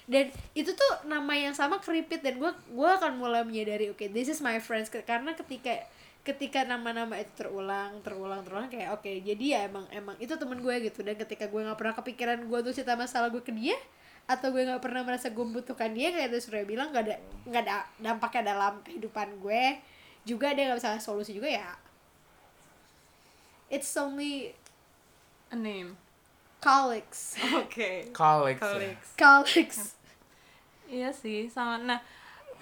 Dan 0.10 0.26
itu 0.58 0.72
tuh 0.74 0.92
nama 1.06 1.34
yang 1.38 1.54
sama 1.54 1.78
keripit 1.78 2.26
dan 2.26 2.42
gue 2.42 2.50
gue 2.50 2.90
akan 2.98 3.22
mulai 3.22 3.46
menyadari 3.46 3.94
oke 3.94 4.10
this 4.10 4.26
is 4.26 4.42
my 4.42 4.58
friends. 4.58 4.90
Karena 4.90 5.38
ketika 5.38 5.86
ketika 6.26 6.66
nama-nama 6.66 7.20
itu 7.20 7.30
terulang 7.38 8.00
terulang 8.02 8.42
terulang 8.48 8.72
kayak 8.72 8.96
oke 8.96 9.12
jadi 9.28 9.44
ya 9.44 9.60
emang 9.70 9.86
emang 9.94 10.16
itu 10.18 10.34
temen 10.34 10.58
gue 10.66 10.76
gitu. 10.90 11.06
Dan 11.06 11.14
ketika 11.14 11.46
gue 11.46 11.62
nggak 11.62 11.78
pernah 11.78 11.94
kepikiran 11.94 12.42
gue 12.50 12.60
tuh 12.66 12.74
cerita 12.74 12.98
masalah 12.98 13.30
gue 13.30 13.44
ke 13.46 13.54
dia 13.54 13.78
atau 14.24 14.56
gue 14.56 14.64
nggak 14.64 14.80
pernah 14.80 15.04
merasa 15.04 15.30
gue 15.30 15.44
membutuhkan 15.44 15.92
dia 15.92 16.10
kayak 16.16 16.32
tadi 16.32 16.42
Surya 16.42 16.64
bilang 16.64 16.96
nggak 16.96 17.04
ada 17.06 17.16
nggak 17.44 17.62
ada 17.68 17.78
dampaknya 18.00 18.56
dalam 18.56 18.80
kehidupan 18.82 19.44
gue 19.44 19.64
juga 20.24 20.56
dia 20.56 20.72
nggak 20.72 20.80
bisa 20.80 20.96
ngasih 20.96 21.06
solusi 21.06 21.32
juga 21.36 21.52
ya 21.52 21.70
it's 23.68 23.92
only 24.00 24.56
A 25.52 25.58
name. 25.60 26.00
colleagues 26.64 27.36
Oke. 27.62 28.10
Colleagues. 28.16 28.64
ya. 28.64 28.66
Colleagues. 28.66 29.10
colleagues 29.20 30.04
Iya 30.94 31.10
sih, 31.10 31.50
sama. 31.50 31.82
Nah, 31.82 31.98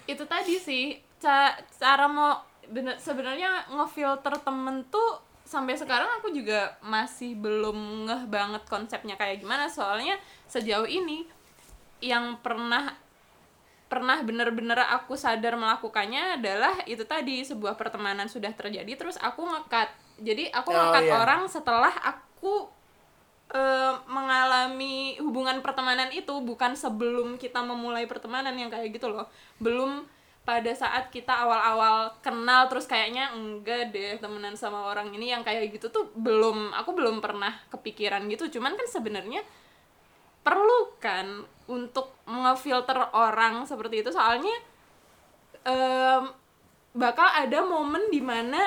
itu 0.08 0.24
tadi 0.24 0.56
sih 0.56 0.96
ca 1.22 1.54
cara 1.78 2.08
mau 2.10 2.34
bener 2.66 2.98
sebenarnya 2.98 3.70
ngefilter 3.70 4.34
temen 4.42 4.82
tuh 4.90 5.22
sampai 5.46 5.76
sekarang 5.76 6.08
aku 6.18 6.32
juga 6.32 6.74
masih 6.82 7.36
belum 7.38 8.08
ngeh 8.08 8.22
banget 8.26 8.62
konsepnya 8.66 9.14
kayak 9.20 9.42
gimana 9.42 9.68
soalnya 9.68 10.16
sejauh 10.48 10.88
ini 10.88 11.26
yang 12.02 12.42
pernah 12.42 12.98
pernah 13.86 14.24
bener-bener 14.24 14.80
aku 14.88 15.20
sadar 15.20 15.52
melakukannya 15.54 16.40
adalah 16.40 16.80
itu 16.88 17.04
tadi 17.04 17.44
sebuah 17.44 17.76
pertemanan 17.76 18.24
sudah 18.24 18.50
terjadi 18.56 18.88
terus 18.96 19.20
aku 19.20 19.44
ngekat. 19.44 19.92
Jadi 20.16 20.48
aku 20.48 20.72
Oh, 20.72 20.76
ngekat 20.76 21.04
iya. 21.12 21.16
orang 21.20 21.44
setelah 21.44 21.92
aku 22.00 22.72
eh, 23.52 23.94
mengalami 24.08 25.20
hubungan 25.20 25.60
pertemanan 25.60 26.08
itu 26.08 26.32
bukan 26.40 26.72
sebelum 26.72 27.36
kita 27.36 27.60
memulai 27.60 28.08
pertemanan 28.08 28.56
yang 28.56 28.72
kayak 28.72 28.96
gitu 28.96 29.12
loh. 29.12 29.28
Belum 29.60 30.08
pada 30.42 30.72
saat 30.74 31.12
kita 31.12 31.30
awal-awal 31.30 32.16
kenal 32.24 32.66
terus 32.66 32.88
kayaknya 32.88 33.30
enggak 33.36 33.94
deh 33.94 34.18
temenan 34.18 34.58
sama 34.58 34.90
orang 34.90 35.12
ini 35.14 35.30
yang 35.30 35.46
kayak 35.46 35.70
gitu 35.70 35.92
tuh 35.92 36.10
belum 36.18 36.72
aku 36.74 36.96
belum 36.96 37.20
pernah 37.20 37.60
kepikiran 37.68 38.24
gitu. 38.32 38.48
Cuman 38.58 38.72
kan 38.72 38.88
sebenarnya 38.88 39.44
perlu 40.42 40.96
kan 40.98 41.44
untuk 41.72 42.12
ngefilter 42.28 43.00
orang 43.16 43.64
seperti 43.64 44.04
itu 44.04 44.12
soalnya 44.12 44.52
em, 45.64 46.28
bakal 46.92 47.24
ada 47.24 47.64
momen 47.64 48.12
di 48.12 48.20
mana 48.20 48.60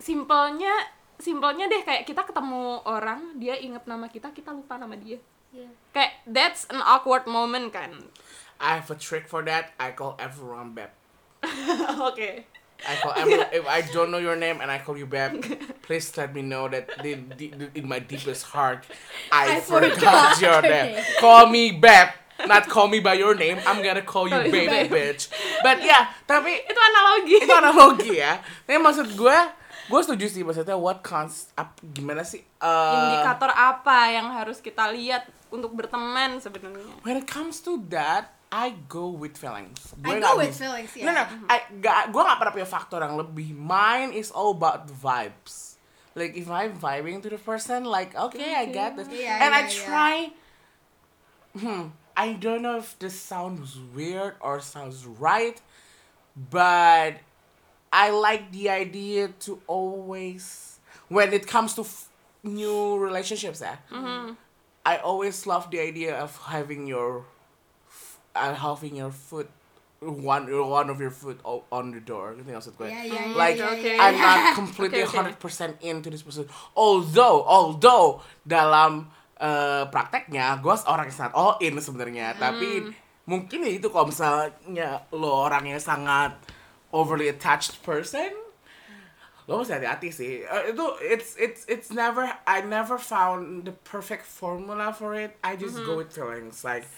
simpelnya 0.00 0.72
simpelnya 1.16 1.68
deh 1.68 1.84
kayak 1.84 2.08
kita 2.08 2.24
ketemu 2.24 2.80
orang 2.84 3.36
dia 3.36 3.56
inget 3.56 3.84
nama 3.84 4.08
kita 4.08 4.32
kita 4.32 4.52
lupa 4.52 4.80
nama 4.80 4.96
dia 4.96 5.20
Iya. 5.54 5.72
kayak 5.94 6.12
that's 6.28 6.68
an 6.68 6.84
awkward 6.84 7.24
moment 7.24 7.72
kan 7.72 8.12
I 8.60 8.76
have 8.80 8.88
a 8.88 8.96
trick 8.96 9.28
for 9.28 9.44
that. 9.44 9.72
I 9.76 9.92
call 9.92 10.16
everyone 10.16 10.72
Beb. 10.72 10.92
oke 12.08 12.44
I 12.84 12.94
call 13.00 13.12
every 13.16 13.40
if 13.56 13.64
I 13.64 13.80
don't 13.88 14.10
know 14.12 14.20
your 14.20 14.36
name 14.36 14.60
and 14.60 14.68
I 14.68 14.78
call 14.78 14.98
you 14.98 15.06
Beb, 15.08 15.40
please 15.82 16.12
let 16.16 16.34
me 16.36 16.42
know 16.42 16.68
that 16.68 16.90
the, 17.00 17.16
the, 17.38 17.72
in 17.72 17.88
my 17.88 17.98
deepest 17.98 18.52
heart 18.52 18.84
I, 19.32 19.56
I 19.56 19.60
forgot, 19.60 19.96
forgot 19.96 20.40
your 20.40 20.60
name. 20.60 20.98
name. 20.98 21.04
Call 21.16 21.48
me 21.48 21.72
Beb, 21.72 22.12
not 22.44 22.68
call 22.68 22.88
me 22.88 23.00
by 23.00 23.14
your 23.16 23.34
name. 23.34 23.56
I'm 23.64 23.80
gonna 23.80 24.04
call 24.04 24.28
you 24.28 24.36
baby 24.52 24.92
bitch. 24.92 25.32
But 25.64 25.80
yeah, 25.80 26.12
tapi 26.28 26.52
itu 26.68 26.76
analogi 26.76 27.34
itu 27.40 27.52
analogi 27.52 28.12
ya. 28.20 28.44
Tapi 28.68 28.76
maksud 28.76 29.16
gue, 29.16 29.38
gue 29.88 30.00
setuju 30.04 30.26
sih 30.28 30.42
maksudnya 30.44 30.76
what 30.76 31.00
cons 31.00 31.48
up 31.56 31.80
gimana 31.80 32.22
sih? 32.28 32.44
Uh, 32.60 32.92
indikator 33.08 33.48
apa 33.52 34.12
yang 34.12 34.28
harus 34.36 34.60
kita 34.60 34.92
lihat 34.92 35.24
untuk 35.48 35.72
berteman 35.72 36.42
sebenarnya 36.42 36.92
when 37.06 37.16
it 37.16 37.26
comes 37.30 37.62
to 37.64 37.80
that, 37.88 38.36
I 38.50 38.74
go 38.88 39.10
with 39.10 39.36
feelings. 39.36 39.94
I 40.04 40.20
go 40.20 40.38
with 40.38 40.54
feelings 40.54 40.94
ya 40.94 41.10
No, 41.10 41.12
no, 41.12 41.22
I, 41.50 41.66
gak, 41.82 42.14
gue 42.14 42.22
gak 42.22 42.38
pernah 42.38 42.52
punya 42.54 42.68
faktor 42.68 43.02
yang 43.02 43.18
lebih. 43.18 43.50
Mine 43.58 44.14
is 44.14 44.30
all 44.30 44.54
about 44.54 44.86
the 44.86 44.94
vibes. 44.94 45.74
Like, 46.14 46.32
if 46.38 46.48
I'm 46.48 46.78
vibing 46.78 47.20
to 47.26 47.28
the 47.28 47.36
person, 47.36 47.84
like, 47.84 48.14
okay, 48.16 48.54
I 48.56 48.70
get 48.70 48.96
this. 48.96 49.10
Yeah, 49.12 49.44
and 49.44 49.52
I 49.52 49.66
yeah, 49.66 49.68
yeah. 49.68 49.84
try, 49.84 50.16
hmm, 51.58 51.82
I 52.16 52.32
don't 52.40 52.62
know 52.62 52.78
if 52.80 52.96
this 52.96 53.18
sounds 53.18 53.76
weird 53.92 54.40
or 54.40 54.62
sounds 54.64 55.04
right, 55.04 55.60
but 56.32 57.20
I 57.92 58.10
like 58.10 58.52
the 58.52 58.70
idea 58.70 59.28
to 59.44 59.60
always, 59.66 60.78
when 61.08 61.34
it 61.34 61.44
comes 61.46 61.74
to 61.76 61.82
f- 61.82 62.08
new 62.42 62.96
relationships, 62.96 63.60
eh, 63.60 63.76
I 64.86 64.96
always 65.02 65.44
love 65.44 65.68
the 65.70 65.80
idea 65.80 66.16
of 66.16 66.32
having 66.48 66.86
your 66.86 67.26
uh, 68.36 68.52
having 68.52 69.00
your 69.00 69.08
foot 69.10 69.48
one 70.04 70.44
one 70.68 70.92
of 70.92 71.00
your 71.00 71.10
foot 71.10 71.40
on 71.72 71.90
the 71.90 72.02
door. 72.04 72.36
Gitu 72.36 72.52
maksud 72.52 72.76
gue. 72.76 72.88
Yeah, 72.92 73.04
yeah, 73.08 73.24
yeah, 73.32 73.38
like 73.38 73.56
yeah, 73.56 73.72
okay. 73.72 73.94
yeah, 73.96 74.04
I'm 74.04 74.16
yeah. 74.16 74.28
not 74.28 74.38
completely 74.60 75.00
Okay, 75.00 75.08
okay. 75.08 75.16
hundred 75.16 75.36
percent 75.40 75.80
into 75.80 76.12
this 76.12 76.20
person. 76.20 76.44
Although 76.76 77.42
although 77.48 78.20
dalam 78.44 79.08
uh, 79.40 79.88
prakteknya 79.88 80.60
gue 80.60 80.74
orang 80.84 81.08
yang 81.08 81.16
sangat 81.16 81.34
all 81.34 81.56
in 81.64 81.80
sebenarnya. 81.80 82.36
Tapi 82.36 82.92
mungkin 83.26 83.66
ya 83.66 83.72
itu 83.72 83.88
kalau 83.90 84.12
misalnya 84.12 85.02
lo 85.10 85.48
orang 85.48 85.66
yang 85.66 85.80
sangat 85.80 86.36
overly 86.92 87.26
attached 87.26 87.80
person 87.82 88.45
lo 89.46 89.62
mesti 89.62 89.78
hati-hati 89.78 90.10
sih 90.10 90.42
Eh, 90.42 90.50
uh, 90.50 90.62
itu 90.74 90.84
it's 90.98 91.38
it's 91.38 91.62
it's 91.70 91.88
never 91.94 92.26
I 92.46 92.66
never 92.66 92.98
found 92.98 93.70
the 93.70 93.74
perfect 93.86 94.26
formula 94.26 94.90
for 94.90 95.14
it. 95.14 95.38
I 95.46 95.54
just 95.54 95.78
go 95.78 95.94
mm-hmm. 95.94 96.02
with 96.02 96.10
feelings. 96.10 96.66
Like 96.66 96.90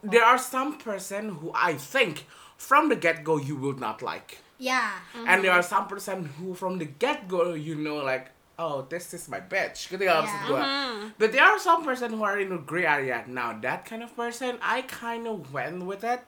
there 0.00 0.24
are 0.24 0.40
some 0.40 0.80
person 0.80 1.36
who 1.40 1.52
I 1.52 1.76
think 1.76 2.24
from 2.56 2.88
the 2.88 2.96
get 2.96 3.20
go 3.20 3.36
you 3.36 3.56
will 3.56 3.76
not 3.76 4.00
like. 4.00 4.40
Ya 4.56 4.96
and 5.28 5.44
there 5.44 5.52
are 5.52 5.60
mm-hmm. 5.60 5.76
some 5.76 5.86
person 5.88 6.32
who 6.40 6.56
from 6.56 6.80
the 6.80 6.88
get 6.88 7.28
go 7.28 7.52
you 7.52 7.76
know 7.76 8.00
like 8.00 8.32
oh 8.56 8.88
this 8.88 9.12
is 9.12 9.28
my 9.28 9.44
bitch. 9.44 9.92
Gitu 9.92 10.08
ya 10.08 10.24
maksud 10.24 10.40
Yeah. 10.48 10.64
Mm-hmm. 10.64 11.20
but 11.20 11.36
there 11.36 11.44
are 11.44 11.60
some 11.60 11.84
person 11.84 12.16
who 12.16 12.24
are 12.24 12.40
in 12.40 12.48
a 12.48 12.60
gray 12.64 12.88
area. 12.88 13.28
Now 13.28 13.52
that 13.60 13.84
kind 13.84 14.00
of 14.00 14.16
person 14.16 14.56
I 14.64 14.88
kind 14.88 15.28
of 15.28 15.52
went 15.52 15.84
with 15.84 16.00
it. 16.00 16.24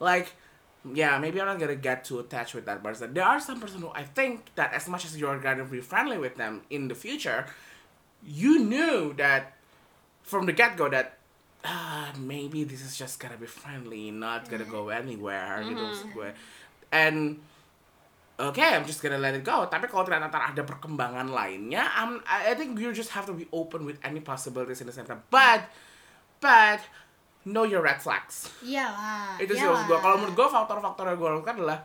Like 0.00 0.32
yeah 0.84 1.18
maybe 1.18 1.40
I'm 1.40 1.46
not 1.46 1.58
gonna 1.60 1.76
get 1.76 2.04
too 2.04 2.18
attached 2.20 2.54
with 2.54 2.64
that 2.64 2.82
person 2.82 3.12
there 3.12 3.24
are 3.24 3.40
some 3.40 3.60
person 3.60 3.80
who 3.80 3.90
I 3.92 4.04
think 4.04 4.54
that 4.56 4.72
as 4.72 4.88
much 4.88 5.04
as 5.04 5.16
you're 5.16 5.38
gonna 5.38 5.64
be 5.64 5.80
friendly 5.80 6.16
with 6.16 6.36
them 6.36 6.62
in 6.70 6.88
the 6.88 6.94
future 6.94 7.46
you 8.24 8.64
knew 8.64 9.12
that 9.16 9.56
from 10.22 10.46
the 10.46 10.52
get 10.52 10.76
go 10.76 10.88
that 10.88 11.20
ah 11.64 12.12
maybe 12.18 12.64
this 12.64 12.80
is 12.80 12.96
just 12.96 13.20
gonna 13.20 13.36
be 13.36 13.46
friendly, 13.46 14.10
not 14.10 14.48
gonna 14.48 14.64
go 14.64 14.88
anywhere 14.88 15.60
gitu 15.64 15.80
maksud 15.80 16.08
gue. 16.16 16.30
And 16.90 17.38
okay, 18.40 18.72
I'm 18.72 18.88
just 18.88 19.04
gonna 19.04 19.20
let 19.20 19.36
it 19.36 19.44
go. 19.44 19.68
Tapi 19.68 19.86
kalau 19.86 20.08
ternyata 20.08 20.40
ada 20.40 20.64
perkembangan 20.64 21.28
lainnya, 21.28 21.84
I'm, 21.92 22.24
I 22.24 22.52
I 22.52 22.54
think 22.56 22.80
you 22.80 22.90
just 22.96 23.12
have 23.12 23.28
to 23.28 23.36
be 23.36 23.44
open 23.52 23.84
with 23.84 24.00
any 24.00 24.24
possibilities 24.24 24.80
in 24.80 24.88
the 24.88 24.96
same 24.96 25.04
time. 25.04 25.20
But, 25.28 25.68
but 26.40 26.80
know 27.44 27.64
your 27.64 27.80
red 27.80 28.00
flags. 28.00 28.48
iyalah 28.60 29.40
Itu 29.40 29.56
sih 29.56 29.64
maksud 29.64 29.86
gue. 29.88 29.98
Kalau 29.98 30.16
menurut 30.20 30.34
gue 30.36 30.48
faktor-faktor 30.48 31.04
yang 31.08 31.16
gue 31.16 31.28
lakukan 31.40 31.56
adalah 31.60 31.78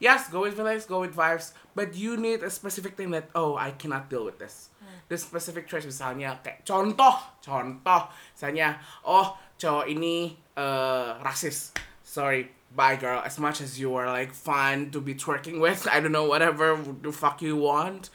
yes, 0.00 0.26
go 0.28 0.42
with 0.42 0.58
feelings, 0.58 0.82
go 0.84 0.98
with 1.00 1.14
vibes, 1.14 1.54
but 1.76 1.94
you 1.94 2.16
need 2.16 2.42
a 2.42 2.50
specific 2.50 2.96
thing 2.96 3.12
that 3.12 3.30
oh 3.34 3.54
I 3.54 3.70
cannot 3.76 4.08
deal 4.08 4.24
with 4.24 4.38
this. 4.38 4.68
The 5.06 5.20
specific 5.20 5.68
traits 5.68 5.84
misalnya 5.84 6.40
kayak 6.40 6.64
contoh, 6.64 7.16
contoh, 7.44 8.02
misalnya 8.32 8.80
oh 9.04 9.36
cowok 9.60 9.86
ini 9.86 10.32
eh 10.56 11.08
rasis. 11.20 11.76
Sorry, 12.02 12.48
bye 12.72 12.96
girl. 12.96 13.20
As 13.20 13.36
much 13.36 13.60
as 13.60 13.76
you 13.76 13.92
are 13.94 14.08
like 14.08 14.32
fun 14.32 14.88
to 14.92 15.00
be 15.00 15.12
twerking 15.14 15.60
with, 15.60 15.84
I 15.92 16.00
don't 16.00 16.12
know 16.12 16.24
whatever 16.24 16.76
the 16.76 17.12
fuck 17.12 17.40
you 17.44 17.56
want, 17.56 18.08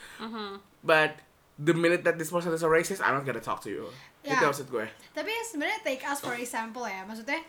but 0.81 1.21
the 1.57 1.73
minute 1.73 2.05
that 2.05 2.17
this 2.21 2.29
person 2.29 2.53
is 2.53 2.61
a 2.61 2.69
racist, 2.69 3.01
I'm 3.01 3.17
not 3.17 3.25
gonna 3.25 3.41
talk 3.41 3.61
to 3.65 3.69
you. 3.69 3.89
Itu 4.27 4.35
Yeah. 4.35 4.43
maksud 4.45 4.67
gue. 4.67 4.85
tapi 5.11 5.31
sebenarnya 5.41 5.79
take 5.81 6.03
us 6.03 6.19
for 6.19 6.35
example 6.35 6.83
ya 6.83 7.01
maksudnya 7.01 7.39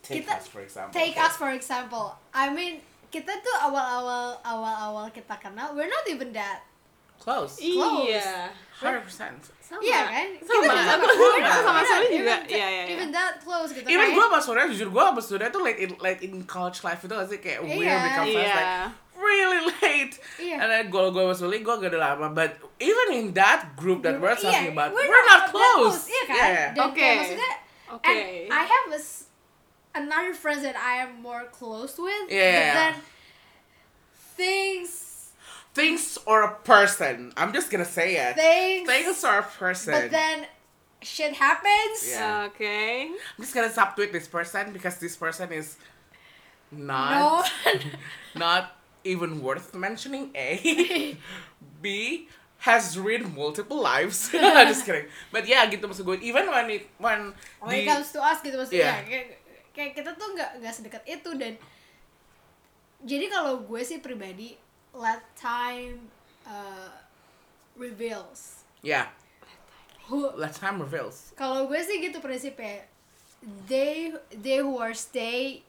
Take 0.00 0.20
Kita- 0.20 0.32
us 0.34 0.46
for 0.46 0.60
example. 0.60 0.92
take 0.92 1.12
okay. 1.12 1.20
us 1.22 1.34
for 1.34 1.50
example 1.50 2.06
I 2.30 2.48
mean 2.48 2.80
kita 3.08 3.32
tuh 3.36 3.56
awal-awal 3.58 4.36
awal-awal 4.42 5.08
kita 5.08 5.34
kenal 5.36 5.72
we're 5.72 5.88
not 5.88 6.04
even 6.06 6.30
that 6.30 6.64
close. 7.16 7.56
iya 7.56 8.48
Hundred 8.74 9.02
percent. 9.02 9.36
sama 9.60 9.76
Iya 9.78 10.00
kan? 10.04 10.28
sama 10.40 10.56
Kita 10.56 10.72
we're 10.72 10.72
not- 10.72 10.88
sama 10.88 11.04
we're 11.74 11.84
Sally 11.84 12.06
not 12.08 12.10
juga 12.10 12.34
iya 12.48 12.66
iya 12.66 12.82
iya. 12.82 12.84
Even 12.90 13.08
that 13.10 13.34
close 13.38 13.70
gitu 13.70 13.84
Even 13.84 14.08
kan? 14.08 14.14
gue 14.14 14.24
sama 14.26 14.38
Surya, 14.40 14.64
jujur 14.66 14.88
gue 14.88 15.02
sama 15.04 15.20
Surya 15.20 15.48
tuh 15.48 15.60
late 15.60 15.78
in, 15.78 15.90
late 15.98 16.20
in 16.22 16.32
college 16.44 16.80
life 16.80 17.00
itu 17.00 17.12
gak 17.12 17.28
sih 17.28 17.38
kayak 17.38 17.60
weird 17.60 17.84
Iya. 17.84 17.96
become 18.02 18.26
friends 18.26 18.40
Iya. 18.42 18.56
like 18.56 18.72
really 19.20 19.60
late. 19.84 20.16
Iya. 20.40 20.56
And 20.64 20.68
then 20.72 20.84
gue 20.88 21.04
gue 21.12 21.22
sama 21.22 21.36
Suli 21.36 21.60
gue 21.60 21.74
gak 21.76 21.92
udah 21.92 22.00
lama, 22.00 22.32
but 22.32 22.56
even 22.80 23.06
in 23.12 23.26
that 23.36 23.76
group 23.76 24.00
that 24.02 24.16
we're 24.16 24.32
talking 24.34 24.72
Iya, 24.72 24.74
about, 24.74 24.96
we're 24.96 25.04
we're, 25.04 25.26
not, 25.28 25.52
not 25.52 25.52
that 25.52 25.52
close. 25.52 26.08
Iya 26.08 26.22
kan? 26.26 26.36
Yeah. 26.40 26.66
Dan 26.72 26.84
Oke. 26.88 26.96
kayak 26.96 27.14
maksudnya 27.20 27.52
Oke. 27.92 28.06
and 28.08 28.18
I 28.48 28.62
have 28.64 28.86
a 28.90 29.00
s- 29.00 29.28
another 29.92 30.32
friends 30.32 30.62
that 30.64 30.78
I 30.78 31.04
am 31.04 31.20
more 31.20 31.46
close 31.52 32.00
with. 32.00 32.26
But 32.26 32.34
Yeah. 32.34 32.72
then 32.74 32.94
things 34.36 35.06
Things 35.70 36.18
or 36.26 36.42
a 36.42 36.54
person. 36.66 37.30
I'm 37.38 37.52
just 37.54 37.70
gonna 37.70 37.86
say 37.86 38.18
it. 38.18 38.34
things 38.34 38.90
Things 38.90 39.22
or 39.22 39.38
a 39.38 39.46
person. 39.46 39.94
but 39.94 40.10
then 40.10 40.42
shit 41.00 41.32
happens 41.38 42.10
Yeah. 42.10 42.50
Oke. 42.50 43.14
I'm 43.14 43.38
just 43.38 43.54
gonna 43.54 43.70
subtweet 43.70 44.10
this 44.10 44.26
person 44.26 44.74
because 44.74 44.98
this 44.98 45.14
person 45.14 45.52
is 45.54 45.78
not 46.74 47.14
no 47.14 47.28
not 48.34 48.79
even 49.02 49.40
worth 49.40 49.72
mentioning. 49.74 50.30
A, 50.34 50.58
B 51.82 52.26
has 52.60 52.98
read 52.98 53.24
multiple 53.32 53.80
lives. 53.80 54.28
just 54.68 54.84
kidding. 54.84 55.08
But 55.32 55.48
yeah, 55.48 55.64
gitu 55.66 55.84
maksud 55.84 56.04
gue. 56.04 56.20
Even 56.20 56.48
when 56.48 56.68
it 56.68 56.84
when 57.00 57.32
when 57.60 57.74
it 57.74 57.84
di- 57.84 57.88
comes 57.88 58.12
to 58.12 58.20
us 58.20 58.40
gitu 58.40 58.56
maksudnya 58.56 58.84
Yeah. 58.84 58.98
kayak, 59.08 59.26
kayak 59.72 59.90
kita 59.96 60.10
tuh 60.14 60.28
nggak 60.36 60.50
nggak 60.60 60.74
sedekat 60.74 61.02
itu 61.08 61.30
dan 61.40 61.54
jadi 63.00 63.32
kalau 63.32 63.64
gue 63.64 63.80
sih 63.80 63.96
pribadi 63.96 64.60
let 64.92 65.24
time 65.32 66.10
uh, 66.44 66.92
reveals 67.78 68.60
yeah, 68.84 69.08
who 70.12 70.28
let 70.36 70.52
time 70.52 70.82
reveals. 70.82 71.32
kalau 71.32 71.64
gue 71.64 71.80
sih 71.80 71.96
gitu 72.02 72.20
prinsipnya 72.20 72.84
they 73.64 74.12
they 74.34 74.60
who 74.60 74.76
are 74.76 74.92
stay 74.92 75.64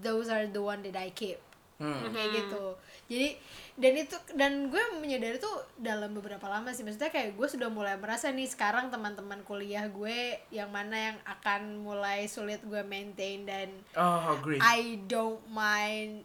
those 0.00 0.32
are 0.32 0.48
the 0.48 0.62
one 0.62 0.80
that 0.80 0.96
I 0.96 1.12
keep 1.12 1.36
Hmm. 1.82 2.14
kayak 2.14 2.30
gitu 2.30 2.64
jadi 3.10 3.28
dan 3.72 3.92
itu 3.96 4.16
dan 4.32 4.52
gue 4.70 4.78
menyadari 4.96 5.34
tuh 5.36 5.50
dalam 5.74 6.14
beberapa 6.14 6.46
lama 6.46 6.70
sih 6.70 6.86
maksudnya 6.86 7.10
kayak 7.10 7.34
gue 7.34 7.48
sudah 7.48 7.66
mulai 7.66 7.98
merasa 7.98 8.30
nih 8.30 8.46
sekarang 8.46 8.86
teman-teman 8.88 9.42
kuliah 9.42 9.90
gue 9.90 10.18
yang 10.48 10.70
mana 10.70 11.10
yang 11.10 11.18
akan 11.26 11.82
mulai 11.82 12.24
sulit 12.24 12.62
gue 12.62 12.78
maintain 12.84 13.42
dan 13.42 13.66
Oh, 13.92 14.38
agree. 14.38 14.62
I 14.62 15.02
don't 15.04 15.42
mind 15.50 16.22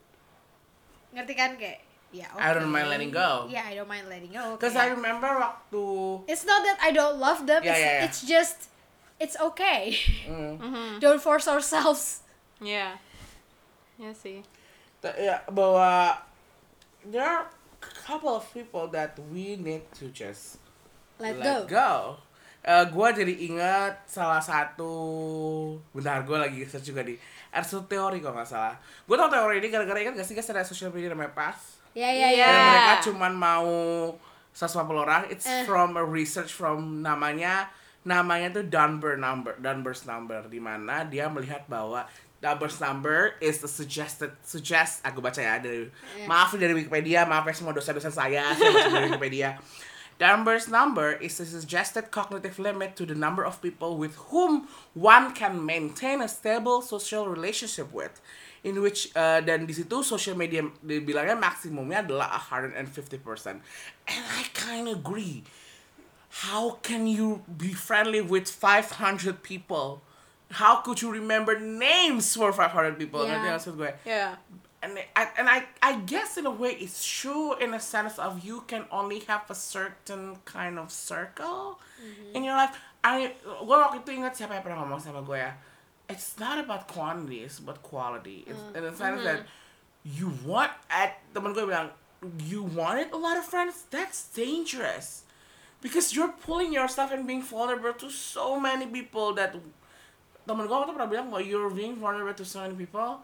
ngerti 1.09 1.33
kan 1.33 1.57
kayak 1.57 1.81
ya 2.07 2.29
I 2.35 2.53
don't 2.53 2.69
mind 2.69 2.87
letting 2.87 3.09
go. 3.09 3.49
yeah 3.49 3.65
I 3.65 3.73
don't 3.73 3.89
mind 3.89 4.05
letting 4.05 4.29
go 4.29 4.55
Cause 4.55 4.77
I 4.77 4.87
kayak, 4.87 4.95
remember 4.95 5.31
waktu 5.33 5.85
it's 6.29 6.45
not 6.45 6.61
that 6.61 6.77
I 6.79 6.91
don't 6.91 7.17
love 7.17 7.43
them 7.43 7.65
Yeah, 7.65 7.73
it's, 7.73 7.81
yeah, 7.81 7.91
yeah. 7.91 8.05
it's 8.05 8.19
just 8.21 8.57
it's 9.17 9.35
okay 9.35 9.97
mm, 10.23 10.61
don't 11.03 11.19
force 11.19 11.49
ourselves 11.49 12.21
Ya. 12.57 12.97
Ya 13.97 14.13
sih. 14.13 14.41
Ya 15.03 15.37
bahwa 15.47 16.17
there 17.05 17.21
are 17.21 17.45
a 17.45 17.91
couple 18.03 18.31
of 18.31 18.43
people 18.51 18.89
that 18.89 19.13
we 19.29 19.55
need 19.55 19.85
to 19.93 20.09
just 20.09 20.57
let, 21.17 21.37
let 21.37 21.65
go, 21.65 21.77
go. 21.77 21.91
Eh, 22.61 22.83
gue 22.83 23.07
jadi 23.15 23.33
ingat 23.47 24.03
salah 24.05 24.43
satu 24.43 24.91
bentar 25.89 26.19
gue 26.21 26.35
lagi 26.35 26.61
search 26.67 26.91
juga 26.91 26.99
di 26.99 27.15
Ersu 27.47 27.79
teori 27.87 28.19
kalau 28.19 28.35
nggak 28.35 28.49
salah 28.49 28.75
gue 29.07 29.15
tau 29.15 29.31
teori 29.31 29.63
ini 29.63 29.71
gara-gara 29.71 29.95
ingat 29.97 30.19
gak 30.19 30.27
sih 30.27 30.35
guys 30.35 30.51
ada 30.51 30.67
social 30.67 30.91
media 30.91 31.07
namanya 31.07 31.31
PAS 31.31 31.79
ya 31.95 32.11
ya 32.11 32.27
Iya. 32.27 32.43
ya 32.43 32.59
mereka 32.67 32.93
cuman 33.07 33.33
mau 33.33 33.71
150 34.51 34.83
orang 34.99 35.21
it's 35.31 35.47
Eh. 35.47 35.63
from 35.63 35.95
a 35.95 36.03
research 36.03 36.51
from 36.51 36.99
namanya 36.99 37.71
namanya 38.03 38.51
tuh 38.51 38.67
Dunbar 38.67 39.15
number 39.15 39.55
Dunbar's 39.57 40.03
number 40.03 40.43
di 40.45 40.59
mana 40.59 41.07
dia 41.07 41.31
melihat 41.31 41.63
bahwa 41.65 42.03
Dunbar's 42.37 42.77
number 42.77 43.33
is 43.41 43.59
the 43.65 43.69
suggested 43.69 44.29
suggest 44.45 45.01
aku 45.01 45.19
baca 45.19 45.41
ya 45.41 45.57
dari 45.57 45.89
maaf 46.29 46.53
dari 46.53 46.77
Wikipedia 46.77 47.25
maaf 47.25 47.49
ya 47.49 47.53
semua 47.53 47.73
dosa-dosa 47.73 48.13
saya 48.13 48.53
saya 48.53 48.69
baca 48.69 48.89
dari 48.93 49.07
Wikipedia 49.09 49.57
Dunbar's 50.17 50.67
number 50.67 51.13
is 51.13 51.37
the 51.37 51.45
suggested 51.45 52.09
cognitive 52.09 52.57
limit 52.57 52.95
to 52.97 53.05
the 53.05 53.13
number 53.13 53.45
of 53.45 53.61
people 53.61 53.97
with 53.97 54.15
whom 54.33 54.67
one 54.93 55.33
can 55.33 55.63
maintain 55.63 56.21
a 56.21 56.27
stable 56.27 56.81
social 56.81 57.29
relationship 57.29 57.93
with. 57.93 58.19
In 58.63 58.81
which 58.81 59.13
uh, 59.13 59.45
dan 59.45 59.69
di 59.69 59.73
situ 59.77 60.01
social 60.01 60.33
media 60.33 60.65
dibilangnya 60.81 61.37
maksimumnya 61.37 62.01
adalah 62.01 62.33
150%. 62.33 62.81
And 64.09 64.23
I 64.33 64.49
kind 64.57 64.89
of 64.89 65.05
agree. 65.05 65.45
How 66.41 66.81
can 66.81 67.05
you 67.05 67.45
be 67.45 67.77
friendly 67.77 68.19
with 68.19 68.49
500 68.49 69.45
people? 69.45 70.01
How 70.51 70.79
could 70.79 71.01
you 71.01 71.11
remember 71.11 71.59
names 71.59 72.33
for 72.35 72.53
500 72.53 72.97
people? 72.97 73.27
Yeah. 73.27 73.43
Ngerti 73.43 73.47
maksud 73.51 73.73
gue? 73.75 73.91
Ya. 74.07 74.39
and 74.81 74.99
I, 75.15 75.27
and 75.37 75.49
I 75.49 75.63
I 75.81 75.99
guess 76.05 76.37
in 76.37 76.45
a 76.45 76.51
way 76.51 76.77
it's 76.79 77.05
true 77.05 77.55
in 77.57 77.73
a 77.73 77.79
sense 77.79 78.19
of 78.19 78.45
you 78.45 78.63
can 78.67 78.85
only 78.91 79.19
have 79.27 79.49
a 79.49 79.55
certain 79.55 80.37
kind 80.45 80.77
of 80.77 80.91
circle 80.91 81.79
mm-hmm. 81.97 82.35
in 82.35 82.43
your 82.43 82.55
life. 82.55 82.77
I 83.03 83.33
gue 83.41 83.77
waktu 83.77 84.05
itu 84.05 84.11
ingat 84.21 84.37
siapa 84.37 84.57
yang 84.57 84.63
pernah 84.63 84.79
ngomong 84.85 85.01
sama 85.01 85.25
gue 85.25 85.39
ya. 85.39 85.57
It's 86.07 86.39
not 86.39 86.61
about 86.61 86.87
quantity, 86.87 87.43
it's 87.43 87.59
about 87.59 87.83
quality. 87.83 88.47
It's 88.47 88.63
mm. 88.71 88.77
in 88.79 88.81
the 88.87 88.93
sense 88.95 89.19
that 89.27 89.43
mm-hmm. 89.43 90.07
you 90.07 90.27
want 90.45 90.71
at 90.87 91.19
temen 91.33 91.51
gue 91.51 91.65
bilang 91.67 91.91
you 92.45 92.63
wanted 92.63 93.09
a 93.11 93.19
lot 93.19 93.35
of 93.35 93.45
friends. 93.45 93.89
That's 93.89 94.29
dangerous 94.29 95.25
because 95.81 96.13
you're 96.13 96.33
pulling 96.45 96.71
yourself 96.71 97.09
and 97.09 97.25
being 97.25 97.41
vulnerable 97.41 97.97
to 97.97 98.09
so 98.13 98.61
many 98.61 98.85
people 98.85 99.33
that 99.35 99.57
temen 100.47 100.63
gue 100.63 100.73
waktu 100.73 100.95
pernah 100.95 101.11
bilang 101.11 101.27
bahwa 101.27 101.43
you're 101.43 101.69
being 101.69 101.99
vulnerable 101.99 102.31
to 102.31 102.47
so 102.47 102.63
many 102.63 102.73
people 102.73 103.19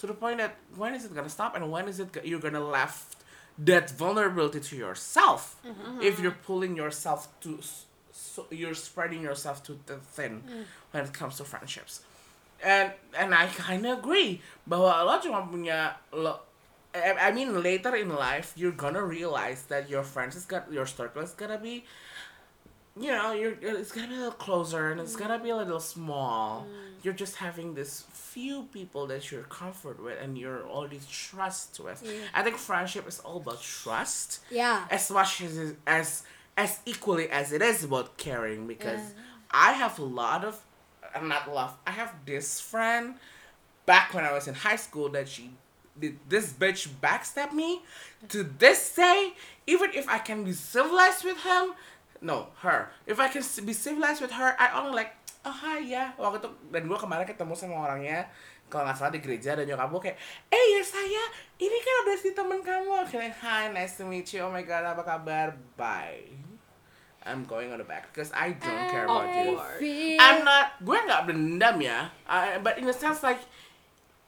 to 0.00 0.08
the 0.08 0.16
point 0.16 0.40
that 0.40 0.56
when 0.74 0.96
is 0.96 1.04
it 1.04 1.12
gonna 1.12 1.28
stop 1.28 1.52
and 1.52 1.68
when 1.68 1.84
is 1.86 2.00
it 2.00 2.08
you're 2.24 2.40
gonna 2.40 2.62
left 2.62 3.20
that 3.60 3.92
vulnerability 3.92 4.58
to 4.58 4.74
yourself 4.74 5.60
mm-hmm. 5.60 6.00
if 6.00 6.16
you're 6.16 6.34
pulling 6.42 6.72
yourself 6.74 7.28
to 7.44 7.60
so 8.12 8.46
you're 8.50 8.74
spreading 8.74 9.20
yourself 9.20 9.62
to 9.64 9.78
the 9.86 9.96
thin 9.96 10.42
mm. 10.46 10.64
when 10.92 11.04
it 11.04 11.12
comes 11.12 11.36
to 11.36 11.44
friendships. 11.44 12.00
And 12.62 12.92
and 13.18 13.34
I 13.34 13.46
kind 13.46 13.84
of 13.84 13.98
agree 13.98 14.40
bahwa 14.68 15.04
lo 15.04 15.18
cuma 15.18 15.44
punya 15.44 15.98
lo 16.14 16.40
I, 16.94 17.28
I 17.28 17.32
mean 17.32 17.60
later 17.60 17.96
in 17.96 18.14
life 18.14 18.52
you're 18.54 18.76
gonna 18.76 19.02
realize 19.02 19.66
that 19.68 19.90
your 19.90 20.04
friends 20.04 20.36
is 20.36 20.46
got 20.46 20.70
your 20.70 20.86
circle 20.86 21.20
is 21.20 21.34
gonna 21.34 21.58
be 21.58 21.84
you 22.98 23.10
know, 23.10 23.32
you're 23.32 23.54
it's 23.60 23.92
gonna 23.92 24.08
be 24.08 24.14
a 24.14 24.18
little 24.18 24.32
closer 24.32 24.90
and 24.90 25.00
it's 25.00 25.16
gonna 25.16 25.38
be 25.38 25.50
a 25.50 25.56
little 25.56 25.80
small. 25.80 26.66
You're 27.02 27.14
just 27.14 27.36
having 27.36 27.74
this 27.74 28.04
few 28.12 28.64
people 28.72 29.06
that 29.08 29.30
you're 29.32 29.42
comfort 29.44 30.00
with 30.02 30.18
and 30.22 30.38
you're 30.38 30.62
already 30.68 31.00
trust 31.10 31.80
with. 31.80 32.02
I 32.34 32.42
think 32.42 32.56
friendship 32.56 33.08
is 33.08 33.18
all 33.20 33.38
about 33.38 33.60
trust 33.62 34.40
Yeah. 34.50 34.86
as 34.90 35.10
much 35.10 35.40
as 35.42 35.74
as 35.86 36.22
as 36.56 36.80
equally 36.84 37.28
as 37.30 37.52
it 37.52 37.62
is 37.62 37.82
about 37.84 38.16
caring 38.18 38.66
because 38.66 39.00
Yeah. 39.00 39.22
I 39.50 39.72
have 39.72 39.98
a 39.98 40.04
lot 40.04 40.44
of 40.44 40.60
uh, 41.14 41.20
not 41.20 41.52
love. 41.52 41.76
I 41.86 41.90
have 41.92 42.14
this 42.26 42.60
friend 42.60 43.14
back 43.86 44.14
when 44.14 44.24
I 44.24 44.32
was 44.32 44.46
in 44.48 44.54
high 44.54 44.76
school 44.76 45.08
that 45.10 45.28
she 45.28 45.50
did 45.98 46.18
this 46.28 46.52
bitch 46.52 46.88
backstab 47.02 47.52
me 47.52 47.82
to 48.28 48.42
this 48.44 48.94
day 48.94 49.34
even 49.66 49.90
if 49.92 50.08
I 50.08 50.18
can 50.18 50.42
be 50.44 50.52
civilized 50.52 51.22
with 51.24 51.38
him 51.42 51.72
no 52.22 52.48
her. 52.62 52.88
If 53.04 53.18
I 53.18 53.26
can 53.26 53.42
be 53.66 53.74
civilized 53.74 54.22
with 54.22 54.32
her 54.32 54.54
I 54.56 54.78
only 54.78 54.94
like 54.94 55.12
oh 55.42 55.50
hi 55.50 55.82
ya 55.82 56.14
waktu 56.14 56.38
itu 56.38 56.48
dan 56.70 56.86
gue 56.86 56.94
kemarin 56.94 57.26
ketemu 57.26 57.52
sama 57.58 57.82
orangnya 57.82 58.30
kalau 58.70 58.88
nggak 58.88 58.96
salah 58.96 59.12
di 59.12 59.20
gereja 59.20 59.52
dan 59.52 59.68
nyokap 59.68 59.90
gue 59.92 60.00
kayak 60.08 60.18
eh 60.48 60.64
ya 60.78 60.82
saya 60.86 61.22
ini 61.60 61.76
kan 61.76 61.94
udah 62.06 62.16
si 62.16 62.30
temen 62.32 62.60
kamu. 62.64 63.04
Kayak 63.10 63.36
hi 63.42 63.68
nice 63.68 64.00
to 64.00 64.08
meet 64.08 64.30
you. 64.32 64.40
Oh 64.40 64.48
my 64.48 64.64
god 64.64 64.86
apa 64.86 65.02
kabar? 65.04 65.52
Bye. 65.76 66.30
I'm 67.22 67.44
going 67.46 67.70
on 67.70 67.78
the 67.78 67.86
back 67.86 68.10
because 68.10 68.34
I 68.34 68.56
don't 68.56 68.86
care 68.90 69.04
about 69.06 69.30
you. 69.30 69.54
I'm 70.18 70.42
not 70.42 70.78
gue 70.80 70.98
nggak 70.98 71.28
dendam 71.28 71.76
ya. 71.78 72.08
I- 72.26 72.58
but 72.58 72.80
in 72.80 72.88
a 72.88 72.96
sense 72.96 73.20
like 73.22 73.42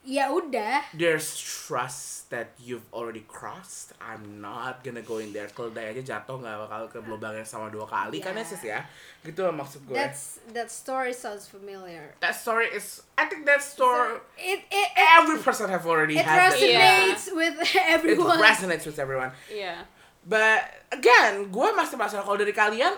ya 0.05 0.29
udah 0.29 0.85
there's 0.93 1.33
trust 1.35 2.29
that 2.29 2.53
you've 2.61 2.85
already 2.93 3.25
crossed. 3.25 3.93
I'm 3.97 4.41
not 4.41 4.85
gonna 4.85 5.01
go 5.01 5.17
in 5.17 5.33
there. 5.33 5.49
Kalau 5.49 5.73
aja 5.73 5.97
jatuh 6.01 6.37
nggak 6.37 6.57
bakal 6.69 6.81
ke 6.89 6.97
lubang 7.05 7.33
yang 7.33 7.45
sama 7.45 7.73
dua 7.73 7.89
kali 7.89 8.21
kan 8.21 8.37
ya 8.37 8.41
Yeah. 8.41 8.49
sis 8.49 8.61
ya. 8.61 8.79
Gitu 9.25 9.41
loh 9.41 9.53
maksud 9.53 9.81
gue. 9.89 9.97
that's 9.97 10.37
that 10.53 10.69
story 10.69 11.09
sounds 11.09 11.49
familiar 11.49 12.13
that 12.21 12.37
story 12.37 12.69
is. 12.69 13.01
I 13.17 13.25
think 13.25 13.49
that 13.49 13.65
story 13.65 14.21
it 14.37 14.61
it 14.69 14.89
it, 14.93 15.07
every 15.17 15.41
person 15.41 15.65
have 15.73 15.85
already 15.89 16.21
it 16.21 16.25
had 16.25 16.53
it. 16.53 16.61
resonates 16.61 17.25
with 17.33 17.57
It 17.65 17.81
everyone 17.89 18.37
resonates 18.37 18.85
with 18.85 19.01
everyone. 19.01 19.33
Iya. 19.49 19.89
But 20.25 20.65
again, 20.89 21.49
gue 21.53 21.67
masih 21.73 21.97
masalah 21.97 22.25
kalau 22.25 22.37
dari 22.37 22.53
kalian 22.53 22.93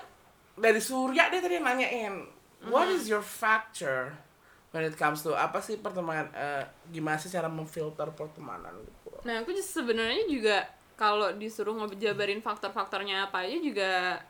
dari 0.55 0.79
Surya 0.79 1.27
dia 1.31 1.39
tadi 1.43 1.59
nanyain, 1.59 2.23
what 2.71 2.87
is 2.87 3.07
your 3.07 3.23
factor 3.23 4.15
when 4.77 4.85
it 4.85 4.93
comes 4.93 5.25
to 5.25 5.33
apa 5.33 5.57
sih 5.57 5.81
pertemanan? 5.81 6.29
eh, 6.37 6.61
gimana 6.93 7.17
sih 7.17 7.33
cara 7.33 7.49
memfilter 7.49 8.13
pertemanan 8.13 8.77
gitu? 8.85 9.09
Nah, 9.25 9.41
aku 9.41 9.49
just 9.57 9.73
sebenarnya 9.73 10.29
juga 10.29 10.69
kalau 10.93 11.33
disuruh 11.33 11.73
ngejabarin 11.73 12.45
faktor-faktornya 12.45 13.25
apa 13.25 13.49
aja 13.49 13.57
juga 13.57 14.21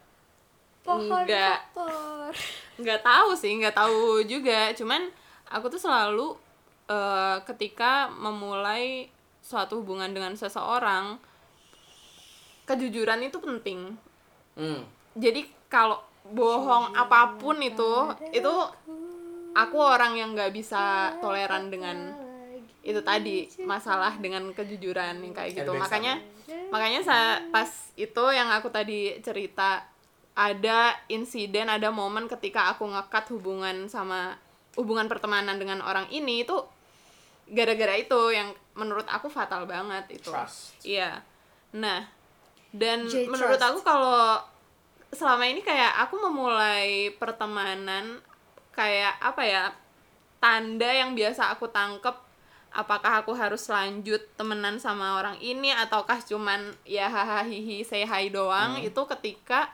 faktor 0.87 2.31
nggak 2.79 3.01
tahu 3.03 3.29
sih, 3.35 3.51
nggak 3.59 3.75
tahu 3.75 4.23
juga. 4.23 4.71
Cuman 4.71 5.11
aku 5.51 5.67
tuh 5.67 5.83
selalu 5.83 6.39
eh, 6.87 7.37
ketika 7.43 8.07
memulai 8.07 9.11
suatu 9.43 9.83
hubungan 9.83 10.15
dengan 10.15 10.31
seseorang, 10.39 11.19
kejujuran 12.63 13.19
itu 13.27 13.35
penting. 13.43 13.99
Hmm. 14.55 14.87
Jadi 15.19 15.43
kalau 15.67 15.99
bohong 16.27 16.95
apa 16.95 17.35
pun 17.39 17.59
itu, 17.59 17.91
itu 18.35 18.53
aku 19.57 19.77
orang 19.81 20.13
yang 20.13 20.37
nggak 20.37 20.53
bisa 20.53 21.17
toleran 21.17 21.73
dengan 21.73 22.13
itu 22.85 23.01
tadi 23.03 23.49
masalah 23.67 24.15
dengan 24.21 24.47
kejujuran 24.53 25.19
yang 25.19 25.33
kayak 25.33 25.57
gitu. 25.57 25.73
Makanya 25.75 26.21
makanya 26.71 27.01
saya 27.03 27.29
pas 27.49 27.67
itu 27.97 28.23
yang 28.31 28.47
aku 28.53 28.69
tadi 28.69 29.17
cerita 29.19 29.83
ada 30.37 30.93
insiden 31.09 31.67
ada 31.67 31.89
momen 31.89 32.29
ketika 32.29 32.71
aku 32.71 32.85
ngekat 32.85 33.33
hubungan 33.33 33.89
sama 33.89 34.37
hubungan 34.77 35.09
pertemanan 35.09 35.57
dengan 35.57 35.81
orang 35.81 36.05
ini 36.13 36.45
itu 36.45 36.55
gara-gara 37.49 37.97
itu 37.97 38.31
yang 38.31 38.53
menurut 38.77 39.09
aku 39.09 39.27
fatal 39.27 39.65
banget 39.65 40.21
itu. 40.21 40.29
Trust. 40.29 40.77
iya. 40.85 41.25
Nah 41.73 42.05
dan 42.71 43.09
J 43.09 43.27
menurut 43.27 43.57
trust. 43.57 43.67
aku 43.73 43.79
kalau 43.81 44.39
selama 45.11 45.43
ini 45.49 45.59
kayak 45.59 46.07
aku 46.07 46.21
memulai 46.23 47.11
pertemanan 47.19 48.21
kayak 48.77 49.17
apa 49.17 49.41
ya 49.41 49.63
tanda 50.37 50.85
yang 50.85 51.17
biasa 51.17 51.49
aku 51.57 51.65
tangkep 51.73 52.13
apakah 52.69 53.25
aku 53.25 53.33
harus 53.33 53.65
lanjut 53.73 54.21
temenan 54.37 54.77
sama 54.77 55.17
orang 55.17 55.41
ini 55.41 55.73
ataukah 55.73 56.21
cuman 56.21 56.77
ya 56.85 57.09
hahaha 57.09 57.49
hihi 57.49 57.81
say 57.81 58.05
hi 58.05 58.29
doang 58.29 58.77
itu 58.85 59.01
ketika 59.17 59.73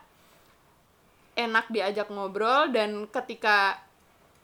enak 1.36 1.68
diajak 1.68 2.08
ngobrol 2.08 2.72
dan 2.72 3.04
ketika 3.12 3.82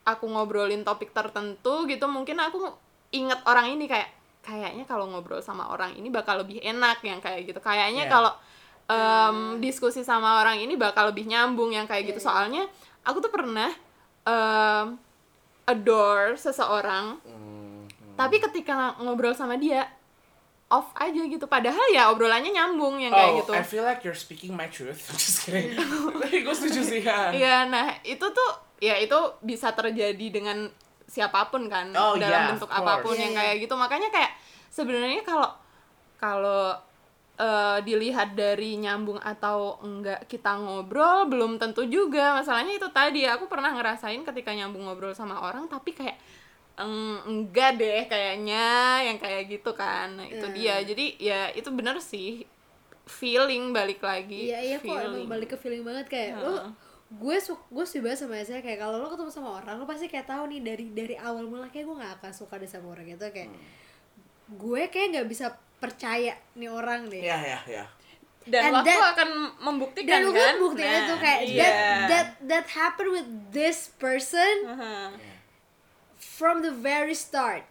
aku 0.03 0.25
ngobrolin 0.27 0.83
topik 0.83 1.15
tertentu 1.15 1.87
gitu 1.87 2.09
mungkin 2.11 2.41
aku 2.41 2.67
inget 3.15 3.39
orang 3.45 3.71
ini 3.77 3.85
kayak 3.85 4.09
kayaknya 4.41 4.83
kalau 4.89 5.05
ngobrol 5.05 5.43
sama 5.43 5.69
orang 5.69 5.93
ini 5.93 6.09
bakal 6.09 6.41
lebih 6.41 6.63
enak 6.63 7.03
yang 7.05 7.19
kayak 7.21 7.45
gitu. 7.45 7.59
Kayaknya 7.61 8.09
Yeah. 8.09 8.11
kalau 8.11 8.33
em, 8.89 9.37
diskusi 9.61 10.01
sama 10.01 10.41
orang 10.41 10.57
ini 10.57 10.73
bakal 10.73 11.13
lebih 11.13 11.29
nyambung 11.29 11.69
yang 11.69 11.85
kayak 11.85 12.09
gitu. 12.09 12.19
Yeah, 12.23 12.27
soalnya 12.27 12.63
aku 13.05 13.21
tuh 13.21 13.29
pernah 13.29 13.69
em, 14.29 14.85
adore 15.65 16.37
seseorang 16.37 17.17
Hmm, 17.25 17.85
tapi 18.13 18.37
ketika 18.37 18.93
ngobrol 18.99 19.33
sama 19.33 19.55
dia 19.55 19.85
off 20.69 20.93
aja 20.93 21.17
gitu 21.25 21.49
padahal 21.49 21.81
ya 21.89 22.13
obrolannya 22.13 22.53
nyambung 22.53 23.01
yang 23.01 23.09
kayak 23.09 23.31
oh, 23.33 23.37
gitu 23.41 23.51
I 23.57 23.65
feel 23.65 23.81
like 23.81 24.05
you're 24.05 24.13
speaking 24.13 24.53
my 24.53 24.69
truth. 24.69 25.01
Just 25.17 25.41
kidding. 25.43 25.73
Gue 26.45 26.53
setuju 26.53 26.85
sih 26.85 27.01
ya. 27.01 27.33
Iya, 27.33 27.55
nah 27.65 27.89
itu 28.05 28.21
tuh 28.21 28.49
ya 28.77 29.01
itu 29.01 29.17
bisa 29.41 29.73
terjadi 29.73 30.29
dengan 30.29 30.69
siapa 31.09 31.49
pun 31.49 31.65
kan 31.65 31.89
Oh, 31.97 32.13
dalam 32.21 32.45
yeah, 32.45 32.49
bentuk 32.53 32.69
apa 32.69 33.01
pun 33.01 33.17
Iya, 33.17 33.21
yang 33.25 33.33
iya. 33.33 33.39
kayak 33.41 33.55
gitu. 33.65 33.73
Makanya 33.73 34.09
kayak 34.13 34.31
sebenarnya 34.69 35.25
kalau 35.25 35.49
kalau 36.21 36.77
eh, 37.39 37.79
dilihat 37.81 38.35
dari 38.35 38.75
nyambung 38.75 39.15
atau 39.17 39.79
enggak 39.79 40.27
kita 40.27 40.59
ngobrol 40.59 41.25
belum 41.25 41.55
tentu 41.55 41.87
juga. 41.87 42.35
Masalahnya 42.35 42.75
itu 42.75 42.87
tadi 42.91 43.23
aku 43.23 43.47
pernah 43.47 43.71
ngerasain 43.71 44.19
ketika 44.21 44.51
nyambung 44.51 44.83
ngobrol 44.83 45.15
sama 45.15 45.39
orang 45.39 45.65
tapi 45.65 45.95
kayak 45.95 46.19
"Eng, 46.75 47.19
enggak 47.23 47.75
deh 47.75 48.01
kayaknya 48.05 48.67
yang 49.03 49.17
kayak 49.19 49.47
gitu 49.47 49.71
kan. 49.71 50.19
Nah, 50.19 50.27
itu 50.27 50.43
Hmm. 50.43 50.55
dia. 50.55 50.75
Jadi 50.83 51.15
ya 51.17 51.47
itu 51.51 51.71
bener 51.71 51.99
sih 51.99 52.43
feeling 53.03 53.71
balik 53.71 53.99
lagi. 53.99 54.51
Iya 54.51 54.59
iya 54.61 54.77
kok 54.77 54.85
feeling. 54.85 55.23
emang 55.23 55.31
balik 55.31 55.49
ke 55.51 55.57
feeling 55.57 55.83
banget 55.83 56.05
kayak 56.07 56.37
Heeh. 56.37 56.43
lo 56.45 56.75
gue 57.09 57.37
su 57.41 57.57
gue 57.73 57.85
sih 57.89 57.97
sama 58.13 58.37
saya 58.45 58.61
kayak 58.61 58.77
kalau 58.77 59.01
lo 59.01 59.09
ketemu 59.09 59.33
sama 59.33 59.57
orang 59.57 59.81
lo 59.81 59.89
pasti 59.89 60.05
kayak 60.05 60.29
tahu 60.29 60.45
nih 60.45 60.61
dari 60.61 60.85
dari 60.93 61.15
awal 61.17 61.41
mula 61.49 61.65
kayak 61.65 61.89
gue 61.89 61.95
nggak 61.97 62.13
akan 62.21 62.31
suka 62.37 62.61
deh 62.61 62.69
sama 62.69 62.93
orang 62.93 63.09
itu 63.09 63.25
kayak 63.33 63.49
gue 64.49 64.81
kayak 64.93 65.07
nggak 65.17 65.25
bisa 65.25 65.57
percaya 65.79 66.35
nih 66.53 66.69
orang 66.69 67.07
deh 67.07 67.23
Iya, 67.23 67.37
iya, 67.39 67.59
iya. 67.65 67.85
dan 68.45 68.61
And 68.67 68.73
waktu 68.75 68.91
that- 68.91 69.09
akan 69.15 69.29
membuktikan 69.59 70.09
dan 70.09 70.21
kan 70.27 70.31
gue 70.31 70.47
buktinya 70.59 70.99
Nah, 70.99 71.07
tuh 71.07 71.17
kayak 71.17 71.41
iya. 71.45 71.63
that 71.63 71.73
that 72.07 72.27
that 72.45 72.65
happened 72.71 73.11
with 73.11 73.27
this 73.51 73.89
person 73.95 74.53
Aha. 74.65 75.15
from 76.19 76.61
the 76.61 76.71
very 76.71 77.15
start 77.15 77.63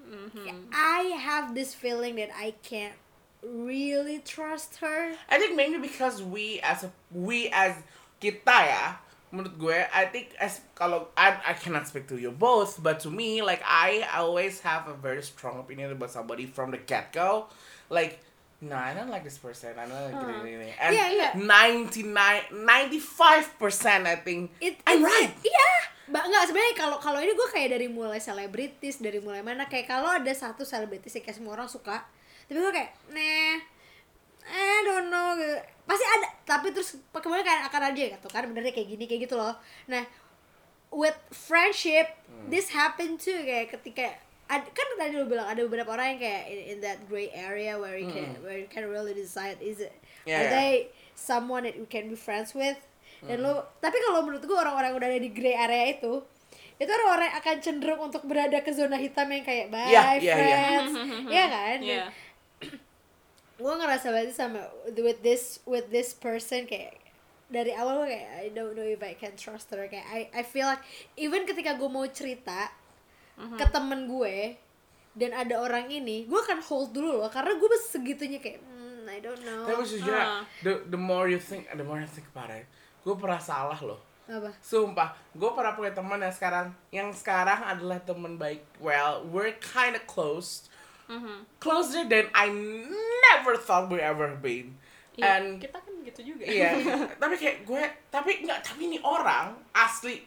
Mhm. 0.00 0.68
I 0.70 1.16
have 1.16 1.56
this 1.56 1.72
feeling 1.72 2.20
that 2.20 2.28
I 2.30 2.52
can't 2.60 2.92
really 3.40 4.20
trust 4.20 4.84
her 4.84 5.16
I 5.32 5.36
think 5.40 5.56
maybe 5.56 5.80
because 5.80 6.20
we 6.20 6.60
as 6.60 6.84
a 6.84 6.90
we 7.08 7.48
as 7.48 7.80
kita 8.20 8.56
ya 8.68 9.00
menurut 9.34 9.58
gue 9.58 9.78
I 9.90 10.06
think 10.08 10.30
as 10.38 10.62
kalau 10.72 11.10
I 11.18 11.34
I 11.42 11.54
cannot 11.54 11.84
speak 11.84 12.06
to 12.08 12.16
you 12.16 12.30
both 12.30 12.78
but 12.78 13.02
to 13.02 13.10
me 13.10 13.42
like 13.42 13.60
I 13.60 14.06
always 14.14 14.62
have 14.62 14.86
a 14.86 14.94
very 14.94 15.20
strong 15.20 15.58
opinion 15.58 15.90
about 15.90 16.08
somebody 16.08 16.46
from 16.46 16.70
the 16.70 16.78
get 16.78 17.10
go 17.10 17.50
like 17.90 18.22
no 18.62 18.78
I 18.78 18.94
don't 18.94 19.10
like 19.10 19.26
this 19.26 19.36
person 19.36 19.74
I 19.74 19.84
don't 19.84 19.98
like 20.06 20.14
Uh. 20.14 20.40
gini. 20.40 20.70
and 20.78 20.92
Iya, 20.94 21.06
iya. 21.10 21.28
99 21.34 22.54
95% 22.54 24.06
I 24.06 24.16
think 24.22 24.54
It, 24.62 24.78
I'm 24.86 25.02
right 25.02 25.34
Iya. 25.42 25.70
Mbak 26.04 26.20
enggak 26.20 26.44
sebenarnya 26.52 26.74
kalau 26.76 26.96
kalau 27.00 27.16
ini 27.16 27.32
gue 27.32 27.48
kayak 27.48 27.68
dari 27.72 27.88
mulai 27.88 28.20
selebritis, 28.20 29.00
dari 29.00 29.24
mulai 29.24 29.40
mana 29.40 29.64
kayak 29.64 29.88
kalau 29.88 30.12
ada 30.12 30.28
satu 30.36 30.60
selebritis 30.60 31.16
yang 31.16 31.24
kayak 31.24 31.36
semua 31.40 31.56
orang 31.56 31.64
suka, 31.64 32.04
tapi 32.44 32.60
gue 32.60 32.68
kayak, 32.68 32.92
"Nah, 33.08 33.56
I 34.46 34.84
don't 34.84 35.08
know." 35.08 35.36
gitu. 35.36 35.56
Pasti 35.84 36.04
ada, 36.04 36.26
tapi 36.48 36.72
terus 36.72 36.96
kemudian 37.12 37.44
kayak 37.44 37.68
akan 37.68 37.92
aja 37.92 38.02
gitu 38.16 38.28
kan 38.32 38.48
benernya 38.48 38.72
kayak 38.72 38.88
gini 38.88 39.04
kayak 39.04 39.28
gitu 39.28 39.36
loh. 39.36 39.52
Nah, 39.84 40.04
with 40.88 41.16
friendship, 41.28 42.08
this 42.48 42.72
happen 42.72 43.20
too 43.20 43.44
kayak 43.44 43.68
ketika 43.68 44.16
ad, 44.48 44.64
kan 44.72 44.86
tadi 44.96 45.16
lo 45.16 45.24
bilang 45.24 45.48
ada 45.48 45.60
beberapa 45.64 45.92
orang 45.92 46.16
yang 46.16 46.20
kayak 46.20 46.42
in, 46.48 46.60
in 46.72 46.78
that 46.80 47.00
gray 47.08 47.28
area 47.32 47.76
where 47.76 47.96
you 47.96 48.08
can 48.08 48.36
where 48.44 48.56
you 48.56 48.68
can 48.68 48.84
really 48.88 49.12
decide 49.12 49.56
is 49.60 49.80
it 49.80 49.92
Yeah, 50.24 50.40
are 50.40 50.44
yeah. 50.48 50.52
they 50.56 50.72
someone 51.12 51.68
that 51.68 51.76
you 51.76 51.84
can 51.84 52.08
be 52.08 52.16
friends 52.16 52.56
with 52.56 52.80
dan 53.24 53.40
lo 53.40 53.64
tapi 53.80 53.96
kalau 54.00 54.24
menurut 54.24 54.40
gue 54.40 54.52
orang-orang 54.56 54.92
udah 54.92 55.08
ada 55.08 55.20
di 55.20 55.32
gray 55.32 55.52
area 55.52 55.96
itu 55.96 56.20
itu 56.76 56.88
orang-orang 56.88 57.28
yang 57.28 57.36
akan 57.40 57.56
cenderung 57.60 58.00
untuk 58.04 58.24
berada 58.24 58.60
ke 58.60 58.72
zona 58.72 58.96
hitam 58.96 59.28
yang 59.28 59.44
kayak 59.44 59.68
bye 59.68 59.88
Yeah, 59.88 60.16
yeah, 60.16 60.20
yeah. 60.20 60.36
friends 60.36 60.92
Iya 61.32 61.44
kan 61.48 61.78
Iya. 61.80 62.04
Gue 63.54 63.70
ngerasa 63.70 64.10
banget 64.10 64.34
sama 64.34 64.66
with 64.98 65.22
this 65.22 65.62
with 65.62 65.86
this 65.88 66.10
person 66.10 66.66
kayak 66.66 66.98
dari 67.46 67.70
awal 67.70 68.02
gue 68.02 68.10
kayak 68.10 68.30
I 68.40 68.46
don't 68.50 68.74
know 68.74 68.82
if 68.82 68.98
I 68.98 69.14
can 69.14 69.38
trust 69.38 69.70
her. 69.70 69.86
Kayak 69.86 70.06
I 70.10 70.20
I 70.32 70.42
feel 70.42 70.66
like 70.66 70.82
even 71.14 71.46
ketika 71.46 71.78
gue 71.78 71.86
mau 71.86 72.02
cerita 72.08 72.72
ke 73.34 73.66
temen 73.70 74.06
gue 74.06 74.58
dan 75.14 75.30
ada 75.30 75.62
orang 75.62 75.86
ini 75.86 76.26
gue 76.26 76.40
akan 76.40 76.58
hold 76.62 76.90
dulu 76.90 77.22
loh. 77.22 77.30
Karena 77.30 77.54
gue 77.54 77.68
segitunya 77.78 78.42
kayak 78.42 78.58
hmm, 78.58 79.06
I 79.06 79.18
don't 79.22 79.42
know. 79.42 79.70
Tapi 79.70 79.82
jujur 79.86 80.10
Ah. 80.10 80.42
the 80.66 80.82
the 80.90 80.98
more 80.98 81.30
you 81.30 81.38
think 81.38 81.70
the 81.70 81.86
more 81.86 82.02
you 82.02 82.10
think 82.10 82.26
about 82.34 82.50
it 82.50 82.66
gue 83.04 83.14
pernah 83.14 83.38
salah 83.38 83.76
loh. 83.84 84.00
Apa? 84.24 84.56
Sumpah, 84.64 85.12
gue 85.36 85.50
pernah 85.52 85.76
punya 85.76 85.92
teman 85.92 86.16
yang 86.16 86.32
sekarang 86.32 86.72
yang 86.88 87.12
sekarang 87.12 87.60
adalah 87.60 88.00
teman 88.00 88.40
baik. 88.40 88.64
Well, 88.80 89.20
we're 89.28 89.52
kind 89.60 89.92
of 89.92 90.08
close, 90.08 90.64
Mhm. 91.04 91.44
closer 91.60 92.08
than 92.08 92.32
I 92.32 92.48
never 93.20 93.60
thought 93.60 93.92
we 93.92 94.00
ever 94.00 94.32
been. 94.40 94.76
Iya, 95.14 95.22
And 95.22 95.46
kita 95.62 95.78
kan 95.78 95.94
gitu 96.02 96.20
juga 96.34 96.42
iya, 96.42 96.74
tapi 97.22 97.38
kayak 97.38 97.62
gue, 97.62 97.82
tapi 98.10 98.42
nggak, 98.42 98.60
tapi 98.66 98.90
ini 98.90 98.98
orang 99.04 99.54
asli, 99.70 100.24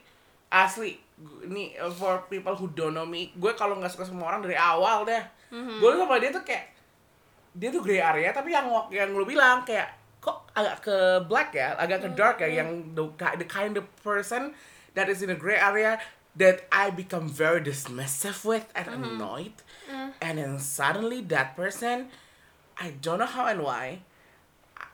asli. 0.47 0.95
Ini 1.43 1.75
uh, 1.81 1.91
for 1.91 2.23
people 2.29 2.53
who 2.55 2.71
don't 2.71 2.93
know 2.93 3.03
me, 3.03 3.33
gue 3.35 3.51
kalau 3.57 3.75
nggak 3.75 3.91
suka 3.91 4.07
sama 4.07 4.31
orang 4.31 4.45
dari 4.45 4.55
awal 4.55 5.03
deh. 5.03 5.19
Gue 5.51 5.91
sama 5.97 6.21
dia 6.21 6.31
tuh 6.31 6.45
kayak 6.45 6.71
dia 7.57 7.73
tuh 7.73 7.81
gray 7.81 7.97
area 7.97 8.29
tapi 8.29 8.53
yang 8.53 8.69
yang 8.93 9.09
lu 9.09 9.25
bilang 9.25 9.65
kayak 9.65 9.89
kok 10.21 10.45
agak 10.53 10.77
ke 10.85 10.97
black 11.25 11.49
ya 11.57 11.73
agak 11.73 12.05
ke 12.05 12.09
dark 12.13 12.37
ya 12.37 12.61
yang 12.61 12.93
the, 12.93 13.01
the 13.41 13.47
kind 13.49 13.73
of 13.81 13.85
person 14.05 14.53
that 14.93 15.09
is 15.09 15.25
in 15.25 15.33
a 15.33 15.37
gray 15.37 15.57
area 15.57 15.97
that 16.37 16.69
I 16.69 16.93
become 16.93 17.25
very 17.25 17.57
dismissive 17.65 18.45
with 18.45 18.69
and 18.77 18.85
annoyed 18.93 19.57
Uh. 19.87 20.11
and 20.21 20.37
then 20.37 20.59
suddenly 20.59 21.21
that 21.21 21.55
person 21.55 22.07
I 22.77 22.91
don't 23.01 23.19
know 23.19 23.25
how 23.25 23.47
and 23.47 23.63
why 23.63 24.01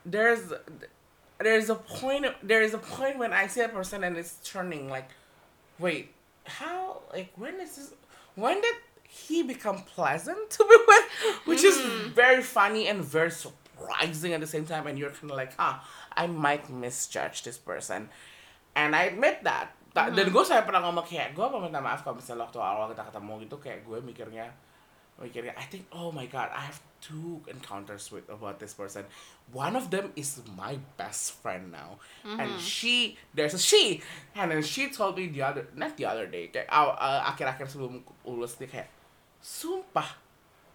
there's 0.05 0.53
there's 1.39 1.69
a 1.69 1.75
point 1.75 2.25
there 2.41 2.61
is 2.61 2.73
a 2.73 2.77
point 2.77 3.17
when 3.17 3.33
I 3.33 3.47
see 3.47 3.61
a 3.61 3.69
person 3.69 4.03
and 4.03 4.17
it's 4.17 4.37
turning 4.43 4.89
like 4.89 5.09
wait 5.79 6.13
how 6.45 7.01
like 7.11 7.31
when 7.35 7.59
is 7.59 7.75
this 7.75 7.93
when 8.35 8.61
did 8.61 8.75
he 9.13 9.43
become 9.43 9.77
pleasant 9.85 10.49
to 10.49 10.65
be 10.65 10.77
with? 10.87 11.05
Which 11.45 11.63
is 11.63 11.77
mm-hmm. 11.77 12.09
very 12.17 12.41
funny 12.41 12.87
and 12.87 13.05
very 13.05 13.29
surprising 13.29 14.33
at 14.33 14.41
the 14.41 14.49
same 14.49 14.65
time. 14.65 14.87
And 14.87 14.97
you're 14.97 15.13
kind 15.13 15.29
of 15.29 15.37
like 15.37 15.53
ah 15.59 15.85
i 16.17 16.25
might 16.25 16.69
misjudge 16.69 17.43
this 17.43 17.57
person. 17.57 18.09
And 18.75 18.95
i 18.95 19.13
admit 19.13 19.43
that. 19.45 19.77
Ta- 19.93 20.09
dan 20.09 20.25
mm-hmm. 20.25 20.33
gue 20.33 20.43
saya 20.49 20.65
pernah 20.65 20.81
ngomong 20.81 21.05
kayak 21.05 21.37
gue 21.37 21.45
minta 21.61 21.77
maaf 21.77 22.01
kalau 22.01 22.17
misalnya 22.17 22.49
waktu 22.49 22.57
awal 22.57 22.89
kita 22.89 23.05
ketemu 23.13 23.33
gitu 23.45 23.55
kayak 23.61 23.85
gue 23.85 24.01
eh, 24.01 24.01
mikirnya 24.01 24.45
Oh, 25.23 25.31
mikirnya 25.31 25.55
I 25.55 25.63
think 25.71 25.87
oh 25.95 26.11
my 26.11 26.27
god 26.27 26.51
I 26.51 26.67
have 26.67 26.83
two 26.99 27.39
encounters 27.47 28.11
with 28.11 28.27
about 28.27 28.59
this 28.59 28.75
person. 28.75 29.07
One 29.55 29.79
of 29.79 29.87
them 29.87 30.11
is 30.19 30.43
my 30.59 30.79
best 30.99 31.39
friend 31.39 31.71
now. 31.71 32.03
And 32.27 32.51
mm-hmm. 32.51 32.59
she 32.59 33.15
there's 33.31 33.55
a 33.55 33.61
she. 33.63 34.03
And 34.35 34.51
then 34.51 34.59
she 34.59 34.91
told 34.91 35.15
me 35.15 35.31
the 35.31 35.47
other 35.47 35.63
not 35.79 35.95
the 35.95 36.03
other 36.03 36.27
day 36.27 36.51
kayak 36.51 36.67
aw- 36.67 36.95
uh, 36.99 37.23
uh, 37.23 37.31
akhir-akhir 37.31 37.71
sebelum 37.71 38.03
lulus 38.27 38.59
dia 38.59 38.67
kayak 38.67 38.91
sumpah 39.39 40.19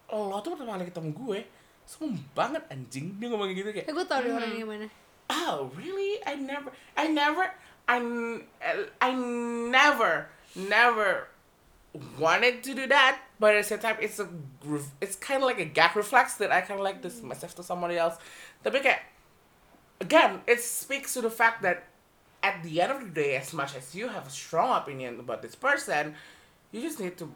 lo 0.08 0.40
tuh 0.40 0.56
pertama 0.56 0.80
kali 0.80 0.88
ketemu 0.88 1.12
gue. 1.12 1.40
Sombong 1.84 2.16
banget 2.32 2.64
anjing. 2.72 3.20
Dia 3.20 3.28
ngomong 3.28 3.52
gitu 3.52 3.68
kayak 3.68 3.84
ya 3.84 3.92
gue 3.92 4.06
tau 4.08 4.24
deh 4.24 4.32
orangnya 4.32 4.64
hmm. 4.64 4.72
mana 4.72 4.88
oh 5.28 5.68
really? 5.76 6.20
I 6.24 6.36
never 6.36 6.72
i 6.96 7.04
never 7.08 7.44
i 7.88 8.00
n- 8.00 8.44
i 9.00 9.10
never 9.12 10.28
never 10.56 11.28
wanted 12.18 12.62
to 12.62 12.74
do 12.74 12.86
that 12.86 13.18
but 13.40 13.54
at 13.54 13.62
the 13.64 13.68
same 13.68 13.78
time 13.80 13.96
it's 13.98 14.18
a 14.20 14.28
ref- 14.64 14.92
it's 15.00 15.16
kind 15.16 15.42
of 15.42 15.46
like 15.48 15.58
a 15.58 15.64
gag 15.64 15.96
reflex 15.96 16.34
that 16.36 16.52
i 16.52 16.60
kind 16.60 16.78
of 16.78 16.84
like 16.84 17.00
this 17.02 17.20
mm. 17.20 17.32
myself 17.32 17.54
to 17.54 17.62
somebody 17.62 17.96
else 17.96 18.16
The 18.62 18.70
kayak 18.70 19.06
again, 20.02 20.42
it 20.46 20.58
speaks 20.60 21.14
to 21.14 21.20
the 21.22 21.30
fact 21.30 21.62
that 21.62 21.86
at 22.42 22.62
the 22.62 22.82
end 22.82 22.90
of 22.92 23.00
the 23.02 23.10
day, 23.14 23.34
as 23.38 23.54
much 23.54 23.74
as 23.74 23.94
you 23.94 24.10
have 24.10 24.26
a 24.26 24.30
strong 24.30 24.74
opinion 24.78 25.18
about 25.18 25.42
this 25.42 25.54
person, 25.54 26.14
you 26.70 26.82
just 26.82 26.98
need 26.98 27.14
to, 27.18 27.26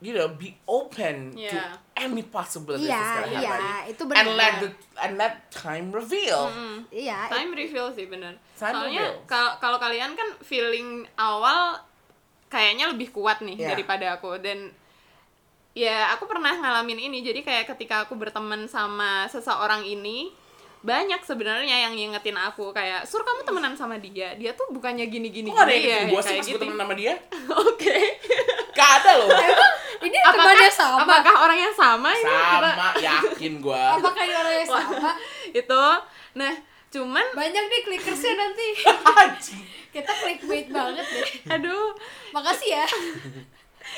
you 0.00 0.12
know, 0.12 0.28
be 0.28 0.56
open 0.68 1.32
to 1.36 1.56
any 1.96 2.24
possibility 2.24 2.88
Iya, 2.88 2.96
that's 2.96 3.12
gonna 3.28 3.40
iya, 3.40 3.56
happen. 3.56 3.92
itu 3.92 4.02
And 4.12 4.28
let 4.36 4.52
the 4.60 4.68
and 5.00 5.12
let 5.16 5.32
time 5.52 5.92
reveal. 5.92 6.52
Yeah, 6.92 7.28
time 7.28 7.52
reveal 7.56 7.92
sih 7.92 8.04
bener 8.08 8.36
Time 8.56 8.72
soalnya 8.76 9.04
reveal. 9.12 9.28
kalau 9.28 9.56
kalau 9.60 9.78
kalian 9.80 10.12
kan 10.12 10.28
feeling 10.44 11.04
awal 11.16 11.80
kayaknya 12.46 12.88
lebih 12.88 13.10
kuat 13.10 13.40
nih 13.40 13.56
Yeah. 13.56 13.70
daripada 13.72 14.16
aku 14.16 14.38
dan 14.38 14.70
ya 15.72 16.08
aku 16.10 16.24
pernah 16.24 16.52
ngalamin 16.52 16.96
ini 17.02 17.20
jadi 17.20 17.40
kayak 17.40 17.64
ketika 17.70 18.04
aku 18.04 18.16
berteman 18.16 18.64
sama 18.66 19.26
seseorang 19.26 19.82
ini 19.82 20.32
banyak 20.80 21.18
sebenarnya 21.20 21.82
yang 21.82 21.92
ngingetin 21.92 22.38
aku 22.38 22.70
kayak 22.70 23.02
sur 23.04 23.20
kamu 23.20 23.42
temenan 23.42 23.74
sama 23.74 23.98
dia 23.98 24.32
dia 24.32 24.54
tuh 24.54 24.70
bukannya 24.70 25.04
gini 25.04 25.28
gini 25.28 25.50
Kok 25.50 25.58
ada 25.58 25.74
ya 25.74 26.06
gue 26.06 26.20
sih 26.22 26.38
pas 26.38 26.46
gitu 26.46 26.58
temen 26.58 26.78
sama 26.78 26.94
dia? 26.94 27.18
oke 27.66 27.96
Gak 28.70 28.90
ada 29.02 29.10
loh. 29.18 29.28
ini 29.98 30.14
temannya 30.14 30.70
sama. 30.70 31.02
apakah 31.02 31.34
orang 31.42 31.58
yang 31.58 31.74
sama 31.74 32.12
ini 32.12 32.28
kita 32.28 32.70
Sama, 32.70 32.88
yakin 32.94 33.52
gue. 33.58 33.82
Apakah 33.98 34.22
orang 34.22 34.54
yang 34.54 34.68
sama? 34.70 35.10
itu 35.64 35.82
nah 36.36 36.52
cuman 36.96 37.26
Banyak 37.36 37.64
nih 37.68 37.82
clickersnya 37.84 38.34
nanti. 38.42 38.68
Kita 39.92 40.12
clickbait 40.16 40.68
banget 40.72 41.04
deh. 41.04 41.28
aduh 41.52 41.92
Makasih 42.32 42.72
ya. 42.72 42.86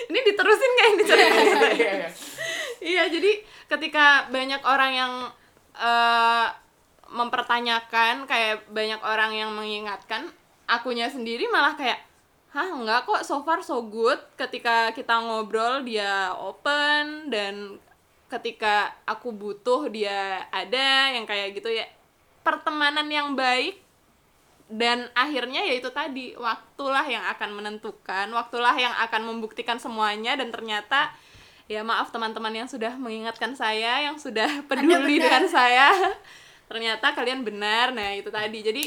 ini 0.06 0.18
diterusin 0.20 0.70
nggak 0.74 0.88
ini 0.88 1.02
cerita 1.02 1.40
Iya, 1.42 1.62
iya, 1.74 1.92
iya. 1.94 2.08
Iya, 2.78 3.04
jadi 3.10 3.32
ketika 3.66 4.30
banyak 4.30 4.62
orang 4.62 4.92
yang 4.94 5.12
eh, 5.74 6.46
mempertanyakan, 7.08 8.28
kayak 8.28 8.68
banyak 8.70 9.00
orang 9.00 9.32
yang 9.34 9.50
mengingatkan, 9.50 10.28
akunya 10.68 11.08
sendiri 11.08 11.48
malah 11.48 11.74
kayak, 11.74 11.98
hah 12.52 12.68
enggak 12.68 13.02
kok, 13.02 13.24
so 13.24 13.40
far 13.42 13.64
so 13.64 13.80
good. 13.82 14.20
Ketika 14.36 14.92
kita 14.92 15.18
ngobrol 15.18 15.82
dia 15.82 16.36
open 16.36 17.32
dan 17.32 17.80
ketika 18.28 18.92
aku 19.08 19.32
butuh 19.32 19.88
dia 19.88 20.44
ada 20.52 21.16
yang 21.16 21.24
kayak 21.24 21.56
gitu 21.56 21.72
ya 21.72 21.88
pertemanan 22.48 23.04
yang 23.12 23.36
baik 23.36 23.76
dan 24.72 25.12
akhirnya 25.12 25.64
ya 25.64 25.76
itu 25.76 25.92
tadi 25.92 26.32
waktulah 26.36 27.04
yang 27.04 27.24
akan 27.36 27.56
menentukan 27.56 28.28
waktulah 28.32 28.72
yang 28.76 28.92
akan 29.04 29.28
membuktikan 29.28 29.76
semuanya 29.76 30.36
dan 30.36 30.48
ternyata 30.48 31.12
ya 31.68 31.84
maaf 31.84 32.08
teman-teman 32.08 32.64
yang 32.64 32.68
sudah 32.68 32.96
mengingatkan 32.96 33.52
saya 33.52 34.08
yang 34.08 34.16
sudah 34.16 34.64
peduli 34.68 35.20
dengan 35.20 35.44
saya 35.48 35.92
ternyata 36.68 37.16
kalian 37.16 37.42
benar. 37.42 37.90
Nah 37.90 38.14
itu 38.14 38.28
tadi. 38.28 38.60
Jadi 38.60 38.84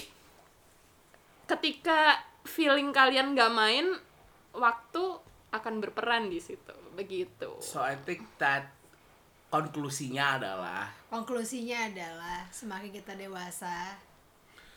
ketika 1.49 2.21
feeling 2.45 2.93
kalian 2.93 3.33
gak 3.33 3.51
main 3.51 3.97
waktu 4.53 5.03
akan 5.51 5.73
berperan 5.81 6.29
di 6.29 6.39
situ. 6.39 6.73
Begitu. 6.95 7.59
So 7.59 7.81
I 7.81 7.97
think 7.97 8.23
that 8.37 8.69
konklusinya 9.51 10.39
adalah 10.39 10.87
Konklusinya 11.11 11.91
adalah 11.91 12.47
semakin 12.49 12.89
kita 12.89 13.13
dewasa, 13.13 13.99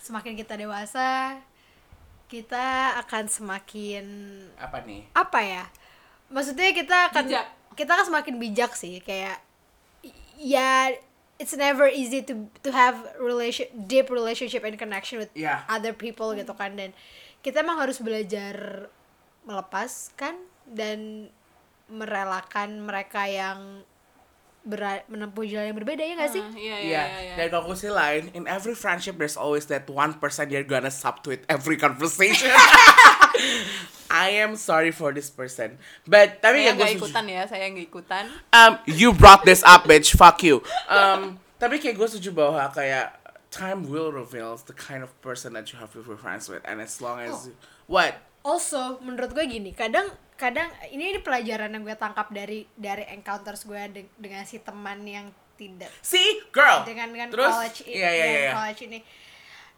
semakin 0.02 0.34
kita 0.34 0.58
dewasa, 0.58 1.38
kita 2.26 2.98
akan 2.98 3.24
semakin 3.24 4.04
apa 4.58 4.82
nih? 4.82 5.06
apa 5.14 5.40
ya? 5.40 5.64
Maksudnya 6.26 6.74
kita 6.74 6.96
akan 7.08 7.24
Bijak. 7.30 7.46
kita 7.78 7.90
akan 7.94 8.06
semakin 8.10 8.34
bijak 8.36 8.74
sih 8.74 8.98
kayak 8.98 9.38
ya 10.34 10.90
it's 11.38 11.54
never 11.54 11.86
easy 11.86 12.22
to 12.22 12.50
to 12.58 12.74
have 12.74 12.98
relation 13.18 13.70
deep 13.86 14.10
relationship 14.10 14.62
and 14.62 14.74
connection 14.74 15.22
with 15.22 15.30
Yeah. 15.34 15.62
other 15.66 15.94
people 15.94 16.34
gitu 16.34 16.50
kan 16.52 16.74
dan 16.74 16.90
kita 17.42 17.62
emang 17.62 17.78
harus 17.78 18.02
belajar 18.02 18.86
melepaskan 19.44 20.34
dan 20.66 21.30
merelakan 21.86 22.82
mereka 22.82 23.28
yang 23.28 23.84
menempuh 24.64 25.44
jalan 25.44 25.68
yang 25.68 25.76
berbeda 25.76 26.00
ya 26.00 26.14
gak 26.16 26.30
sih? 26.30 26.40
Ah, 26.40 26.50
iya 26.54 26.76
iya 26.76 26.76
Yeah, 26.80 27.06
iya, 27.06 27.20
iya. 27.22 27.34
dan 27.36 27.46
konklusi 27.52 27.88
lain, 27.88 28.32
in 28.32 28.44
every 28.44 28.72
friendship 28.72 29.14
there's 29.14 29.36
always 29.36 29.68
that 29.68 29.84
one 29.86 30.16
person 30.16 30.48
you're 30.48 30.64
gonna 30.64 30.88
subtweet 30.88 31.44
every 31.46 31.76
conversation. 31.76 32.48
I 34.10 34.38
am 34.38 34.54
sorry 34.54 34.90
for 34.90 35.10
this 35.10 35.26
person, 35.26 35.74
but 36.04 36.38
tapi 36.38 36.62
saya 36.62 36.70
ya 36.70 36.72
gue 36.72 36.78
nggak 36.78 36.90
setuju. 36.94 37.02
ikutan 37.02 37.24
ya 37.26 37.42
saya 37.44 37.64
nggak 37.66 37.86
ikutan 37.88 38.24
Um, 38.50 38.72
you 38.86 39.10
brought 39.10 39.42
this 39.42 39.64
up, 39.64 39.84
bitch. 39.84 40.14
Fuck 40.14 40.44
you. 40.44 40.62
Um, 40.86 41.36
tapi 41.62 41.76
kayak 41.76 41.98
gue 41.98 42.06
setuju 42.06 42.30
bahwa 42.30 42.62
kayak 42.70 43.10
time 43.54 43.86
will 43.86 44.10
reveals 44.10 44.66
the 44.66 44.74
kind 44.74 45.00
of 45.00 45.14
person 45.20 45.54
that 45.54 45.70
you 45.70 45.78
have 45.78 45.88
to 45.88 46.02
be 46.02 46.14
friends 46.14 46.46
with, 46.46 46.60
and 46.62 46.78
as 46.78 46.98
long 46.98 47.22
as 47.22 47.54
what 47.86 48.18
Also, 48.44 49.00
menurut 49.00 49.32
gue 49.32 49.46
gini, 49.48 49.72
kadang 49.72 50.04
kadang 50.34 50.68
ini, 50.86 51.08
ini 51.08 51.18
pelajaran 51.18 51.70
yang 51.70 51.80
gue 51.80 51.94
tangkap 51.94 52.28
dari 52.28 52.68
dari 52.74 53.08
encounters 53.08 53.64
gue 53.64 53.80
de- 53.88 54.12
dengan 54.14 54.42
si 54.42 54.58
teman 54.58 55.00
yang 55.00 55.30
tidak 55.54 55.88
see 56.02 56.44
girl 56.50 56.82
dengan 56.82 57.08
dengan 57.08 57.28
terus 57.30 57.48
college 57.48 57.78
i- 57.84 57.94
iya 57.94 58.10
iya 58.10 58.20
dengan 58.20 58.42
iya 58.42 58.52
college 58.52 58.80
ini. 58.84 58.98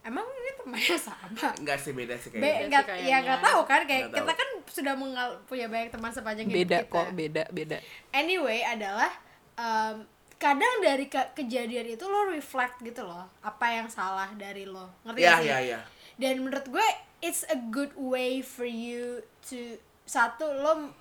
Emang 0.02 0.22
ini 0.24 0.50
temannya 0.56 0.98
sama? 0.98 1.48
nggak 1.54 1.78
sih 1.78 1.92
beda 1.92 2.14
sih 2.16 2.30
Be, 2.30 2.38
kayaknya 2.38 2.62
enggak, 2.64 2.84
sih 2.88 3.06
ya 3.06 3.16
nggak 3.20 3.40
tahu 3.44 3.60
kan 3.62 3.80
kayak 3.84 4.02
tahu. 4.04 4.16
kita 4.16 4.32
kan 4.34 4.48
sudah 4.66 4.94
mengal 4.94 5.28
punya 5.44 5.66
banyak 5.66 5.90
teman 5.90 6.10
sepanjang 6.10 6.46
hidup 6.46 6.58
beda 6.58 6.78
kita. 6.80 6.90
kok 6.90 7.06
beda 7.12 7.42
beda 7.52 7.76
Anyway 8.12 8.60
adalah 8.62 9.10
em, 9.54 9.96
kadang 10.36 10.80
dari 10.80 11.06
ke- 11.06 11.32
kejadian 11.34 11.88
itu 11.88 12.04
lo 12.04 12.28
reflect 12.28 12.80
gitu 12.80 13.00
loh 13.00 13.24
apa 13.40 13.66
yang 13.72 13.88
salah 13.88 14.28
dari 14.34 14.64
lo 14.64 14.92
ngerti 15.02 15.18
Iya 15.18 15.30
gak 15.30 15.40
sih? 15.40 15.46
iya 15.46 15.58
iya 15.62 15.80
Dan 16.16 16.40
menurut 16.40 16.66
gue 16.66 16.86
it's 17.18 17.44
a 17.46 17.58
good 17.68 17.92
way 17.94 18.40
for 18.40 18.64
you 18.64 19.20
to 19.42 19.76
satu 20.02 20.44
lo 20.44 20.92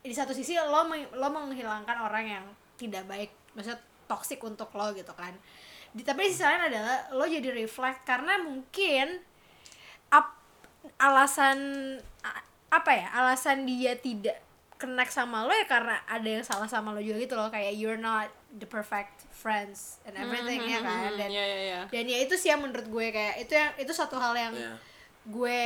di 0.00 0.10
satu 0.10 0.30
sisi 0.30 0.54
lo 0.54 0.86
meng- 0.86 1.10
lo 1.12 1.28
menghilangkan 1.28 1.98
orang 2.00 2.26
yang 2.28 2.44
tidak 2.74 3.02
baik 3.04 3.30
maksudnya 3.52 3.78
toxic 4.06 4.38
untuk 4.40 4.70
lo 4.70 4.90
gitu 4.92 5.10
kan. 5.12 5.34
Di, 5.90 6.02
tapi 6.02 6.26
di 6.26 6.30
sisi 6.30 6.42
lain 6.42 6.66
adalah 6.66 7.10
lo 7.10 7.24
jadi 7.24 7.50
reflect 7.50 8.04
karena 8.04 8.38
mungkin 8.38 9.18
ap, 10.08 10.30
alasan 10.96 11.58
apa 12.68 12.90
ya 12.92 13.06
alasan 13.12 13.66
dia 13.66 13.94
tidak 13.94 14.38
connect 14.76 15.08
sama 15.08 15.42
lo 15.42 15.52
ya 15.52 15.64
karena 15.64 15.96
ada 16.04 16.28
yang 16.28 16.44
salah 16.44 16.68
sama 16.68 16.92
lo 16.92 17.00
juga 17.00 17.16
gitu 17.18 17.34
loh. 17.34 17.48
Kayak 17.48 17.72
you're 17.74 17.96
not 17.96 18.28
the 18.52 18.68
perfect 18.68 19.24
friends 19.32 20.00
and 20.04 20.16
everything 20.16 20.60
ya 20.64 20.80
kan. 20.80 21.12
dan 21.16 21.28
ya 21.28 21.44
ya 21.44 21.60
ya 21.60 21.80
dan 21.88 22.04
ya 22.04 22.18
itu 22.20 22.34
sih 22.34 22.48
yang 22.48 22.60
menurut 22.60 22.84
gue 22.84 23.06
kayak 23.08 23.40
itu 23.40 23.52
yang 23.52 23.72
itu 23.76 23.92
satu 23.92 24.16
hal 24.16 24.32
yang 24.32 24.52
Iya. 24.52 24.74
gue 25.26 25.60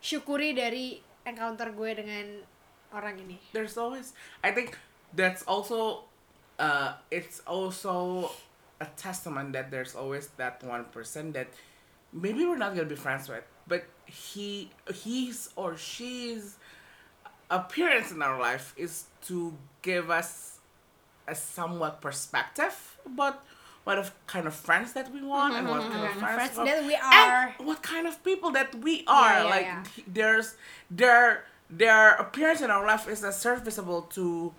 syukuri 0.00 0.52
dari 0.52 1.00
encounter 1.24 1.72
gue 1.72 1.90
dengan 1.96 2.26
orang 2.92 3.16
ini. 3.18 3.36
There's 3.52 3.76
always 3.76 4.12
I 4.40 4.52
think 4.52 4.76
that's 5.12 5.44
also 5.44 6.04
uh 6.60 7.00
it's 7.10 7.40
also 7.44 8.28
a 8.78 8.86
testament 8.94 9.52
that 9.52 9.72
there's 9.72 9.96
always 9.96 10.28
that 10.36 10.60
one 10.62 10.84
person 10.92 11.32
that 11.32 11.48
maybe 12.12 12.44
we're 12.44 12.60
not 12.60 12.76
gonna 12.76 12.86
be 12.86 12.98
friends 12.98 13.26
with 13.26 13.42
but 13.66 13.82
he 14.06 14.68
he's 14.92 15.50
or 15.56 15.74
she's 15.74 16.60
appearance 17.60 18.10
in 18.10 18.20
our 18.22 18.38
life 18.38 18.74
is 18.76 19.04
to 19.28 19.54
give 19.82 20.10
us 20.10 20.58
a 21.26 21.34
somewhat 21.34 22.00
perspective 22.00 22.76
about 23.06 23.36
what 23.84 23.98
of 23.98 24.12
kind 24.26 24.46
of 24.46 24.54
friends 24.54 24.92
that 24.94 25.12
we 25.12 25.22
want 25.22 25.54
and 25.54 25.68
what 25.68 25.80
kind 25.92 26.04
of 26.04 26.10
Mhm. 26.12 26.18
friends, 26.20 26.34
Friends 26.54 26.58
we- 26.58 26.64
that 26.70 26.84
we 26.90 26.94
and 26.96 27.66
what 27.68 27.82
kind 27.82 28.06
of 28.06 28.14
people 28.24 28.50
that 28.52 28.74
we 28.86 29.04
are. 29.06 29.34
yeah, 29.44 29.54
like 29.54 29.66
yeah. 29.66 29.84
there's 30.06 30.48
their 30.90 31.44
their 31.70 32.04
appearance 32.24 32.60
in 32.60 32.70
our 32.70 32.86
life 32.86 33.04
is 33.08 33.22
a 33.24 33.32
serviceable 33.32 34.02
to 34.02 34.52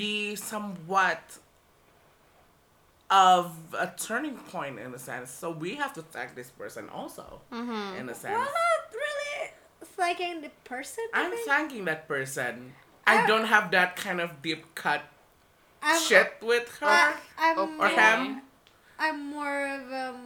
be 0.00 0.34
somewhat 0.36 1.22
of 3.10 3.52
a 3.78 3.86
turning 3.96 4.36
point 4.36 4.78
in 4.78 4.92
a 4.94 4.98
sense. 4.98 5.30
So 5.30 5.50
we 5.50 5.76
have 5.76 5.92
to 5.94 6.02
thank 6.02 6.34
this 6.34 6.50
person 6.50 6.88
also 6.90 7.40
in 7.50 8.08
a 8.08 8.14
sense. 8.14 8.36
Well 8.36 8.48
thanking 9.98 10.40
the 10.40 10.50
person 10.62 11.02
i'm 11.12 11.34
think. 11.34 11.42
thanking 11.44 11.82
that 11.84 12.06
person 12.06 12.72
i 13.02 13.22
I- 13.22 13.26
don't 13.26 13.50
have 13.50 13.74
that 13.74 13.98
kind 13.98 14.22
of 14.22 14.38
deep 14.40 14.62
cut 14.78 15.02
I'm, 15.82 15.98
shit 16.02 16.38
with 16.42 16.66
her 16.82 16.90
I, 16.90 17.14
I'm 17.38 17.54
Or 17.58 17.66
more, 17.66 17.86
him. 17.90 18.42
I'm 18.98 19.18
more 19.30 19.58
of 19.66 19.82
um 19.90 20.20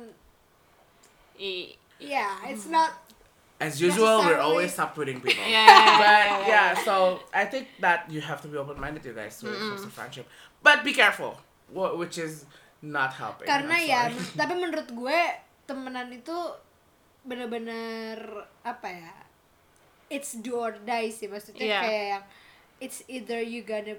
I- 1.39 1.77
yeah 2.01 2.37
it's 2.49 2.67
not 2.67 2.91
as 3.61 3.79
usual 3.81 4.25
we're 4.27 4.41
always 4.43 4.75
subtweeting 4.75 5.23
people 5.23 5.39
ya, 5.47 5.63
but 6.03 6.27
yeah, 6.51 6.75
so 6.83 7.23
I 7.31 7.47
think 7.47 7.71
that 7.79 8.11
you 8.11 8.19
have 8.19 8.43
to 8.43 8.49
be 8.51 8.59
open 8.59 8.75
minded, 8.75 9.07
you 9.07 9.15
guys, 9.15 9.39
when 9.39 9.55
it 9.55 9.63
comes 9.63 9.87
to 9.87 9.91
friendship. 9.95 10.27
But 10.67 10.83
be 10.83 10.91
careful, 10.91 11.39
wh- 11.71 11.95
which 11.95 12.19
is 12.19 12.43
not 12.83 13.15
helping. 13.15 13.47
karena 13.47 13.79
ya 13.79 14.11
tapi 14.35 14.59
menurut 14.59 14.91
gue 14.91 15.19
temenan 15.63 16.11
itu 16.11 16.35
bener-bener 17.23 18.19
apa 18.67 18.89
ya 18.91 19.15
it's 20.13 20.37
do 20.37 20.55
or 20.55 20.77
die 20.79 21.09
sih. 21.09 21.27
Maksudnya 21.27 21.65
Iya. 21.65 21.81
kayak 21.81 22.05
yang 22.11 22.25
it's 22.79 23.01
either 23.09 23.41
you 23.41 23.65
gonna 23.65 23.97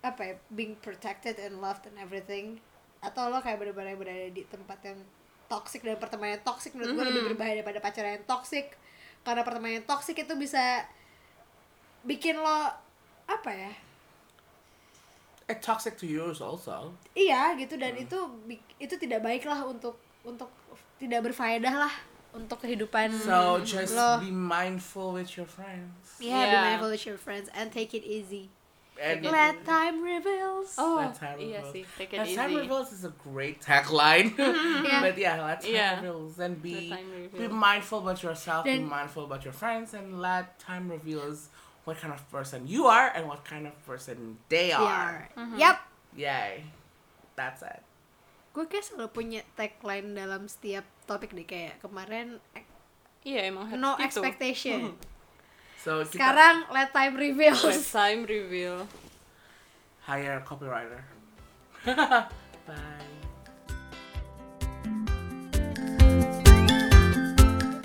apa 0.00 0.22
ya 0.22 0.34
being 0.48 0.78
protected 0.78 1.36
and 1.36 1.58
loved 1.58 1.84
and 1.84 1.98
everything 1.98 2.56
atau 3.00 3.28
lo 3.28 3.38
kayak 3.38 3.58
bener-bener 3.58 3.96
berada 3.96 4.28
di 4.28 4.44
tempat 4.44 4.80
yang 4.82 4.96
toxic 5.46 5.82
dan 5.82 5.96
pertemanan 5.96 6.38
yang 6.38 6.46
toxic 6.46 6.72
menurut 6.72 6.94
gue 6.94 7.04
lebih 7.06 7.22
berbahaya 7.28 7.60
daripada 7.60 7.80
pacaran 7.80 8.14
yang 8.14 8.24
toxic. 8.24 8.72
Karena 9.20 9.42
pertemanan 9.42 9.74
yang 9.76 9.88
toxic 9.88 10.16
itu 10.16 10.32
bisa 10.34 10.86
bikin 12.02 12.36
lo 12.36 12.72
apa 13.26 13.50
ya? 13.50 13.72
It 15.46 15.58
toxic 15.60 15.98
to 15.98 16.06
yours 16.06 16.38
also. 16.38 16.94
iya 17.12 17.52
gitu. 17.54 17.74
Dan 17.74 17.98
itu 17.98 18.14
bik- 18.46 18.78
itu 18.78 18.94
tidak 18.96 19.20
baik 19.20 19.42
lah 19.44 19.66
untuk 19.66 19.98
untuk 20.22 20.46
tidak 20.96 21.26
berfaedah 21.26 21.74
lah 21.74 21.94
untuk 22.34 22.62
kehidupan 22.62 23.10
So 23.10 23.58
just 23.66 23.94
lo 23.94 24.18
be 24.22 24.30
mindful 24.30 25.12
with 25.16 25.34
your 25.36 25.46
friends. 25.46 26.18
yeah, 26.22 26.46
be 26.46 26.58
mindful 26.76 26.90
with 26.94 27.04
your 27.06 27.18
friends 27.18 27.50
and 27.54 27.72
take 27.72 27.94
it 27.94 28.04
easy 28.06 28.50
And 29.00 29.24
let 29.24 29.64
time 29.64 30.04
reveals 30.04 30.76
Oh, 30.76 31.00
Let 31.00 31.16
time 31.16 31.40
iya 31.40 31.64
reveals. 31.64 31.72
sih, 31.72 31.84
take 31.96 32.12
it 32.12 32.18
Let 32.20 32.28
time 32.36 32.52
reveals 32.52 32.92
is 32.92 33.00
a 33.08 33.14
great 33.16 33.64
tagline. 33.64 34.36
Yeah. 34.84 35.00
But 35.00 35.16
yeah, 35.16 35.40
let 35.40 35.64
time 35.64 35.72
Yeah. 35.72 35.94
reveals 36.04 36.36
and 36.36 36.60
be 36.60 36.92
Let 36.92 37.00
time 37.00 37.08
be 37.32 37.46
mindful 37.48 38.04
about 38.04 38.20
yourself, 38.20 38.68
be 38.68 38.76
mindful 38.76 39.24
about 39.24 39.40
your 39.40 39.56
friends, 39.56 39.96
and 39.96 40.20
let 40.20 40.60
time 40.60 40.92
reveals 40.92 41.48
what 41.88 41.96
kind 41.96 42.12
of 42.12 42.20
person 42.28 42.68
you 42.68 42.92
are 42.92 43.08
and 43.16 43.24
what 43.24 43.40
kind 43.48 43.64
of 43.64 43.72
person 43.88 44.36
they 44.52 44.68
They 44.68 44.76
are. 44.76 44.84
are. 44.84 45.18
Mm-hmm. 45.32 45.56
Yap. 45.56 45.76
Yay. 46.12 46.68
That's 47.40 47.64
it. 47.64 47.80
Gue 48.60 48.68
kayak 48.68 48.92
selalu 48.92 49.08
punya 49.08 49.40
tagline 49.56 50.12
dalam 50.12 50.44
setiap 50.44 50.84
topik 51.08 51.32
deh 51.32 51.48
kayak 51.48 51.80
kemarin 51.80 52.36
Iya 53.24 53.48
emang 53.48 53.72
no 53.80 53.96
gitu. 53.96 54.04
expectation. 54.04 55.00
So 55.80 56.04
kita 56.04 56.20
Sekarang 56.20 56.68
let 56.68 56.92
time 56.92 57.16
reveals. 57.16 57.64
Let 57.64 57.88
time 57.88 58.28
reveal. 58.28 58.84
hire 60.04 60.36
a 60.36 60.44
copywriter. 60.44 61.00
Bye. 62.68 63.08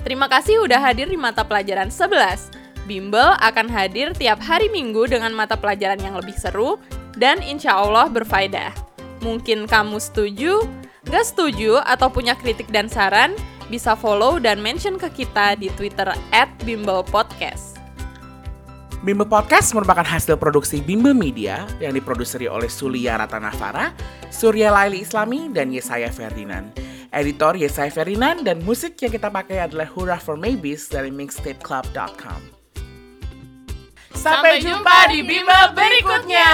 Terima 0.04 0.28
kasih 0.28 0.60
udah 0.60 0.84
hadir 0.84 1.08
di 1.08 1.16
mata 1.16 1.48
pelajaran 1.48 1.88
11. 1.88 2.84
Bimbel 2.84 3.32
akan 3.40 3.72
hadir 3.72 4.12
tiap 4.12 4.44
hari 4.44 4.68
Minggu 4.68 5.08
dengan 5.08 5.32
mata 5.32 5.56
pelajaran 5.56 6.04
yang 6.04 6.20
lebih 6.20 6.36
seru 6.36 6.76
dan 7.16 7.40
insya 7.40 7.80
Allah 7.80 8.12
berfaedah. 8.12 8.95
Mungkin 9.26 9.66
kamu 9.66 9.98
setuju, 9.98 10.62
gak 11.10 11.26
setuju, 11.26 11.82
atau 11.82 12.14
punya 12.14 12.38
kritik 12.38 12.70
dan 12.70 12.86
saran, 12.86 13.34
bisa 13.74 13.98
follow 13.98 14.38
dan 14.38 14.62
mention 14.62 15.02
ke 15.02 15.26
kita 15.26 15.58
di 15.58 15.74
Twitter 15.74 16.14
at 16.30 16.50
Bimbel 16.62 17.02
Podcast. 17.02 17.82
Bimbo 19.06 19.26
Podcast 19.26 19.70
merupakan 19.78 20.02
hasil 20.02 20.34
produksi 20.38 20.82
Bimbo 20.82 21.14
Media 21.14 21.66
yang 21.78 21.94
diproduseri 21.94 22.50
oleh 22.50 22.66
Sulia 22.66 23.22
Ratanavara, 23.22 23.94
Surya 24.34 24.74
Laili 24.74 25.06
Islami, 25.06 25.54
dan 25.54 25.70
Yesaya 25.70 26.10
Ferdinand. 26.10 26.74
Editor 27.14 27.54
Yesaya 27.54 27.94
Ferdinand 27.94 28.42
dan 28.42 28.66
musik 28.66 28.98
yang 29.06 29.14
kita 29.14 29.30
pakai 29.30 29.62
adalah 29.62 29.86
Hurrah 29.86 30.18
for 30.18 30.34
Maybes 30.34 30.90
dari 30.90 31.14
mixtapeclub.com. 31.14 32.42
Sampai 34.18 34.58
jumpa 34.58 35.14
di 35.14 35.22
Bimbel 35.22 35.66
berikutnya! 35.78 36.50